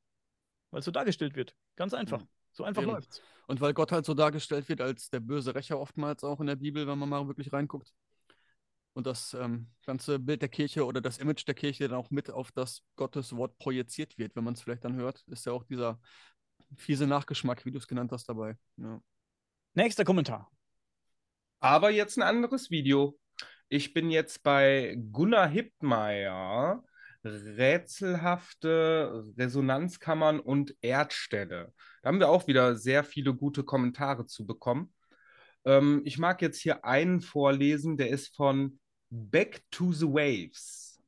[0.71, 1.55] weil es so dargestellt wird.
[1.75, 2.21] Ganz einfach.
[2.21, 2.27] Mhm.
[2.51, 2.91] So einfach Eben.
[2.91, 3.21] läuft's.
[3.47, 6.55] Und weil Gott halt so dargestellt wird als der böse Rächer oftmals auch in der
[6.55, 7.93] Bibel, wenn man mal wirklich reinguckt.
[8.93, 12.31] Und das ähm, ganze Bild der Kirche oder das Image der Kirche dann auch mit
[12.31, 15.65] auf das Gottes Wort projiziert wird, wenn man es vielleicht dann hört, ist ja auch
[15.65, 15.99] dieser
[16.77, 18.57] fiese Nachgeschmack, wie du es genannt hast, dabei.
[18.77, 19.01] Ja.
[19.73, 20.49] Nächster Kommentar.
[21.59, 23.17] Aber jetzt ein anderes Video.
[23.69, 26.83] Ich bin jetzt bei Gunnar Hippmeier,
[27.23, 31.73] rätselhafte Resonanzkammern und Erdställe.
[32.03, 34.93] Da haben wir auch wieder sehr viele gute Kommentare zu bekommen.
[35.65, 41.01] Ähm, ich mag jetzt hier einen vorlesen, der ist von Back to the Waves.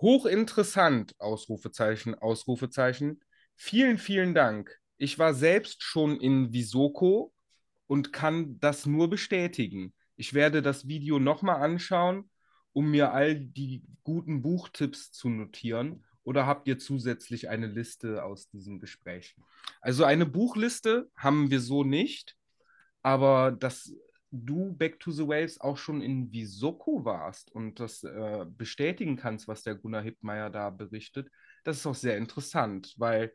[0.00, 3.20] Hochinteressant, Ausrufezeichen, Ausrufezeichen.
[3.62, 4.74] Vielen, vielen Dank.
[4.96, 7.30] Ich war selbst schon in Visoko
[7.86, 9.92] und kann das nur bestätigen.
[10.16, 12.30] Ich werde das Video nochmal anschauen,
[12.72, 16.06] um mir all die guten Buchtipps zu notieren.
[16.22, 19.36] Oder habt ihr zusätzlich eine Liste aus diesem Gespräch?
[19.82, 22.36] Also eine Buchliste haben wir so nicht,
[23.02, 23.92] aber dass
[24.30, 29.48] du Back to the Waves auch schon in Visoko warst und das äh, bestätigen kannst,
[29.48, 31.28] was der Gunnar Hippmeier da berichtet,
[31.62, 33.30] das ist auch sehr interessant, weil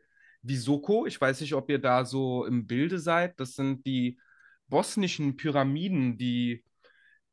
[0.46, 4.18] Visoko, ich weiß nicht, ob ihr da so im Bilde seid, das sind die
[4.68, 6.64] bosnischen Pyramiden, die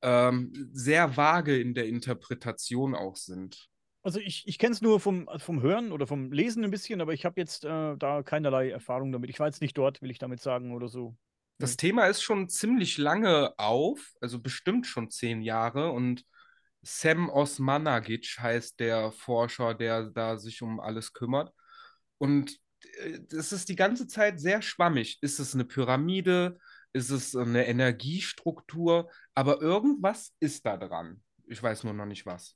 [0.02, 3.70] ähm, sehr vage in der Interpretation auch sind.
[4.04, 7.14] Also ich, ich kenne es nur vom, vom Hören oder vom Lesen ein bisschen, aber
[7.14, 9.30] ich habe jetzt äh, da keinerlei Erfahrung damit.
[9.30, 11.16] Ich war jetzt nicht dort, will ich damit sagen oder so.
[11.58, 16.26] Das Thema ist schon ziemlich lange auf, also bestimmt schon zehn Jahre und
[16.82, 21.54] Sam Osmanagic heißt der Forscher, der da sich um alles kümmert.
[22.18, 22.60] Und
[23.32, 25.18] es ist die ganze Zeit sehr schwammig.
[25.22, 26.58] Ist es eine Pyramide?
[26.94, 29.10] Ist es eine Energiestruktur?
[29.34, 31.22] Aber irgendwas ist da dran.
[31.48, 32.56] Ich weiß nur noch nicht was.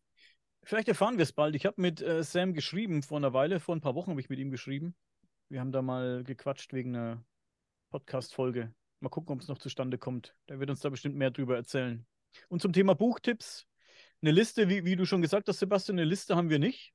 [0.63, 1.55] Vielleicht erfahren wir es bald.
[1.55, 4.29] Ich habe mit äh, Sam geschrieben vor einer Weile, vor ein paar Wochen habe ich
[4.29, 4.95] mit ihm geschrieben.
[5.49, 7.25] Wir haben da mal gequatscht wegen einer
[7.89, 8.73] Podcast-Folge.
[8.99, 10.35] Mal gucken, ob es noch zustande kommt.
[10.49, 12.05] Der wird uns da bestimmt mehr drüber erzählen.
[12.49, 13.65] Und zum Thema Buchtipps.
[14.21, 16.93] Eine Liste, wie, wie du schon gesagt hast, Sebastian, eine Liste haben wir nicht.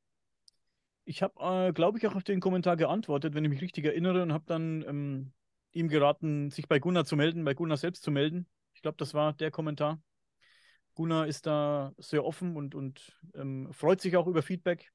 [1.04, 4.22] Ich habe, äh, glaube ich, auch auf den Kommentar geantwortet, wenn ich mich richtig erinnere,
[4.22, 5.32] und habe dann ähm,
[5.72, 8.46] ihm geraten, sich bei Gunnar zu melden, bei Gunnar selbst zu melden.
[8.74, 10.00] Ich glaube, das war der Kommentar.
[10.94, 14.92] Gunnar ist da sehr offen und, und ähm, freut sich auch über Feedback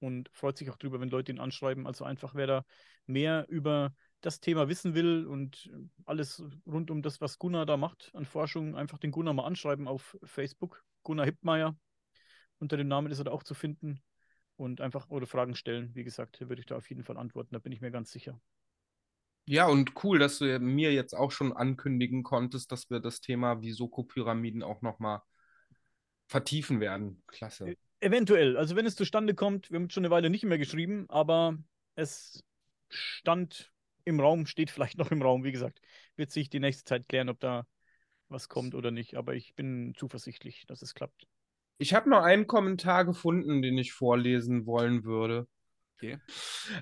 [0.00, 1.86] und freut sich auch darüber, wenn Leute ihn anschreiben.
[1.86, 2.64] Also einfach, wer da
[3.06, 5.70] mehr über das Thema wissen will und
[6.04, 9.86] alles rund um das, was Gunnar da macht an Forschung, einfach den Gunnar mal anschreiben
[9.86, 10.82] auf Facebook.
[11.02, 11.76] Gunnar Hippmeier.
[12.58, 14.00] Unter dem Namen ist er da auch zu finden.
[14.56, 15.94] Und einfach oder Fragen stellen.
[15.94, 18.40] Wie gesagt, würde ich da auf jeden Fall antworten, da bin ich mir ganz sicher.
[19.48, 23.60] Ja, und cool, dass du mir jetzt auch schon ankündigen konntest, dass wir das Thema
[23.62, 25.22] Visoko-Pyramiden auch nochmal
[26.26, 27.22] vertiefen werden.
[27.28, 27.70] Klasse.
[27.70, 28.56] E eventuell.
[28.56, 31.56] Also wenn es zustande kommt, wir haben schon eine Weile nicht mehr geschrieben, aber
[31.94, 32.42] es
[32.88, 33.72] stand
[34.04, 35.80] im Raum, steht vielleicht noch im Raum, wie gesagt.
[36.16, 37.66] Wird sich die nächste Zeit klären, ob da
[38.28, 39.16] was kommt oder nicht.
[39.16, 41.28] Aber ich bin zuversichtlich, dass es klappt.
[41.78, 45.46] Ich habe noch einen Kommentar gefunden, den ich vorlesen wollen würde.
[45.96, 46.18] Okay.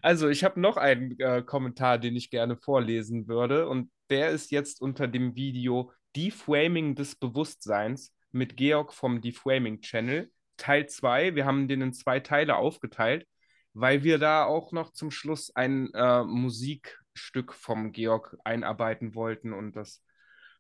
[0.03, 3.69] Also, ich habe noch einen äh, Kommentar, den ich gerne vorlesen würde.
[3.69, 10.31] Und der ist jetzt unter dem Video Deframing des Bewusstseins mit Georg vom Deframing Channel,
[10.57, 11.35] Teil 2.
[11.35, 13.27] Wir haben den in zwei Teile aufgeteilt,
[13.73, 19.53] weil wir da auch noch zum Schluss ein äh, Musikstück vom Georg einarbeiten wollten.
[19.53, 20.03] Und das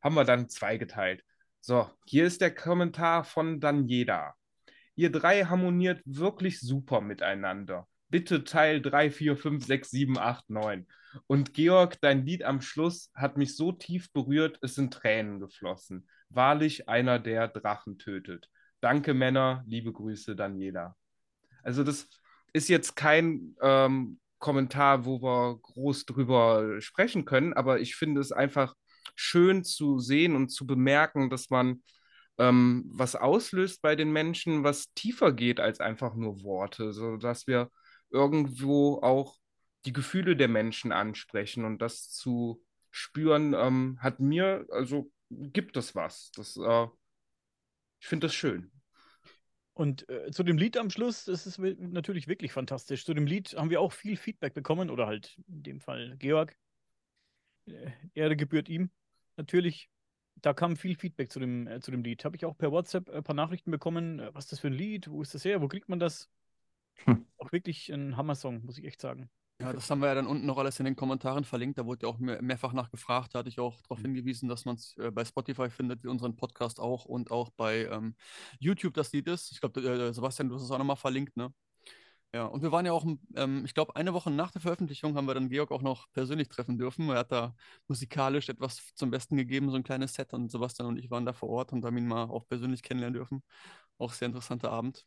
[0.02, 1.24] haben wir dann zweigeteilt.
[1.66, 4.35] So, hier ist der Kommentar von Daniela.
[4.97, 7.89] Ihr drei harmoniert wirklich super miteinander.
[8.11, 10.86] Bitte Teil 3, 4, 5, 6, 7, 8, 9.
[11.27, 16.07] Und Georg, dein Lied am Schluss hat mich so tief berührt, es sind Tränen geflossen.
[16.28, 18.51] Wahrlich einer, der Drachen tötet.
[18.82, 19.65] Danke, Männer.
[19.66, 20.95] Liebe Grüße, Daniela.
[21.62, 22.11] Also, das
[22.53, 28.32] ist jetzt kein ähm, Kommentar, wo wir groß drüber sprechen können, aber ich finde es
[28.32, 28.74] einfach
[29.15, 31.82] schön zu sehen und zu bemerken, dass man
[32.39, 37.70] ähm, was auslöst bei den Menschen, was tiefer geht als einfach nur Worte, sodass wir
[38.11, 39.36] irgendwo auch
[39.85, 45.95] die Gefühle der Menschen ansprechen und das zu spüren, ähm, hat mir, also gibt es
[45.95, 46.31] was.
[46.32, 46.86] Das, äh,
[48.01, 48.70] ich finde das schön.
[49.73, 53.05] Und äh, zu dem Lied am Schluss, das ist natürlich wirklich fantastisch.
[53.05, 56.57] Zu dem Lied haben wir auch viel Feedback bekommen, oder halt in dem Fall Georg.
[58.15, 58.91] Ehre gebührt ihm.
[59.36, 59.90] Natürlich
[60.36, 62.24] da kam viel Feedback zu dem, äh, zu dem Lied.
[62.24, 64.19] Habe ich auch per WhatsApp ein paar Nachrichten bekommen.
[64.20, 65.09] äh, Was ist das für ein Lied?
[65.11, 65.62] Wo ist das her?
[65.62, 66.31] Wo kriegt man das?
[67.06, 67.15] Hm.
[67.39, 69.31] Auch wirklich ein Hammer-Song, muss ich echt sagen.
[69.61, 71.78] Ja, das haben wir ja dann unten noch alles in den Kommentaren verlinkt.
[71.78, 73.35] Da wurde ja auch mehr, mehrfach nachgefragt.
[73.35, 74.02] Da hatte ich auch darauf Mhm.
[74.02, 77.86] hingewiesen, dass man es äh, bei Spotify findet, wie unseren Podcast auch und auch bei
[77.86, 78.16] ähm,
[78.59, 79.52] YouTube das Lied ist.
[79.52, 81.52] Ich glaube, äh, Sebastian, du hast es auch nochmal verlinkt, ne?
[82.35, 83.06] Ja, und wir waren ja auch,
[83.36, 86.48] ähm, ich glaube, eine Woche nach der Veröffentlichung haben wir dann Georg auch noch persönlich
[86.48, 87.09] treffen dürfen.
[87.11, 87.55] Er hat da
[87.86, 90.32] musikalisch etwas zum Besten gegeben, so ein kleines Set.
[90.35, 93.15] Und Sebastian und ich waren da vor Ort und haben ihn mal auch persönlich kennenlernen
[93.15, 93.44] dürfen.
[93.98, 95.06] Auch sehr interessanter Abend.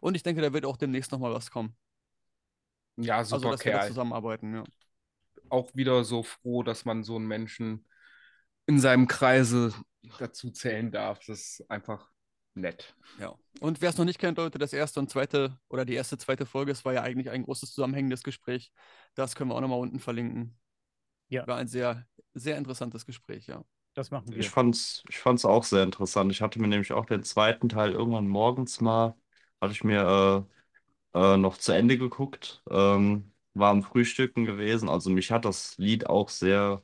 [0.00, 1.76] Und ich denke, da wird auch demnächst nochmal was kommen.
[2.96, 3.88] Ja, Also, super dass wir da Kerl.
[3.88, 4.64] zusammenarbeiten, ja.
[5.48, 7.86] Auch wieder so froh, dass man so einen Menschen
[8.66, 9.74] in seinem Kreise
[10.20, 11.18] dazu zählen darf.
[11.26, 12.11] Das ist einfach
[12.54, 12.94] nett.
[13.18, 13.34] Ja.
[13.60, 16.46] Und wer es noch nicht kennt, Leute, das erste und zweite oder die erste, zweite
[16.46, 18.72] Folge, es war ja eigentlich ein großes zusammenhängendes Gespräch.
[19.14, 20.58] Das können wir auch nochmal unten verlinken.
[21.28, 21.46] Ja.
[21.46, 23.64] War ein sehr, sehr interessantes Gespräch, ja.
[23.94, 24.38] Das machen wir.
[24.38, 26.32] Ich fand's, ich fand's auch sehr interessant.
[26.32, 29.14] Ich hatte mir nämlich auch den zweiten Teil irgendwann morgens mal,
[29.60, 30.46] hatte ich mir
[31.14, 34.88] äh, äh, noch zu Ende geguckt, ähm, war am Frühstücken gewesen.
[34.88, 36.82] Also mich hat das Lied auch sehr,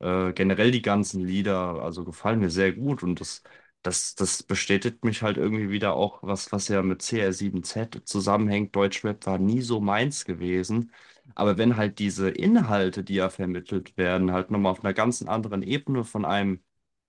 [0.00, 3.42] äh, generell die ganzen Lieder, also gefallen mir sehr gut und das,
[3.82, 8.74] das, das bestätigt mich halt irgendwie wieder auch, was, was ja mit CR7Z zusammenhängt.
[8.76, 10.92] Deutschrap war nie so meins gewesen.
[11.34, 15.62] Aber wenn halt diese Inhalte, die ja vermittelt werden, halt nochmal auf einer ganz anderen
[15.62, 16.60] Ebene von einem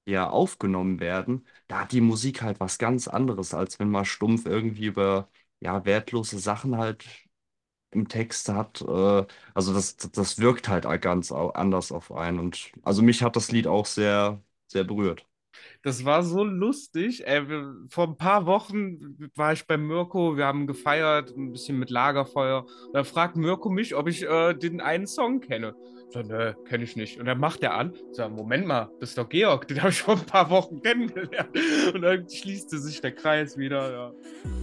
[0.05, 4.45] ja aufgenommen werden, da hat die Musik halt was ganz anderes, als wenn man stumpf
[4.45, 5.29] irgendwie über
[5.59, 7.05] ja wertlose Sachen halt
[7.91, 8.81] im Text hat.
[8.81, 12.39] Äh, also das, das wirkt halt ganz anders auf einen.
[12.39, 15.25] Und also mich hat das Lied auch sehr, sehr berührt.
[15.83, 17.25] Das war so lustig.
[17.27, 21.79] Ey, wir, vor ein paar Wochen war ich bei Mirko, wir haben gefeiert, ein bisschen
[21.79, 22.65] mit Lagerfeuer.
[22.87, 25.75] Und dann fragt Mirko mich, ob ich äh, den einen Song kenne.
[26.09, 27.19] Sag, nö, kenne ich nicht.
[27.19, 27.93] Und dann macht er an.
[28.11, 31.57] Sag, Moment mal, das ist doch Georg, den habe ich vor ein paar Wochen kennengelernt.
[31.93, 33.91] Und dann schließte sich der Kreis wieder.
[33.91, 34.60] Ja.